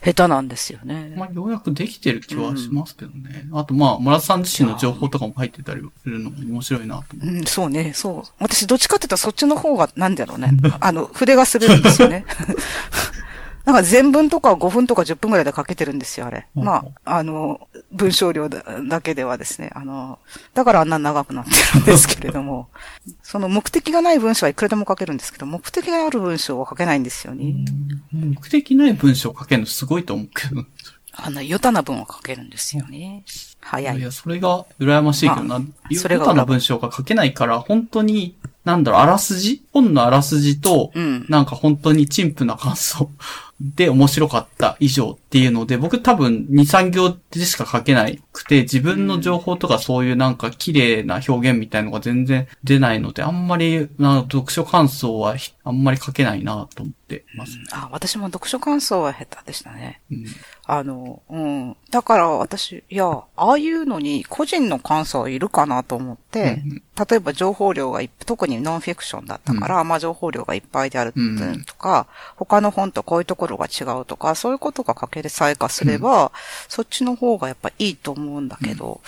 [0.04, 1.14] 下手なんですよね。
[1.16, 3.46] まあ、要約できてる気はしますけどね。
[3.50, 7.34] うん、あとまあ、村田さん自身の情報とかも入ってたりするのも面白いなと思う。
[7.34, 8.30] うん、そうね、そう。
[8.38, 10.52] 私どっちかって言ったらそっちの方が、なんだろうね。
[10.80, 12.24] あの、筆が滑るんですよね。
[13.64, 16.46] なんか全文とか5分とか10分ぐらいで書けてるんですよ、あれ。
[16.54, 20.18] まあ、あの、文章量だけではですね、あの、
[20.54, 22.68] だからあんな長くなってるんですけれども、
[23.22, 27.54] その目的がない文章はいくらでも書けるんですけど、目的がある文章は書けないんですよね。
[28.12, 30.64] 目的ない文章を書けるのすごいと思うけど。
[31.14, 33.22] あの、ヨタな文を書けるんですよね。
[33.60, 33.98] 早い。
[33.98, 35.60] いや、それが羨ましいけどな。
[35.90, 38.34] ヨタな文章が書けないから、本当に
[38.64, 39.64] なんだろう、あらすじ？
[39.72, 43.10] 本のあらすじと、うん、なんか本当に陳腐な感想
[43.74, 60.00] で面白かった以上っていうので、僕多分2、3行でしか書けなくて、自分の情報とかそういうなんか綺麗な表現みたいのが全然出ないので、あんまり、な読書感想はあんまり書けないなと思ってます、うん、あ、私も読書感想は下手でしたね。
[60.10, 60.26] うん、
[60.74, 61.76] あの、うん。
[61.90, 63.04] だから私、いや、
[63.36, 71.12] ああいうのに個人の感想いるかなと思って、うん、例えば情報量が特にノンフィクションだったから、まあ情報量がいっぱいである
[71.66, 76.30] とか、他の本とこういうところが違うとか、そういうことが書けるさえかすれば、うん、
[76.68, 79.02] そっちの方がやっぱいいと思うんだけど。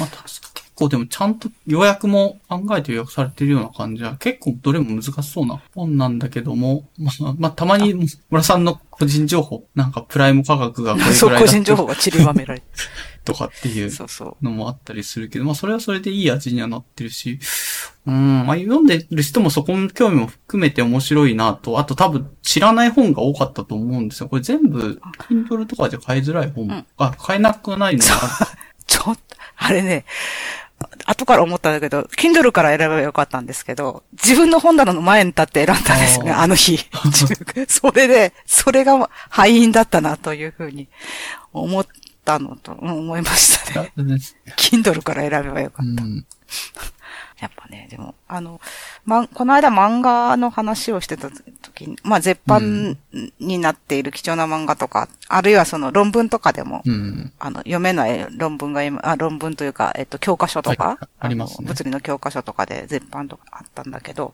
[0.00, 0.43] うん、まあ、結
[0.74, 7.94] 構でもちゃんと予約も考えて予約されてるような感じは、結構どれも難しそうな本なんだけども、まあ、まあ、たまに
[8.30, 12.66] 村さんの個人情報、なんかプライム価格がこれぐらい そう、個人情報が散りばめられて。
[13.24, 13.90] とかっていう
[14.42, 17.38] のもあったりするけど、まあそれはそれでいい味にはなってるし、
[18.06, 24.28] うん、まあ読んでる人もそこの興味も含めて面白いなと、あと多分知らない本が多かったと思うんですよ。
[24.28, 28.48] これ全部、Kindle とかじゃ買いづらい本、うん、あ、買えなくないのか
[28.86, 29.20] ちょっと、
[29.56, 30.04] あれね、
[31.06, 36.78] 後から思ったんだけど、Kindle から選べばよかったんですけど、自分の本棚の前に立って選んだんですよね、あの日。
[37.68, 40.88] それで、それが敗因だったなというふうに
[41.52, 41.86] 思っ
[42.24, 43.92] たのと思いましたね。
[44.56, 46.04] Kindle から選べばよかった。
[46.04, 46.26] うん
[47.44, 48.58] やっぱね、でも、あの、
[49.04, 51.28] ま、この間漫画の話をしてた
[51.60, 52.96] 時に、まあ、絶版
[53.38, 64.32] になっている貴重な漫画とか、うん、あるいはその論文とかでも、うん、あの、読めない論文があ、論文というか、えっと、教科書とか、はい、あります、ね、物理の教科書とかで絶版とかあったんだけど、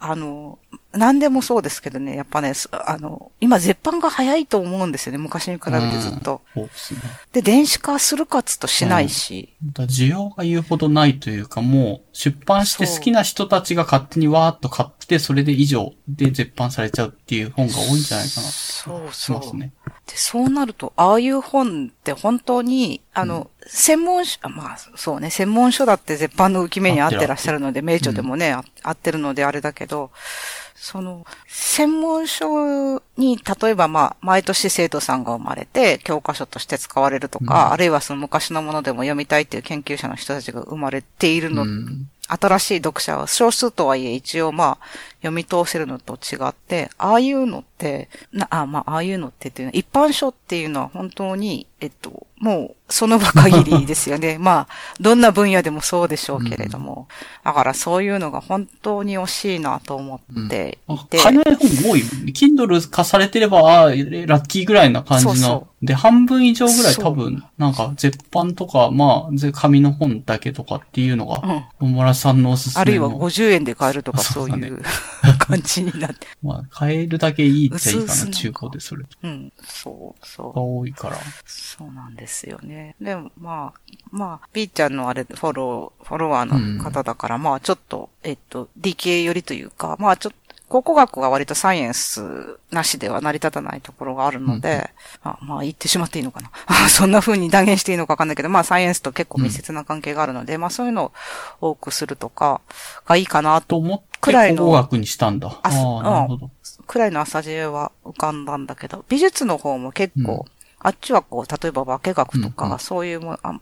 [0.00, 0.58] あの、
[0.92, 2.52] 何でもそうですけどね、やっぱね、
[2.86, 6.40] あの、今絶版が早いと思うんですよね、昔に比べてずっと。
[6.54, 7.00] そうですね。
[7.32, 9.54] で、電子化するかつとしないし。
[9.72, 19.36] だ需要が言うほどないというか、もう、出版して好きな人たちが勝手にわーっと買って、それで以上で絶版されちゃうっていう本が多いんじゃないかなそうそう。
[19.38, 19.72] ますね。
[20.06, 30.10] で、そうなると、ああいう本って本当に、あの、うん専門書、まあそうね、専門書だって絶版の浮き目に合ってらっしゃるので、名著でもね、合ってるのであれだけど、
[30.74, 44.86] その、専門書に、例えばまあ、毎年生徒さんが生まれて、教科書として使われるとか、うん、あるいはその昔のものでも読みたいっていう研究者の人たちが生まれているの、うん、新しい読者は少数とはいえ一応まあ、
[45.20, 54.38] 読み通せるのと違って、ああいうのって、な、あ、まあ、ああいうのってっていうのは、一般書っていうのは本当に、えっと、もう、その場限りですよね。
[54.40, 54.68] まあ、
[55.00, 57.08] どんな分野でもそうでしょうけれども。
[57.08, 61.18] うん、だからそういうのが本当に惜しいなと思っていて。
[61.18, 61.56] うん、金本
[61.90, 62.02] 多い。
[62.32, 65.34] Kindle 化されてれば、ああ、ラッキーぐらいな感じの。
[65.34, 71.40] そうそうで、半分以上ぐらい多分、なんか、絶版とか、まあ、紙の本だけとかっていうのが、
[71.80, 72.80] うん、野村さんのおすすめの。
[72.80, 74.82] あるいは50円で買えるとか、そういう
[75.38, 76.26] 感じになって。
[76.42, 79.04] まあ、買えるだけいいっちゃいいかな、中古でそれ。
[79.22, 80.54] うん、そう、そう。
[80.54, 81.16] が多いから。
[81.46, 82.94] そうなんですよね。
[83.00, 83.80] でも、まあ、
[84.10, 90.37] まあ、ーちゃんのあれ、フォロー、フォロワーの方だから、うん、まあ、ちょっと、えっと、理系よりというか、まあ、ちょっと、
[90.68, 94.90] 考古学が割とサイエンスなしでは成り立たないところがあるので、
[95.24, 96.50] うん、あまあ言ってしまっていいのかな。
[96.88, 101.12] そんな風に断言していいのかわかんないけど、まあサイエンスと結構密接な関係があるので、うん、まあそういうの
[101.60, 102.60] を多くするとか
[103.06, 104.06] がいいかなと思って。
[104.20, 104.64] くらいの。
[104.64, 105.48] 考古学にしたんだ。
[105.62, 105.70] ああ、
[106.02, 106.50] なるほど。
[106.86, 113.60] くらいの朝知恵は浮かんだんだけど、美術の方も結構、うんあっちはこう、例えば化学とか、そういうも、あ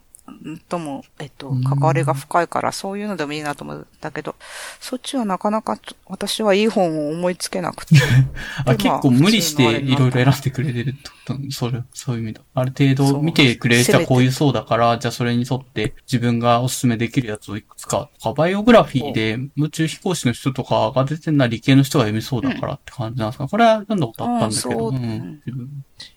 [0.69, 4.35] とも、えっと、関わりが深いから、そういうのでもいいなと思うんだけど、
[4.81, 7.97] そっちはなかなか、私はいい本を思いつけなくて。
[8.65, 10.95] あ結構無理していろいろ選んでくれてる
[11.25, 12.41] と、それ、そういう意味だ。
[12.55, 24.89] ある程度見てくれる人はこういうそうだから、じゃあそれに沿って自分がおすすめできるやつをいくつかとか、バイオグラフィーで宇宙飛行士の人とかが出てるのは理系の人が読みそうだからって感じなんですか、うん、これは読んだことあったんだけど。
[24.89, 25.41] うん、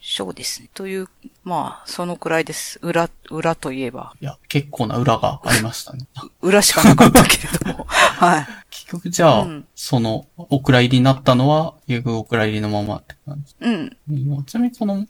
[0.02, 0.70] そうですね。
[0.74, 1.08] という、
[1.44, 2.80] まあ、そのくらいです。
[2.82, 4.14] 裏、裏といえば。
[4.22, 6.08] いや、結構な裏がありましたね。
[6.42, 7.86] 裏しかなかったけれども。
[7.88, 8.48] はい。
[8.70, 13.56] 結局じゃあ、うん、その、お蔵入りになったのは、結局お蔵入りのままって感じ。
[13.60, 14.46] うん。
[14.46, 14.96] ちなみにこの、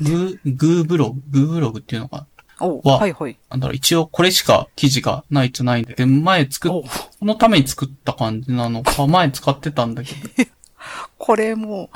[0.00, 2.26] グー、グーブログ、グーブログっていうのが、
[2.58, 3.38] は、はいはい。
[3.50, 6.84] なんだろう、一応これしか記事がないとないんで、前作っ、こ
[7.22, 10.50] のために作った感じなのか、前使ってたんだけど。
[11.18, 11.90] これも、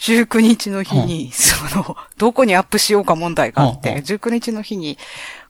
[0.00, 4.98] 19日の日に、その、どこにアップしようか問題があって、19日の日に、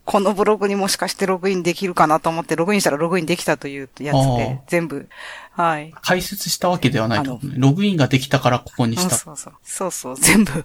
[0.05, 5.09] このブログにもしかしてログインできるかなと思って、ログインしたらログインできたというやつで、全部、
[5.53, 5.95] はい。
[6.03, 9.15] 解説したわけではないと、ね、ログインができたからここにした。
[9.15, 9.55] そうそう。
[9.63, 10.65] そうそう、全部。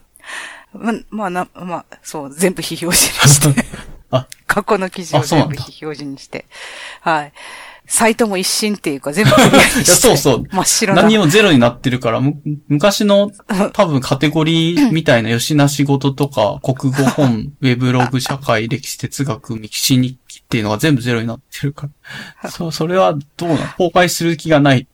[0.73, 3.65] ま、まあな、まあ、そう、全部非表示にして。
[4.11, 6.45] あ 過去の記事を全部非表示にして。
[7.01, 7.33] はい。
[7.87, 9.83] サイトも一新っていうか全部クリアにして。
[9.85, 10.43] そうそう。
[10.51, 11.03] 真っ白な。
[11.03, 12.21] 何もゼロになってるから、
[12.67, 13.31] 昔の
[13.73, 21.89] 多分カテゴリーみたいな吉な仕事とか、国語本、ウェブログ、社会、歴史、哲学、歴史日記っていうのが全部ゼロになってるか
[22.41, 22.49] ら。
[22.49, 24.87] そう、それはどうな崩壊する気がない。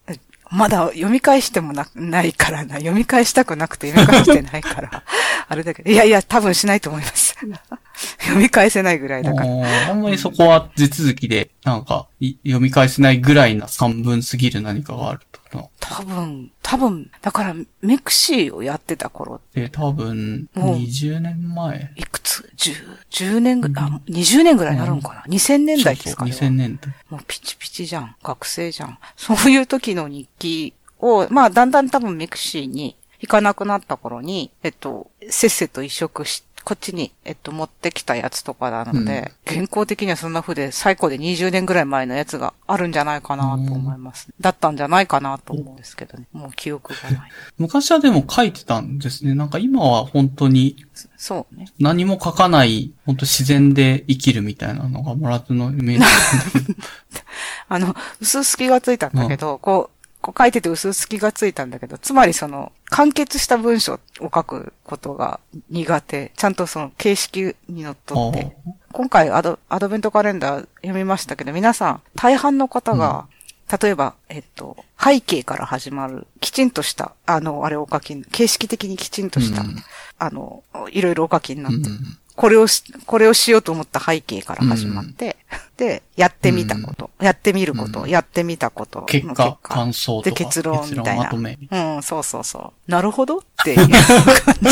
[0.52, 2.76] まだ読み返してもな、ないからな。
[2.76, 5.04] 読み返したくなくて読み返してないから。
[5.48, 5.90] あれだけど。
[5.90, 7.31] いやいや、多分しないと思います。
[8.20, 9.90] 読み返せないぐらいだから。
[9.90, 12.08] あんまりそこは地続きで、なんか、
[12.46, 15.70] 読み返せないぐらいな三分すぎる何かがあると？
[15.82, 19.68] 多分、多分、だから、メクシーをやってた頃って。
[19.70, 21.92] 多分、20年前？
[21.98, 22.74] いくつ ?10、
[23.10, 26.24] 10年ぐらい、あ、20年ぐらいになるのかな、うん、?2000 年代ですか？
[26.26, 26.32] ね。
[26.32, 26.94] 2000年代。
[27.10, 28.16] もうピチピチじゃん。
[28.24, 28.98] 学生じゃん。
[29.18, 44.28] そういう時の日記を、まあ、だんだん多分メクシーに行かなくなった頃に、えっと、せっせと移植して、こっちに、えっと、持ってきたやつとかなので、うん、健康的にはそんな風で、最高で20年ぐらい前のやつがあるんじゃないかなと思います。
[44.30, 46.26] うん、だったんじゃないかなと思うんですけどね。
[46.34, 47.32] もう記憶がない。
[47.58, 49.34] 昔はでも書いてたんですね。
[49.34, 50.86] なんか今は本当に、
[51.18, 51.68] そうね。
[51.80, 56.06] 何も書かない、本当自然で生きるみたいなのがもらずのイメージ。
[57.70, 65.40] あの、薄々気がついたんだけど、うん、こう、こう書いてて薄々気がついたんだけど、つまりその、完結した文章を書くことが
[65.70, 66.32] 苦手。
[66.36, 68.56] ちゃんとその形式にのっとって。
[68.92, 73.26] 今回アドアドベントカレンダー読みましたけど、皆さん、大半の方が、
[73.72, 79.76] うん、例えば、えっと、背景から始まる、きちんとした、あの、あれお書き、形式的にきちんとした、うん、
[80.20, 85.38] あの、いろいろお書きになって、うんこれをし、これをしようと思った背景から始まって、
[85.78, 90.36] うん、で、やってみたこと、うん、やってみること、うん、やってみたこと結果、感想とか。
[90.36, 91.30] で、結論みたいな。
[91.30, 92.92] うん、そうそうそう。
[92.92, 93.90] なるほどっていう感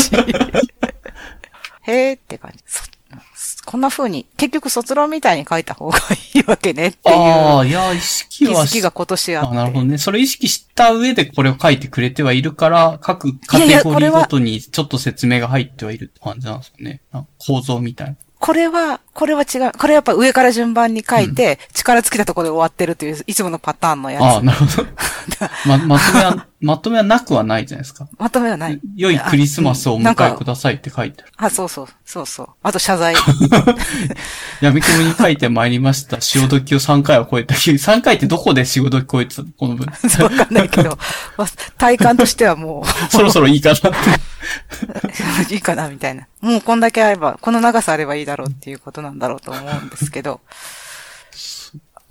[0.00, 0.16] じ。
[1.86, 2.64] へーって感じ。
[3.64, 5.98] こんな風に、結局卒論みたいに書いた方が
[6.34, 7.16] いいわけねっていう。
[7.16, 8.64] ああ、いや、意識は。
[8.64, 9.50] 意識が今年あって。
[9.50, 9.98] あなるほどね。
[9.98, 17.00] それ意識した上でこれを書いてくれてはいるから、各カテゴリーごとにちょっと説明が入ってはいるって感じなんですよね。
[17.38, 18.16] 構造みたいな。
[18.38, 19.72] これは、これは違う。
[19.78, 24.22] これやっぱ上から順番に書いて、力尽きたところで終わってるという、いつものパターンのやつ。
[24.22, 24.88] ああ、なるほど。
[25.68, 28.08] ま、まとめは、まとめはなくはないじゃないですか。
[28.16, 28.80] まとめはない。
[28.96, 31.32] 良いクリスマスをお迎えくださいって書いてある。
[31.36, 32.48] あ、そうそう、そうそう。
[32.62, 33.14] あと謝罪。
[34.62, 36.22] 闇雲に書いてまいりました。
[36.22, 37.54] 潮時を3回は超えた。
[37.54, 39.48] 3回ってどこで潮時超えてたの？
[39.58, 39.86] この分。
[40.08, 40.98] そうわかんないけど、
[41.36, 45.54] まあ体感としてはもう、そろそろいいかなって。
[45.54, 46.26] いいかなみたいな。
[46.40, 50.40] もうこんだけあれば、この長さあればいいだろうっていうことなんだろうと思うんですけど。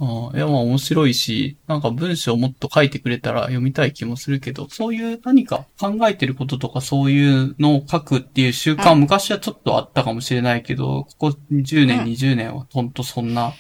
[0.02, 13.54] ああいや、まあ面白いし、なんか文章をもっと書いてくれたら読みたい気もするけど、そういう何か考えてることとかそういうのを書くっていう習慣、うん昔はちょっとあったかもしれないけど、ここ10年、うん20年はほんとそんな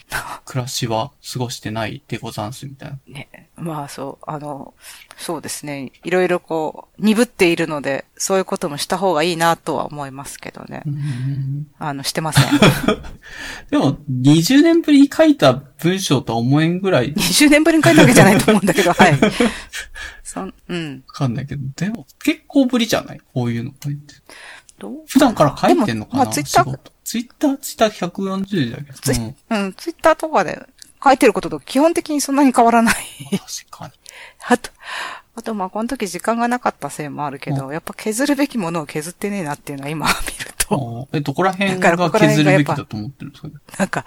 [0.46, 3.00] 暮らしは過ごしてないでござんすみたいな。
[3.08, 4.74] ね、まあそう、あの、
[5.18, 5.92] そうですね。
[6.04, 10.84] いろいろこう、鈍っているので、そういうこともした方がいいなとは思いますけどね。
[10.86, 12.44] うんあの、してません。
[13.70, 19.20] でも、20年ぶりに書いた文章とは思えんぐらい 20年ぶりに書いたわけじゃないと思うんだけど、はい。
[20.24, 21.04] そん、うん。
[21.08, 23.22] わかんないけど、でも結構ぶりじゃない？
[23.34, 24.14] こういうの書いて。
[24.78, 24.94] どう？
[25.08, 26.24] 普段から書いてんのかな？
[26.24, 29.34] あツイッターツイッター、ツイッター140だけど。
[29.50, 30.62] うん、ツイッターとかで
[31.04, 32.96] 書いてることと基本的にそんなに変わらない。
[33.32, 33.94] 確かに。
[34.48, 34.70] あと、
[35.36, 43.48] あとまあこの時時間がなかったせいもあるけど、やっぱ削るべきものを削ってねえなっていうのは今見ると、あえ、どこら辺が削るべきだと思ってるんですか？
[43.48, 44.06] ねなんか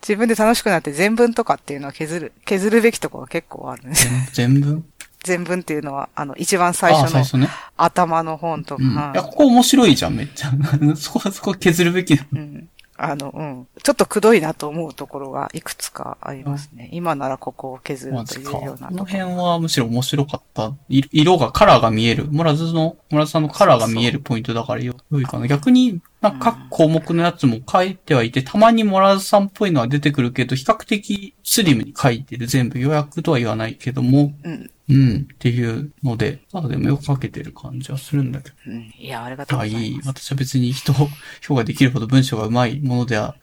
[0.00, 4.12] 自分で楽しくなって全文とかっていうのは削る、削るべきところが結構あるんですよ。
[4.32, 4.82] 全部
[5.24, 7.48] 全文っていうのは、あの、一番最あ初の最初ね。
[7.76, 8.90] 頭の本とか、うん。
[8.92, 10.50] いや、ここ面白いじゃん、めっちゃ。
[10.96, 12.26] そこはそこ削るべきだ。
[12.32, 12.68] うん。
[12.96, 13.68] あの、うん。
[13.82, 16.88] ちょっとくどいなと思うところがいくつかありますね。
[16.92, 18.44] 今ならここを削るという。
[18.44, 20.72] ようなとここの辺はむしろ面白かった。
[20.88, 22.26] い色が、カラーが見える。
[22.30, 25.46] モラズの、モラズさんのカラーが見えるポイントだからよ良いかな。
[25.46, 32.46] 逆に、なんか各項目のやつも書いてはいて、たまにモラズさんっぽいのは出てくるけど、比較的スリムに書いてる。
[32.46, 34.70] 全部予約とは言わないけども、うん。
[34.88, 38.56] うん、っていうので、ただでもよく書けてる感じはするんだけど。
[38.66, 38.94] うん。
[38.98, 39.78] いや、ありがとうございま。
[39.78, 39.84] す。
[39.84, 41.08] い私は別に人を
[41.40, 43.34] 評価できるほど文章が上手いものでは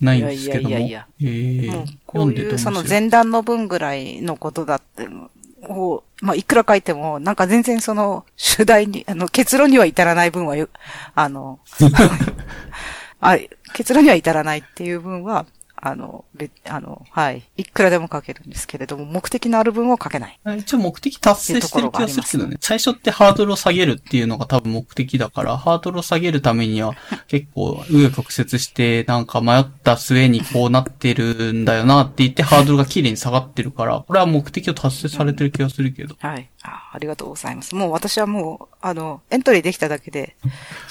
[0.00, 0.68] ないんですけども。
[0.70, 5.08] いやいやいやえーもう、こういう、その全前段の文ぐらいのことだって、
[5.68, 10.56] を、まあ、いくら書いても、なんか全然その、主題に、あの、結論には至らない分は、
[11.14, 11.60] あの、
[13.20, 13.36] あ
[13.72, 15.46] 結論には至らないっていう分は、
[15.88, 17.44] あの、べあの、はい。
[17.56, 20.40] いくらでも書けるんですけれども、目的のある分を書けない。
[20.58, 22.56] 一応目的達成してる気がするけどね。
[22.60, 26.96] 最初ってハードルを下げるっていうのが多分目的だから、ハードルを下げるためには
[27.28, 36.16] 結構、上曲折して、なんか迷った末にこうなってるんだよなって言って、ハードルが綺麗に下がってるから、これは目的を達成されてる気がするけど。
[36.18, 36.48] はい。
[36.66, 37.74] あありがとうございます。
[37.74, 40.36] もう私はもう、あの、エントリーできただけで、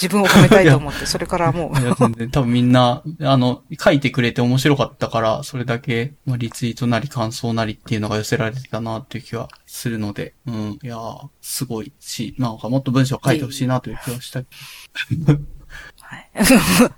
[0.01, 14.39] 自分を褒めたいと思って、それからもうい、や、全然、多分みんな、あの、書いてくれて面白かったから、それだけ、まあ、リツイートなり感想なりっていうのが寄せられてたなっていう気はするので、うん、いやーすごいし、なんかもっと文章書いてほしいなという気はした。
[14.39, 16.29] はい。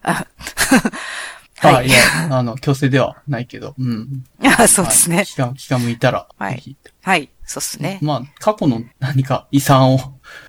[0.04, 0.28] あ、
[1.60, 1.98] はいいや、
[2.32, 4.24] あの、強制ではないけど、うん。
[4.44, 5.26] あそうですねはい。
[5.26, 7.30] 気が、気が向いたら、はいはい。
[7.48, 7.98] そうですね。
[8.02, 10.00] まあ、過去の何か遺産を、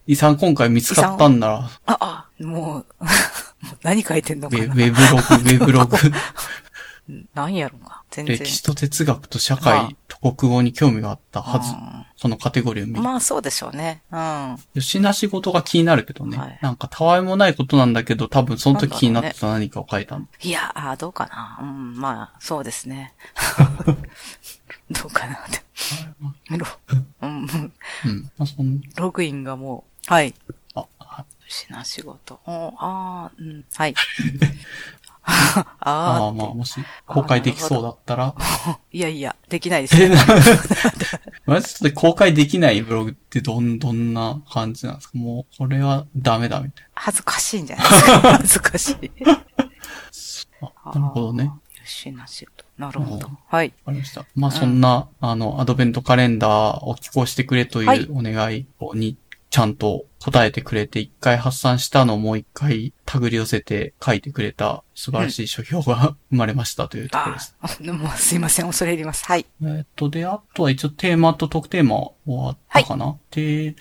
[0.06, 2.86] 遺産今回見つかったんなら、あ、あ、もう、
[3.82, 4.90] 何書いてんのかなウェブログ、
[5.38, 5.96] ウェブログ、
[7.34, 8.02] 何やろうな。
[8.10, 8.36] 全然。
[8.36, 11.72] 歴史と哲学と社会と国語に興味があったはず。
[11.72, 11.74] う
[12.16, 14.02] そのカテゴリーを見るんまあそうでしょうね。
[14.10, 14.56] うん。
[14.74, 16.36] 吉な仕事が気になるけどね。
[16.36, 20.26] はいなんかたわいもないことなんだけど、多分その時気になってた何かを書いたの。
[20.42, 21.58] いや、あどうかな。
[21.62, 23.14] うん、まあ、そうですね。
[24.90, 25.67] どうかなって。
[26.50, 26.66] ロ
[27.22, 27.46] うん、
[28.04, 28.82] うん。
[28.96, 30.34] ログインがもう、はい。
[30.74, 32.40] あ、あしな仕事。
[32.46, 33.94] おああ、うん、はい。
[35.30, 38.34] あああ、まあ、もし公開できそうだったら。
[38.38, 40.14] あ、いやいや、できないですえ、ね。
[40.16, 40.22] な、
[41.46, 45.18] マジで公開できないブログってどん、どんな感じなんですか？
[45.18, 48.20] もう、これはダメだみたい恥ずかしいんじゃないですか？
[48.38, 49.10] 恥ずかしい。
[50.86, 51.50] なるほどね。
[51.88, 51.92] あー。
[51.92, 52.64] しな仕事。
[52.76, 53.30] なるほど。
[53.46, 53.72] はい。
[53.84, 54.24] わかりました。
[54.34, 59.16] まあ、そんな、あの、アドベントカレンダーを寄稿してくれとはいいうお願いに、
[59.50, 67.54] ちゃんと答えてくれて、一回発散したのをもう一回手繰り寄せて書いてくれた素晴らしい書評が 生まれましたというところです。
[67.60, 68.66] ああ、もうすいません。
[68.66, 69.24] 恐れ入ります。
[69.24, 69.46] はい。
[69.62, 73.76] えっと、で、あとは一応テーマと特テーマ終わったかな、で、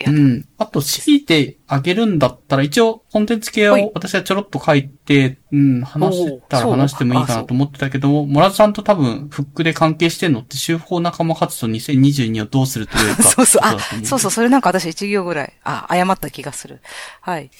[0.00, 0.48] やうん。
[0.58, 13.22] あと、強いてあげるんだったら、一応、コンテンツ系はいを私はちょろっと書いて、うん、話せたら話してもいいかなと思ってたけども、モラズさんと多分、フックで関係してんのって、修法仲間活動2022をどうするというか。
[13.24, 15.52] そうそう、あそうそう、それなんか私一行ぐらい。
[15.62, 16.80] あ、あ、誤った気がする。
[17.20, 17.50] はい。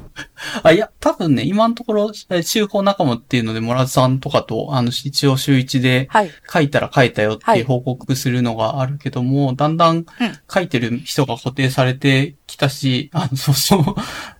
[0.62, 6.30] あ、いや、多分ね、今のところ、え週報仲間っていうので、モラズさんとかと、あの、一応週一で、はい。
[6.52, 10.04] 書いたら書いたよっていう報告するのがあるけども、だんだん
[10.52, 13.84] 書いてる人が固定されてきたし、あの、そうそう、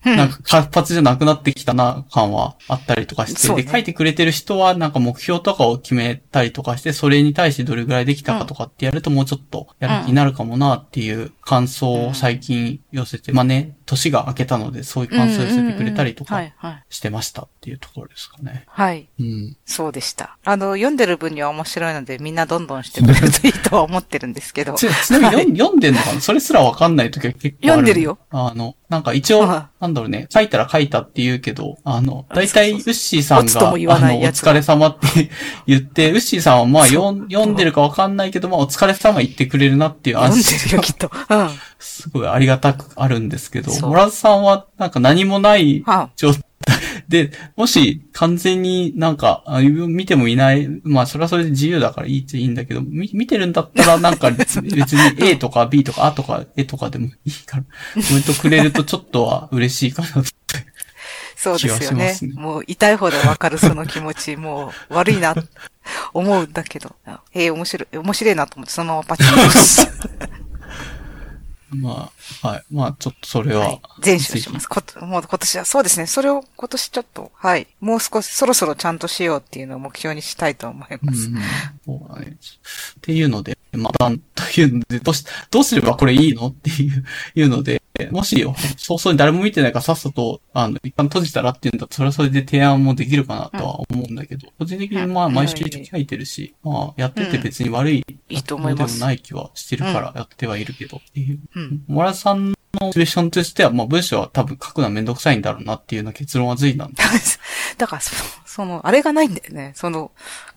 [0.04, 0.16] うん。
[0.16, 3.62] なんか活発じゃなくなってきたな感はあったりとかして、そうね。
[3.62, 16.42] で、書いてくれてる人はなんか目標とかを決めたりとかして、それに対してどれぐらいできたかとかってやるともうちょっとやる気になるかもなっていう感想を最近寄せて、まあね、年が明けたのでそういう感想を寄せてくれたりとか。
[16.88, 18.64] してましたっていうところですかね。
[18.66, 19.08] はい。
[19.20, 19.56] うん。
[19.64, 20.36] そうでした。
[20.44, 24.74] あの、読んでる分には面白いので、みんなどんどんしてくれるといいとは思ってるんですけど。
[24.74, 27.66] ちちなみに読ん読んでんのかなそれすらわかんないときは結構。
[27.66, 28.18] 読んでるよ。
[28.30, 35.30] あの、なんか一応、はなんだろうね、書いたら書いたって言うけど、あの、だいたいウッシーさんが、あの、お疲れ様って
[35.66, 41.10] 言って、ウッシーさんはまあ読ん読んでるかわかんないけど、まあお疲れ様言ってくれるなっていう読ん安心でるよ、きっと。
[41.30, 41.48] うん。
[41.78, 46.42] すごいありがたくあるんですけど、そうモラズさんはなんか何もないは状態
[47.08, 54.72] で、もし完全になんか、あ見てもいない、まあそれはそれで自由だからいいっちゃいいんだけど、み見てるんだったらなんか 別に
[55.18, 60.24] A とか B とか A とか A とかでもいいから、コメントくれるとちょっとは嬉しいかなと。
[61.36, 65.34] そうですよねねもう痛いほどわかるその気持ち、もう悪いな、
[66.14, 66.94] 思うんだけど。
[67.34, 69.88] えー、面白い、面白いなと思ってそのままパチンと押す。
[71.72, 72.10] ま
[72.42, 72.64] あ、はい。
[72.70, 74.20] まあちょっとそれは、はい。
[74.20, 74.68] します。
[74.68, 76.06] こともう今年は、そうですね。
[76.06, 77.66] それを今年ちょっと、はい。
[77.80, 81.28] もう少し、そろそろちゃんとしようっていうのを目標にしたいと思います。
[81.28, 81.38] うん、
[81.84, 82.36] そうだね。
[82.36, 87.04] っていうので、また、というので、どうし、どうすればこれいいのっていう、
[87.34, 88.44] いうので、もし、
[88.76, 101.40] 早々に誰も見てないからさっさと、あの、一旦閉じたらっていうんだと、それはそれで提案もできるかなとは思うんだけど、個人的にまあ、うん毎週書いてるし、まあ、やってて別に悪い、いいと思いますでもない気はしてるからやってはいるけど、っていう。
[101.54, 101.84] うん。
[101.86, 107.02] モラさんのシチュエーションとしては、まあ、文章は多分書くのはめんどくさいんだろうなっていうような結論はついたんで。
[107.78, 108.14] だからそ、
[108.46, 109.72] その、あれがないんだよね。
[109.74, 110.10] その、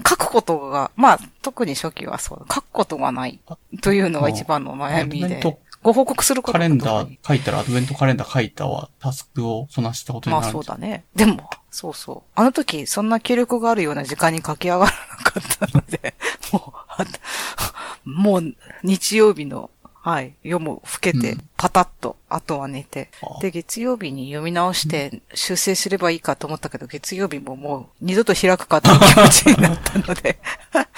[0.07, 3.39] 書くことが、まあ、特に初期はそう、書くことがない
[3.81, 5.41] というのが一番の悩みで
[5.85, 10.53] ご報告することカレンダー書いたら、アドベントカレンダー書いたは、タスクをこなしたことにまあなる。
[10.53, 11.03] そうだね。
[11.15, 12.31] でも、そうそう。
[12.33, 16.15] あの時、そんな気力があるような時間に書き上がらなかったので、
[16.51, 17.05] もう、あ
[18.03, 30.39] もう、日曜日の、はい、夜も更けてうん、パタッと、あとは寝てあ、で、月曜日に読み直して、修正すればいいかと思ったけど、月曜日ももう、二度と開くかという気持ちになったので、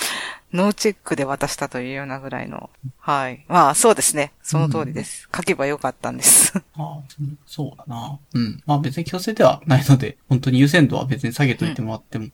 [0.54, 3.46] ノーチェックで渡したというようなぐらいの、はい。
[3.50, 4.32] まあ、そうですね。
[4.42, 5.28] その通りです。
[5.36, 6.54] 書けばよかったんです。
[6.58, 7.00] ああ、
[7.46, 8.18] そうだな。
[8.34, 8.64] うん。
[8.66, 12.32] まあ別に強制ではないので、本当に優先度は別に下げといてもらってもい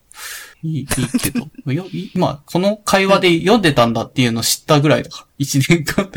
[0.63, 6.11] い,、いいけど、よい今、この会話で読んでたんだっていうのを知ったぐらいだから、一年間。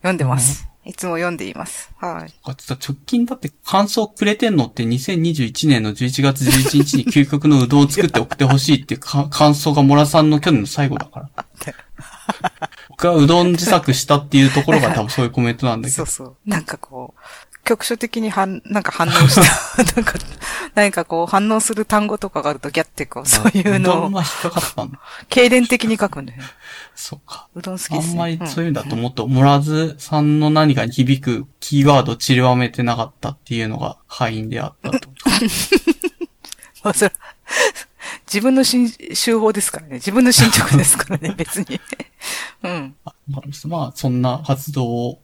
[0.00, 0.66] 読んでます。
[0.86, 1.90] いつも読んでいます。
[1.98, 2.32] はい。
[2.46, 11.30] 直近だって感想くれてんのって2021年の11月11日に究極のうどんを作って送ってほしいっていうか 感想がモラさんの去年の最後だから。
[12.88, 16.26] 僕はうどん自作したっていうところが多分そういうコメントなんだけどそう。
[16.26, 16.36] そう。
[16.46, 17.20] なんかこう、
[17.66, 20.14] 局所的に反、なんか反応した、 なんか、
[20.74, 24.98] 何かこう反応する単語とかがあるとギャってこう、そういううどのを、んは引っかかったんだ。
[25.28, 26.44] 経伝的に書くんだよね。
[26.94, 27.48] そうか。
[27.54, 28.14] うどん好きあですね。
[28.14, 35.08] んまりそういうんだともっと、モラズさんの何かに響くキーワードを散りばめてなかったっていうのが敗因であったと。
[36.84, 37.12] まあそれ
[38.26, 39.94] 自分の新手法ですからね。
[39.94, 41.80] 自分の進捗ですからね、 別に。
[42.62, 42.94] うん。
[43.04, 45.20] まあ、まあ、そんな活動を、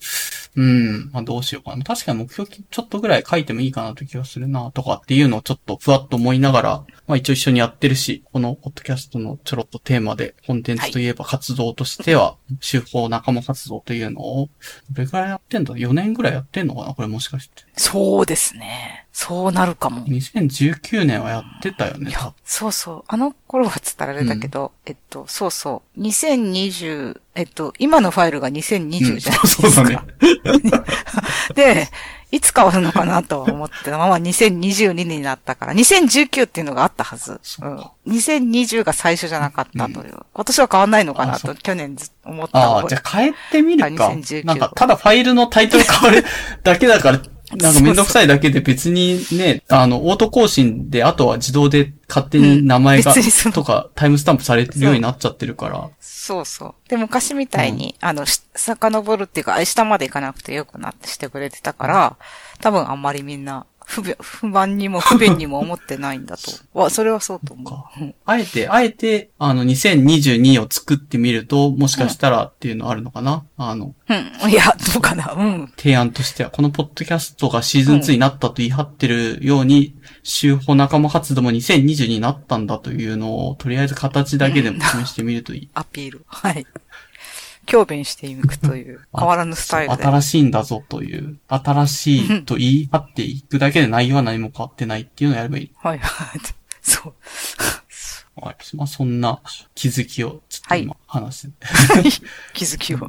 [0.55, 1.83] うん、まあどうしようかな。
[1.83, 14.51] 確かに目標ちょっとぐらい書いてもいいかなという気がするな、とかっていうのをちょっとふわっと思いながら、まあ一応一緒にやってるし、このポッドキャストのちょろっとテーマで、コンテンツといえば活動としては、手法仲間活動というのを、
[14.91, 16.95] どれくらいやってんだ ?4 年ぐらいやってんのかな？
[16.95, 17.65] これもしかして。
[17.77, 19.02] そうですね。
[19.13, 20.05] そうなるかも。
[20.07, 22.17] 2019年はやってたよね。
[22.45, 23.05] そうそう。
[23.07, 26.01] あの頃はつったらあれだけど、えっと、そうそう。
[26.01, 29.67] 2020、えっと、今のファイルが2020じゃないですか。
[29.69, 29.99] うんそうだね。
[31.55, 31.89] で、
[32.31, 37.33] いつ変わるのかなとは思ってたまま2022になったから、2019っていうのがあったはず。
[37.33, 37.93] うんそうか。
[38.09, 40.19] 2020が最初じゃなかったという。
[40.33, 44.07] 今年は変わんないのかなと、去年ず思ったああ、じゃあ変えてみるか。
[44.07, 46.25] あ2019なんか、ただファイルのタイトル変わる
[46.63, 47.21] だけだから、
[47.57, 53.15] なんかめんどくさいだけで別にね、あの、オート更新で、あとは自動で勝手に名前が、
[53.53, 55.91] とか、タイムスタンプされてるようになっちゃってるから。
[56.01, 56.89] そうそう。
[56.89, 62.17] で、昔みたいに、あの、し遡るっていうか、あ下まで行かなくてよくなってしてくれてたから、
[62.61, 66.51] 多分あんまりみんな、不便、不満にも不便にも思ってないんだと。
[66.73, 68.03] わ、それはそうと思う。
[68.03, 74.51] うんあえて、あえて、あの、2022を作ってみると、もしかしたらっていうのあるのかな、あの、うん。
[74.51, 75.35] いや、どうかな。
[75.37, 75.73] うん。
[75.77, 85.71] 提案としては、このポッドキャストがシーズン2になったと言い張ってるように、週報仲間活動も2020になったんだというのを、とりあえず形だけでも示してみるといい。
[85.75, 86.25] アピール。
[86.27, 86.67] はい。
[87.67, 90.03] 強弁していくという、 変わらぬスタイルで。
[90.03, 95.71] 新しいんだぞという、新しいと言い張っていくだけで内容は何も変わってないっていうのをやればいい。
[95.79, 96.41] はいはい。
[96.81, 97.15] そう。
[98.35, 98.57] はい。
[98.77, 99.41] まあ、そんな
[99.75, 101.53] 気づきを、ちょっと今話して、
[102.55, 102.99] 気づきを。
[102.99, 103.07] な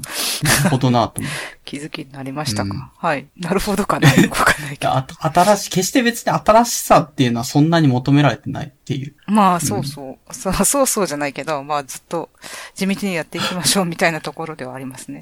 [0.65, 1.59] るほどなと思って。
[1.63, 2.73] 気づきになりましたか？
[2.73, 3.27] うんはい。
[3.37, 4.11] なるほどかな？
[4.15, 4.91] よくわかんないけど。
[4.93, 9.15] あ新しい、決して別に新しさっていうのはそんなに求められてないっていう。
[9.27, 10.33] まあ、そうそう。
[10.33, 12.29] そうそうそうじゃないけど、まあ、ずっと
[12.75, 15.21] 地道にやっていきましょうみたいなところではありますね。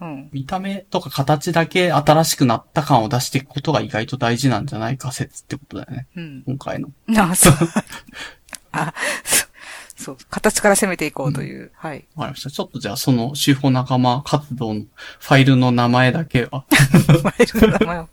[0.00, 0.28] うん。
[0.32, 6.06] 見た目とか形だけ新しくなった感を出していくことが意外と大事なんじゃないか説ってことだよね。
[6.16, 6.42] うん。
[6.46, 6.90] 今回の。
[7.16, 7.54] あ、そう。
[8.72, 8.94] あ、
[9.96, 10.16] そう。
[10.30, 11.70] 形から攻めていこうという。
[11.74, 12.06] はい。
[12.14, 12.50] わかりました。
[12.50, 16.64] ちょっとじゃあその手法仲間活動のファイルの名前だけは
[17.22, 18.08] マイルの名前を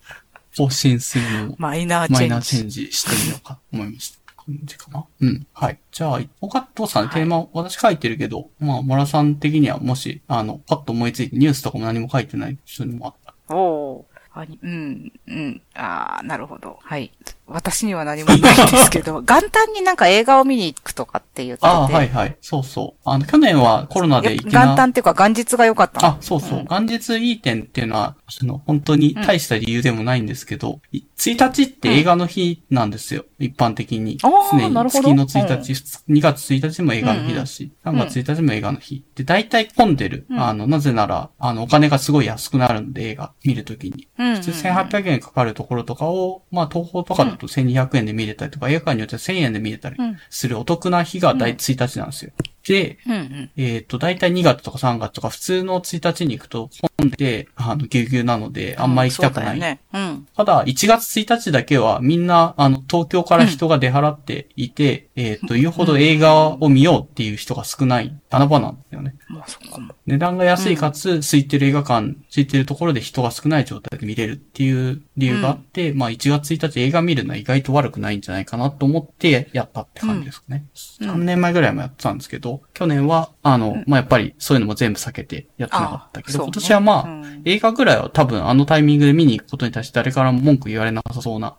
[0.57, 2.21] 更新するのをマイナーチェンジ。
[2.21, 4.25] マイナーチェンジしてみようかと思いました。
[4.45, 5.05] 感じかな。
[5.21, 5.47] うん。
[5.53, 5.79] はい。
[5.91, 13.57] じゃあ、他どうさん、テーマ、私書いてるけど、まあ、モラさん的にはもし、あの、パッと思いついて、ニュースとかも何も書いてない人にもあったら。
[13.59, 14.05] おー。
[14.37, 15.61] あにうん、うん。
[15.75, 16.79] ああ、なるほど。
[16.81, 17.11] はい。
[17.47, 21.67] 私には何もないんですけど、 元旦になんか映画を見に行くとかって言ってて。
[21.67, 22.35] ああ、はいはい。
[22.41, 23.01] そうそう。
[23.05, 26.65] あの、去年はコロナで行けな元旦っていうか元日が良かったのあ、そうそう。
[26.67, 33.25] 元日いい点っていうのは、その、本当に大した理由でもないんですけど、い1日って映画の日なんですよ。
[33.37, 34.17] 一般的に。
[34.23, 34.73] あー常に。
[34.73, 35.73] なるほど月の1日、
[36.09, 39.03] 2月1日も映画の日だし、ん3月1日も映画の日。
[39.15, 40.25] で、大体混んでる。
[40.29, 44.07] うんあの、なぜなら、あの、お金がすごい安くなるんで、映画見るときに。
[44.17, 44.35] うんうん。
[44.35, 52.31] 普通1800円かかるところとかを、まあ、東宝とかだと1200円で見れたりとか、映画館によっては1000円で見れたりうんするお得な日が大体1日なんですよ。
[52.65, 53.51] で、うんうん。
[53.57, 59.45] えっ、と、大体2月とか3月とか普通の1日に行くと混んでて、あの、ぎゅうぎゅうなので、あんまり行きたくない。
[59.45, 59.81] そうだよね。
[59.93, 60.27] うん。
[60.35, 69.15] ただ、1月1日だけはみんな、あの、東京から人が出払っていて、えっ、と、言うほど映画を見ようっていう人が少ない穴場なんですよね。
[69.27, 69.93] まあ、そっかも。
[70.07, 80.65] 値段が安いかつ、空いてる映画館、空いてるところで人が少ない状態で見れるっていう理由があって、まあ1月1日映画見るのは意外と悪くないんじゃないかなと思ってやったって感じですかね。
[81.01, 81.11] うん。
[81.11, 86.43] 3年前ぐらいもやってたんですけど、去年は、あの、まあやっぱりそういうのも全部避けてやってなかったけど、ね。
[86.45, 87.41] 今年はまあ、うん。
[87.45, 91.55] 映画ぐらいは多分あのタイミングで見に行くことに対して誰からも文句言われなさそうな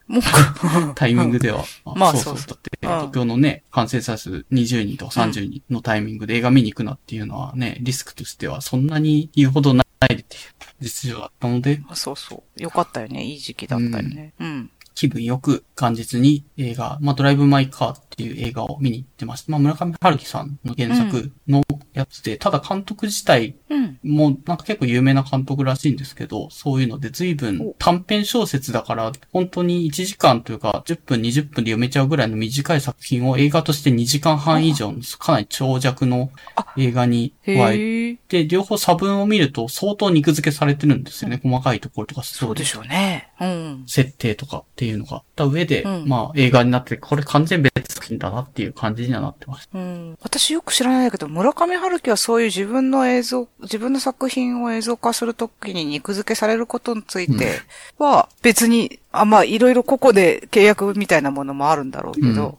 [0.94, 1.64] タイミングでは、
[1.97, 2.47] まあそうそう。
[2.47, 2.89] だって、うん。
[2.89, 12.62] 東京のね、感染者数20人とか30人のタイミングで映画見に行くなっていうのはね、リスクとしてはそんなに言うほどないっていう実情だったので、そうそう。
[12.62, 13.24] よかったよね。
[13.24, 14.32] いい時期だったよね。
[14.39, 14.70] うん。
[14.94, 19.53] 気分よく元日に映画、まあ、ドライブ・マイ・カーっていう映画を見に行ってました。
[19.53, 21.62] まあ、村上春樹さんの原作の
[21.97, 23.98] やつで、ただ監督自体うん。
[24.02, 36.31] もうなんか結構有名な監督らしいんですけど、そういうので随分短編小説だから、本当に1時間というか10分20分で読めちゃうぐらいの短い作品を映画として2時間半以上のかなり長尺の
[36.77, 38.16] 映画に加え。
[38.27, 41.40] て、両方差分を見ると相当肉付けされてるんですよね。
[41.43, 43.31] 細かいところとかそうでしょうね。
[43.40, 43.85] うん。
[43.86, 49.78] 設定とかっていうのがあった上で、うんまあ映画になって、これ完全別作品だなっていう感じにはなってました。
[49.78, 50.18] うん。
[50.20, 57.60] 私よく知らないけど、村上春樹はそういう自分の映像、自分の作品を映像化するときに肉付けされることについて
[57.98, 62.58] は、別に、あ、まあ、いろいろ個々で契約みたいなものもあるんだろうけど、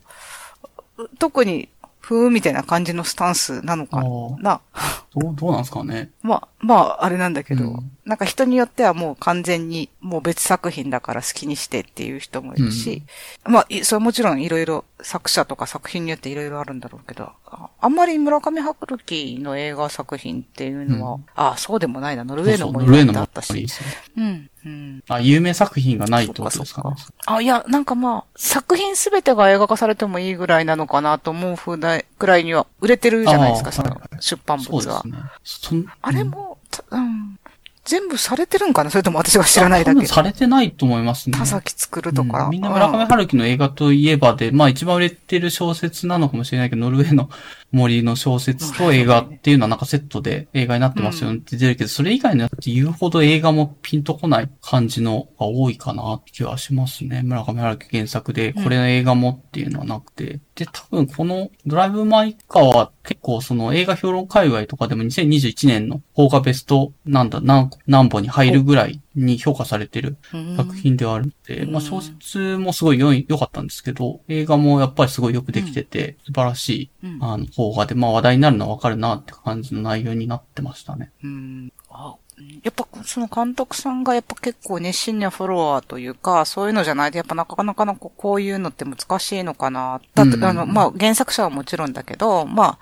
[1.19, 1.67] 特に、
[2.07, 4.03] ふーみたいな感じのスタンスなのかあ
[4.41, 4.61] な。
[5.13, 6.09] どう、どうなんですかね。
[6.21, 7.91] まあ、まあ、あれなんだけど、うん。
[8.05, 13.03] なんか人によってはもう完全にもう別作品だから好きにしてっていう人もいるし、
[13.43, 21.25] まあ、いそれはもちろんいろいろ作者とか作品によっていろいろあるんだろうけど、ああんまり村上春樹の映画作品っていうのは、うん。
[21.35, 23.67] ああ、そうでもないな、ノルウェーの森だったし。
[24.15, 25.03] うん、うん。
[25.07, 26.95] あ、有名作品がないってことですかね。
[27.25, 35.01] あ、いや、なんかまあ、作品すべてが映画化されてもいいぐらいなのかなと思うふうなぐらいには売れてるじゃないですか、そのあーはいはい出版物は。
[35.01, 35.85] そうですね。
[36.01, 37.39] あれも、たうん、
[37.87, 40.05] 全部されてるんかなそれとも私が知らないだけ。
[40.07, 41.37] されてないと思いますね。
[41.37, 42.45] 田崎作るとか。
[42.45, 47.29] うんみんな村上春樹の映画といえばで、まあ一番売れてる小説なのかもしれないけど、ノルウェーの
[47.71, 57.21] 森の小説と映画っていうのはなんかセットで映画になってますよって出てるけど、それ以外のやつって言うほど映画もピンとこない感じのが多いかなって気はしますね。
[57.23, 60.39] 村上春樹原作で、これの映画もっていうのはなくて。
[60.55, 70.17] で、多分このドライブ・マイ・カーは結構その映画評論界隈とかでも2021年の邦画ベストなんだ、何、何本に入るぐらいに評価されてる
[70.55, 81.11] 作品ではあるので、まあ小説もすごい良い良かったんですけど、映画もやっぱりすごいよくできてて、素晴らしい、あの、邦画で、まあ話題になるのはわかるなって感じの内容になってましたね。
[81.23, 81.73] うん。
[81.89, 82.15] あ
[82.61, 90.01] やっぱ、その監督さんがやっぱ結構熱心なフォロワーというか、そういうのじゃないと、やっぱなかなかこういうのって難しいのかな。
[90.13, 92.79] だって、あの、まあ、原作者はもちろんだけど、まあ、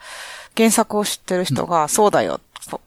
[0.58, 2.42] 原作を知ってる人が、そうだよ、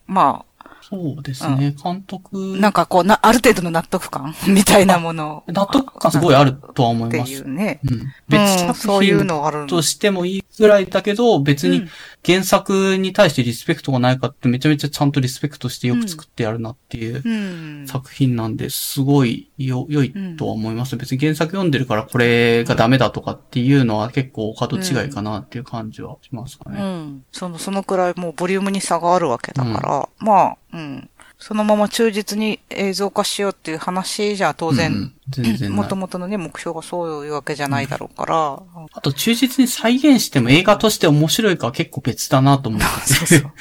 [0.07, 0.58] まあ、
[0.91, 2.57] そうですね、うん、監督。
[2.59, 4.35] なんかこう、な、ある程度の納得感？
[4.49, 5.45] みたいなもの。
[5.47, 7.33] 納得感すごいあるとは思います。
[7.35, 7.81] っていうね。
[7.85, 8.07] うん。
[8.29, 11.87] 別作品としてもいいぐらいだけど、別に
[12.25, 20.97] 原作に対してリスペクトがないかってめちゃめちゃちゃんとリスペクトしてよく作ってやるなっていう作品なんで、すごいよ、良いとは思います。
[20.97, 26.81] 別に原作読んでるからこれがダメだとかっていうのは結構角違いかなっていう感じはしますかね。
[26.81, 27.25] うん。
[27.31, 31.11] その、そのくらいもうボリュームに差があるわけだから、まあ、うん。
[31.39, 38.63] そのまま忠実に映像化しようっていう話じゃ当然、うん、全然もともとのね、目標がそういうわけじゃないだろうから。
[38.81, 42.87] うん、あと忠実に再現しても映画として面白いかは結構別だなと思って。
[43.15, 43.53] そうそう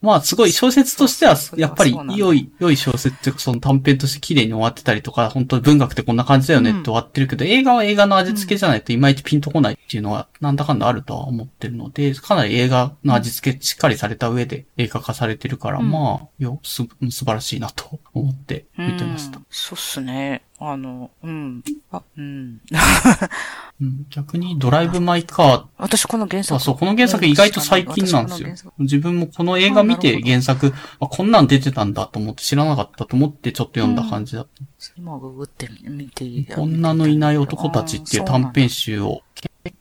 [0.00, 19.40] まあすごい小説としては、やっぱり良い、良い小説っていうかその短編として綺麗に終わってたりとか、本当に文学ってこんな感じだよねって終わってるけど、うん、映画は映画の味付けじゃないといまいちピンとこないっていうのはなんだかんだあるとは思ってるので、かなり映画の味付けしっかりされた上で映画化されてるから、うん、まあ、よ、す、素晴らしいなと思って見てました。
[19.50, 20.42] そうっすね。
[20.60, 21.62] あの、うん。
[21.92, 22.60] あ、うん。
[24.10, 25.64] 逆にドライブ・マイ・カー。
[25.78, 26.56] 私この原作。
[26.56, 28.72] あ、そう、この原作意外と最近なんですよ。
[28.78, 34.64] 自分もこの映画見て原作、あ、こんなん出てたんだと思って知らなかったと思ってちょっと読んだ感じだった。
[34.96, 39.22] 今ググってみていい女のいない男たちっていう短編集を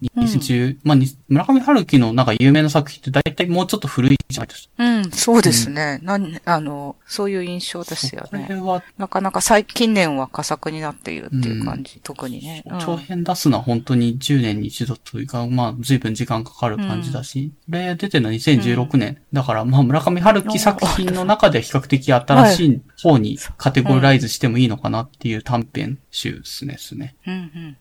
[0.02, 0.98] 2010、うん、まあ、
[1.28, 4.84] 村上春樹のなんか有名な作品って大体もうちょっと古いじゃないですか。
[4.84, 6.00] うん、そうですね。
[6.02, 8.46] うん、なん、あの、そういう印象ですよね。
[8.48, 12.64] これは、なかなか最近年は佳作になっているっていう感じ、うん、特にね。
[12.80, 19.18] 長編出すのは本当に10年に一度というか、まあ、随分時間かかる感じだし、これ出てるのは2016年。
[19.34, 26.74] だから、まあ、村上春樹作品の中で比較的新しい方にカテゴライズしてもいいのかなっていう短編集ですね。
[26.74, 27.16] ですね。
[27.26, 27.78] うんうん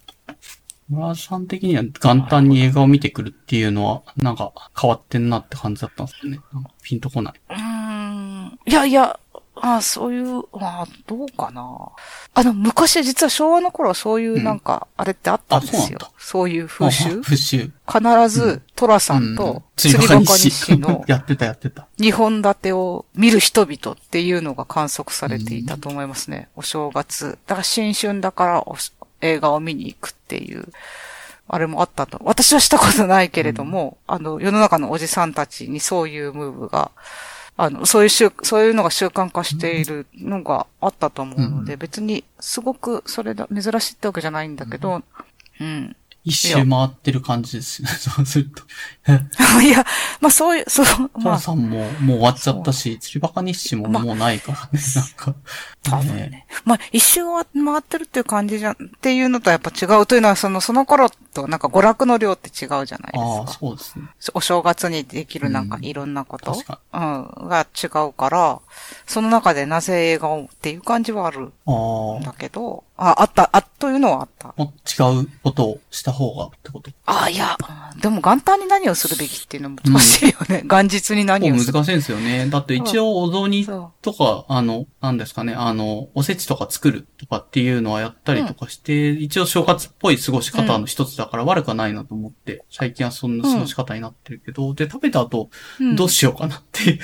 [0.88, 6.40] 村田さん的には元旦に映画を見てくるっていうのは、なんか変わってんなって感じだったんですよね。
[6.82, 7.34] ピンとこない。
[7.50, 8.58] うーん。
[8.66, 9.18] いやいや、
[9.56, 11.88] あそういう、まあ、どうかな。
[12.34, 15.98] あの、昔実は昭和の頃はそういうなんか、あれってあったんですよ。
[16.02, 17.20] うん、そういう風習。
[17.22, 17.72] 風習。
[17.88, 21.88] 必ず、トラさんと、釣りバカ日誌の、 やってたやってた。
[21.98, 26.48] 日本立てを見る人々っていうのが観測されていたと思いますね。
[26.56, 27.38] お正月。
[27.46, 28.64] だから新春だから
[29.22, 30.68] 映画を見に行くっていう、
[31.48, 32.20] あれもあったと。
[32.22, 36.90] 私はしたことないけれども、うん、あの、世の中のおじさんたちにそういうムーブが、
[37.56, 45.02] あの、そういう習、そういうのが習慣化しているのがあったと思うので、うん、別にすごくそれだ、珍しいってわけじゃないんだけど、
[45.60, 45.96] うん。
[46.26, 47.88] 一周回ってる感じですね。
[47.96, 48.62] そうすると。
[49.62, 49.86] いや、
[50.20, 50.86] まあそういう、そう、
[51.22, 51.38] まあ。
[51.38, 55.34] さんももう終わっちゃったし、釣りバカ日誌ももうないからね、まなんか。
[55.84, 56.46] 多分ね。
[56.64, 57.44] まあ一周回
[57.78, 63.20] ってるっていう感じじゃ、っていうのとやっぱ違うというのは、その、その頃となんか娯楽の量って違うじゃないですか。
[63.20, 64.06] ああ、そうですね。
[64.34, 66.60] お正月にできるなんかいろんなこと、
[66.92, 68.60] うん、うん、が違うから、
[69.06, 71.40] その中でなぜ映画をっていう感じはある。
[71.40, 71.50] ん
[72.22, 74.54] だけど、あ、あった、あ、というのはあった。
[74.56, 76.90] も違うことをした方がってこと？
[77.04, 77.56] あ、いや、
[78.00, 80.60] でも元旦に何をするべきっていうのも難しいよね。
[80.62, 81.72] うん、元日に何をする？
[81.72, 82.48] 難しいんですよね。
[82.48, 95.50] だって一応お雑煮とか、あの、なんですかね、あの、おせちとか作るとかっていうのはやったりとかして、うん、一応正月っぽい過ごし方の一つだから悪くはないなと思って、最近はそんな過ごし方になってるけど、で、食べた後、
[95.96, 97.00] どうしようかなっていう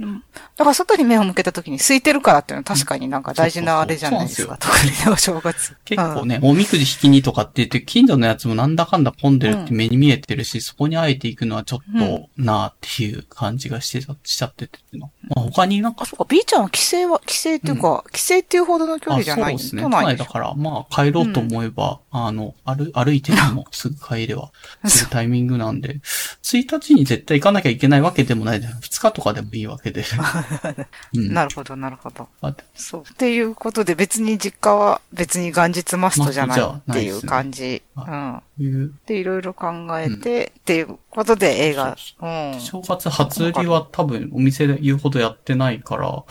[0.00, 0.24] うん。
[0.56, 4.56] だから外に目を向けた時に空いてるからっていうのは確かになんか大事なあれじゃないですか。
[4.58, 5.76] 特にね、お正月。
[5.84, 16.02] 結構ね、おみくじ引きにとかって言って、近所のやつもなんだかんだ混んでるって目に見えてるし、うん、そこにあえていくのはちょっとなっていう感じがしてしちゃっててまあ、他になんか。
[16.02, 19.82] あ、そうか、B ちゃんは帰省は、帰省っていうか、うん、帰省っていうほどの距離じゃないそうですね。
[19.82, 24.50] 都内だから、まあ帰ろうと思えば、うん、あの、歩、歩いてでもすぐ帰れば、
[24.86, 26.00] するタイミングなんで、
[26.42, 28.72] 1日に絶対行かなきゃいけないわけでもないじゃん。
[28.74, 30.04] 2日とかでもいいわけで。
[31.12, 32.28] なるほど、なるほど。
[32.74, 33.02] そう。
[33.08, 37.82] っていうことで別に実家は別に元日マストじゃないっていう感じ。
[37.96, 38.42] うん。
[39.06, 41.96] で、いろいろ考えて、っていうことで映画。
[41.96, 46.24] 正月初売りは多分お店で言うほどやってないから、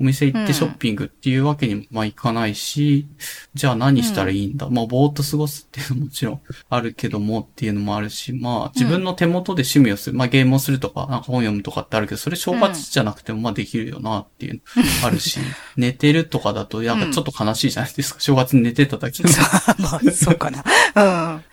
[0.00, 3.18] お店行ってショッピングっていうわけにもまあいかないし、うん、
[3.54, 6.40] じゃあ何したらいいんだ、うん、まあぼーっと過ごすっていうのももちろん
[6.70, 14.62] あるけどもっていうのもあるし、まあ自分の手元で趣味をする、うん、まあゲームをするとか、なんか本読むとかってあるけど、それ正月じゃなくてもまあできるよなっていう
[15.04, 15.38] あるし、
[15.76, 18.20] 寝てるとかだと、なんかちょっと悲しいじゃないですか。
[18.20, 19.22] 正月に寝てただけ。
[19.78, 20.64] まあ、そうかな。
[20.94, 21.44] うん。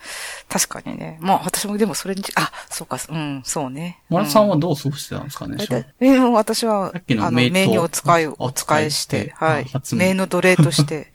[0.48, 1.18] 確かにね。
[1.20, 4.00] まあ、私もでもそれに、あ、そうか、うん、そうね。
[4.08, 5.56] マラさんはどう過ごしてたんですかね、
[6.00, 11.12] えー私は、さっきのあの、名にお使い、あお使いして、あはい名の奴隷として、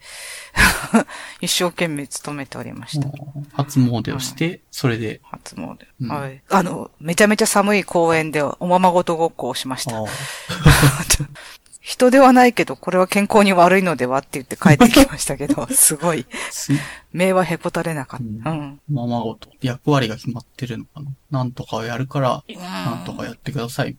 [1.40, 3.08] 一生懸命勤めておりました。
[3.52, 5.78] 初詣をして、それで、初詣。
[6.00, 6.42] うんはい。
[6.48, 10.00] あの、めちゃめちゃ寒い公園でおままごとごっこをしました。
[11.84, 16.72] あ人ではないけど、これは健康に悪いのではって言って帰ってきましたけど、 すごい、す
[17.12, 18.50] 目はへこたれなかった。
[18.50, 18.80] ううん。
[18.90, 21.10] ままごと、役割が決まってるのかな。
[21.30, 23.96] なんとかをやるから、なんとかやってください。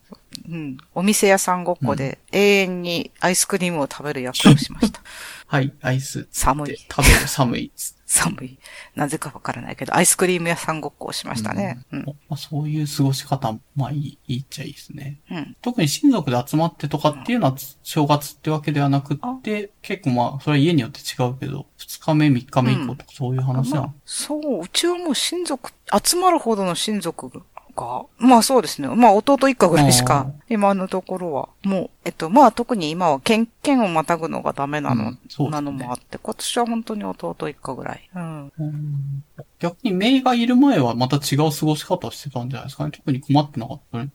[0.49, 0.77] うん。
[0.95, 5.01] お店屋さんごっこで永遠にアイスクリームを食べる役をしました。
[5.45, 6.27] はい、アイス。
[6.31, 6.75] 寒い。
[6.75, 7.71] 食べる寒い。
[8.05, 8.59] 寒い。
[8.95, 11.79] なぜかわからないけど、アイスクリーム屋さんごっこをしましたね。
[11.91, 12.03] うん。
[12.05, 15.19] まあ、そういう過ごし方、まあいい、いいっちゃいいですね。
[15.31, 15.57] うん。
[15.61, 25.71] 特に親族で集まってとかっていうのは正月ってわけではなくって、結構まあ、それは家によって違うけど、2日目、3日目以降とかそういう話なまあの。、そう、うちはもう親族、
[26.03, 27.31] 集まるほどの親族
[27.75, 28.87] が、まあそうですね。
[28.87, 38.09] まあ弟一家ぐらいしあか、今のところは、もう、えっと、まあ特に今は県、県をまたぐのがダメなの、うんねなのもあって、今年は本当に弟一家ぐらい。
[38.15, 38.51] うん。
[38.57, 39.23] うん
[39.59, 42.91] 逆に、メイがいる前はまた違う過ごし方をしてたんじゃないですかね。
[42.91, 44.09] 特に困ってなかったね。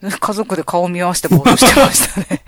[0.20, 2.42] 家族で顔見合わせてぼーっとしてましたね。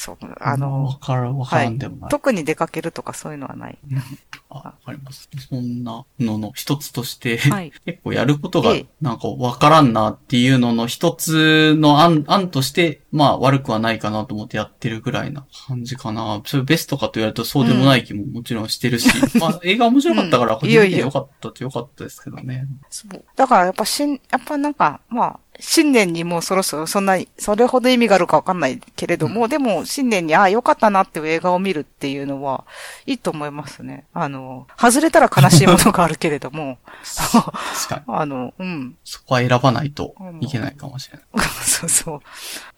[0.00, 2.10] そう、あわの、からん、わからんでもない。
[2.10, 3.76] 特に出かけるとかそういうのはない。
[4.48, 5.28] あ、わかります。
[5.50, 7.70] そんなのの一つとして、はい。
[7.84, 16.40] 結構やることがええ、なんかわからんなっていうのの一つの案、案として、まあ悪くはないかなと思ってやってるぐらいな感じかな。
[16.46, 22.66] それベストかと言われるとそうでもない気ももちろんしてるし、 まあ映画面白かったから、うん個人的にいやいや良かったって良かったですけどね。
[22.88, 23.24] そう。
[23.36, 32.64] だからやっぱしん、やっぱなんか、まあ、新年にもうそろそろそんな、それほど意味があるかわかんないけれども、でも新年に、ああ、よかったなっていう映画を見るっていうのは、
[33.06, 34.04] いいと思いますね。
[34.14, 36.78] あの、外れたら悲しいものがあるけれども。
[38.08, 38.96] あの、うん。
[39.04, 41.46] そこは選ばないといけないかもしれない。
[41.62, 42.20] そうそう。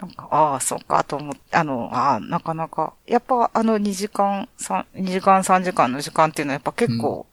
[0.01, 7.27] なんか、ああ、そうかと思って、あの、ああ、なかなか、やっぱあの2時間、3、2時間3時間の時間っていうのはやっぱ結構、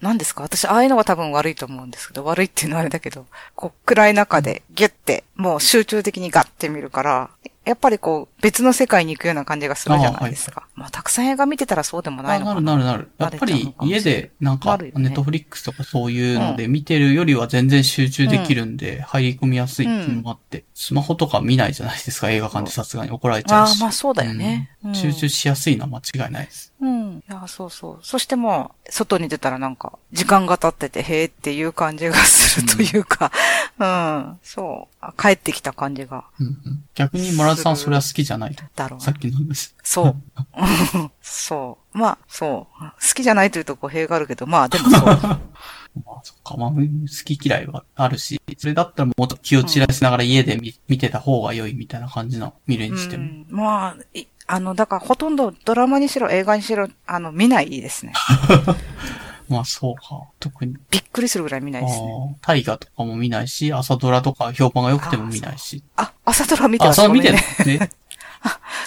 [0.00, 0.42] なんですか？
[0.42, 3.24] 私、ああいうのが多分悪いと思うんですけど、悪いっていうのはあれだけど、
[3.54, 7.30] こう、暗い中でギュッて、もう集中的にガッて見るから、
[7.64, 10.68] やっぱりこう、別の世界に行くような感じがするじゃないですか。
[10.74, 12.76] まあ、たくさん映画見てたらそうでもないあなのかな。
[12.76, 13.10] るなるなる。
[13.16, 23.80] やっぱり家でなんか、ネットフリックスとかそういうので見てるよりは全然集中できるんで、入り込みやすいっていうのもあって、スマホとか見ないじゃないですか、映画館でさすがに怒られちゃああ、うし。
[23.80, 24.70] まあそうだよね。
[24.82, 26.74] うんうん集中しやすいのは間違いないです。
[26.78, 27.22] うん。
[27.26, 27.98] いや、そうそう。
[28.02, 33.32] そしてもう、外に出たらなんか、時間が経ってて、へえっていう感じがするというか、
[33.78, 34.63] うん、そう
[35.00, 35.12] あ。
[35.16, 38.62] 帰ってきた感じが、うんうん逆にマラさんそれは好きじゃないと。
[38.76, 39.74] だろうなさっきの話。
[39.82, 40.16] そう。
[41.20, 41.98] そう。
[41.98, 42.84] まあ、そう。
[42.84, 45.04] 好きじゃないというと語弊があるけど、まあ、でもそう。
[46.04, 46.56] まあ、そっか。
[46.56, 46.76] まあ、好
[47.24, 53.24] き嫌いはあるし、それだったらもっと気を散らしながら家で見,、見てた方が良いみたいな感じの見るにしても。
[53.24, 58.12] うん、まあ、いあの、だからほとんどドラマにしろ映画にしろ、あの、見ないですね。
[59.48, 60.22] まあ、そうか。
[60.40, 60.74] 特に。
[60.90, 62.36] びっくりするぐらい見ないですね。
[62.40, 65.82] 大河とかも見ないし、朝ドラとか評判が良くても見ないし。
[65.96, 67.90] あ、朝ドラ見てあ、ますそう見てるねね。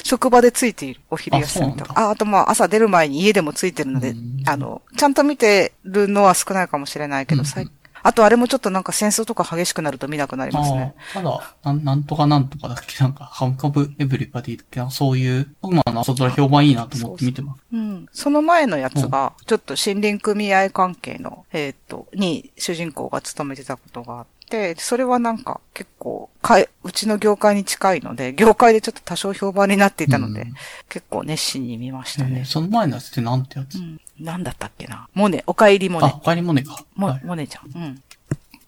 [0.03, 1.01] 職場でついている。
[1.09, 1.93] お昼休みとか。
[1.95, 7.67] あ、あとまあ朝出る前に家でもついてるのでうん、あの、ちゃんと見てるのは少ないかもしれないけど、うん最
[8.03, 10.93] あとあれもちょっとなんか戦争とか激しくなると見なくなりますね。
[11.15, 13.03] ああ、ただ、なん、なんとかなんとかだっけ？
[13.03, 17.61] なんか、ハムカブエブリバディだっけなそういう、今の朝ドラ評判いいなと思って見てます。
[17.73, 18.05] うん。
[18.11, 24.36] その前のやつが、ちょっと森林組合関係の、えーっと、に主人公が勤めてたことがあって、
[24.77, 30.53] それはなんか結構、かいうちの業界に近いので、業界でちょっと多少評判になっていたので、うん
[30.89, 32.45] 結構熱心に見ましたえーね。
[32.45, 33.99] その前のやつってなんてやつ、うん。
[34.19, 35.07] なんだったっけな？
[35.13, 36.09] モネ、おかえりモネあ、。
[36.09, 36.85] 他にもねか。
[36.95, 37.71] もはい、モネちゃん。
[37.75, 38.03] うん。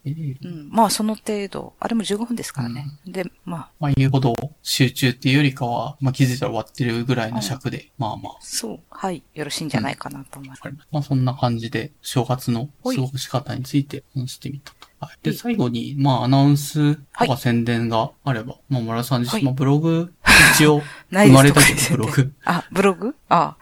[0.05, 0.69] えーうん。
[0.69, 1.73] まあ、その程度。
[1.79, 2.85] あれも15分ですからね。
[3.05, 8.79] で、まあ、まあ、言うほど集中っていうよりかは、まあ、気づいたら終わってるぐらいの尺で、まあまあ、そう。
[8.89, 9.23] はい。
[9.33, 10.59] よろしいんじゃないかなと思います。
[10.59, 14.78] わかりまあ、そんな感じで、正月の過ごし方について話してみたと。
[14.99, 15.17] はい。
[15.23, 20.13] で、最後に、まあ、アナウンスとはか宣伝があれば、まあ、村さん自身、はいまあ、ブログ、
[20.53, 22.33] 一応、 生まれたけど、ブログ。
[22.45, 23.15] あ、ブログ？
[23.29, 23.55] あ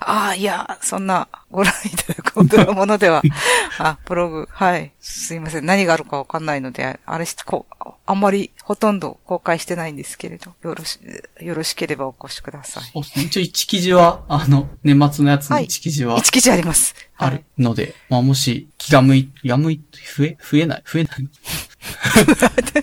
[0.00, 0.22] あ。
[0.26, 3.22] ああ、いや、そんな、ご覧いただくほどのものでは。
[3.78, 4.48] あ、ブログ。
[4.50, 4.92] はい。
[5.00, 5.66] すいません。
[5.66, 10.98] 何があるかわかんないので、あれし、こう、あんまりほとんど公開してないんですけれど、よろし、
[11.40, 12.84] よろしければお越しください。
[12.92, 13.24] そうですね。
[13.26, 16.94] 一応1記事は、あの、年末のやつのはい1記事は一記事あります。
[17.16, 19.80] あるので、まあもし気が向い、気が向い、
[20.16, 21.28] 増え、増えない、増えない。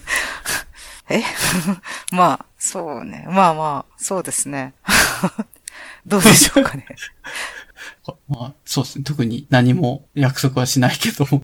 [1.12, 1.24] え？
[2.12, 3.26] まあ、そうね。
[3.28, 4.74] まあまあ、そうですね。
[6.06, 6.86] どうでしょうかね。
[8.28, 9.04] まあ、そうですね。
[9.04, 11.42] 特に何も約束はしないけど、増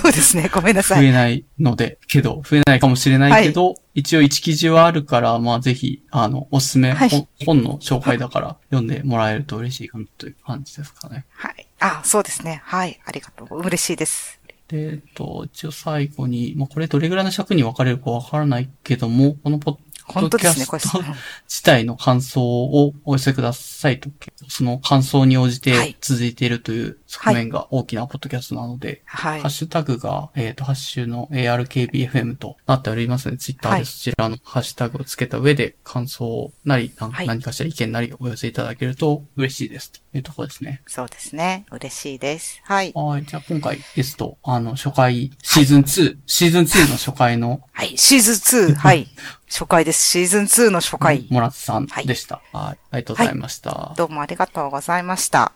[0.00, 0.50] そうですね。
[0.52, 1.06] ごめんなさい。
[1.06, 11.24] えないので、けど、増えないかもしれないけど、一応一記事はあるから、まあぜひ、あの、おすすめ、はい本本の紹介だから読んでもらえると嬉しいかなという感じですかね。
[11.30, 11.66] はい。
[11.80, 12.62] あ、そうですね。
[12.64, 13.00] はい。
[13.04, 13.58] ありがとう。
[13.60, 14.37] 嬉しいです。
[14.68, 19.78] で、えっと、一応最後に、まあこれどれぐらいの尺に分かれるか分からないけども、このポッ
[20.08, 20.82] 本当ですね、これ。
[20.82, 21.14] ポッドキャ
[21.48, 24.10] 自体の感想をお寄せくださいと、
[24.48, 29.50] その感想に応じはいて続いているという側面が大きなポッドキャストなので、はいハッ。
[29.50, 39.92] シュタグが、えっ、と、ハッシュの ARKBFM となっておりますので、ツイッターはいでそちらのハッシュタグをつけた上で、感想なり、はい何かしら意見なりお寄せいただけると嬉しいです。
[39.92, 40.82] というところですね。
[40.86, 41.66] そうですね。
[41.70, 42.60] 嬉しいです。
[42.64, 42.92] はい。
[42.94, 43.24] はい。
[43.24, 47.96] じゃあ今回ですと、あの、初回、シーズン2、シーズン2の初回のはい。
[47.96, 48.74] シーズン2。
[48.74, 49.06] はい。
[49.48, 50.04] 初回です。
[50.04, 51.26] シーズン2の初回。
[51.30, 52.40] モラツさんでした。
[52.52, 52.78] はい。
[52.90, 53.94] ありがとうございました。
[53.96, 55.52] どうもありがとうございました。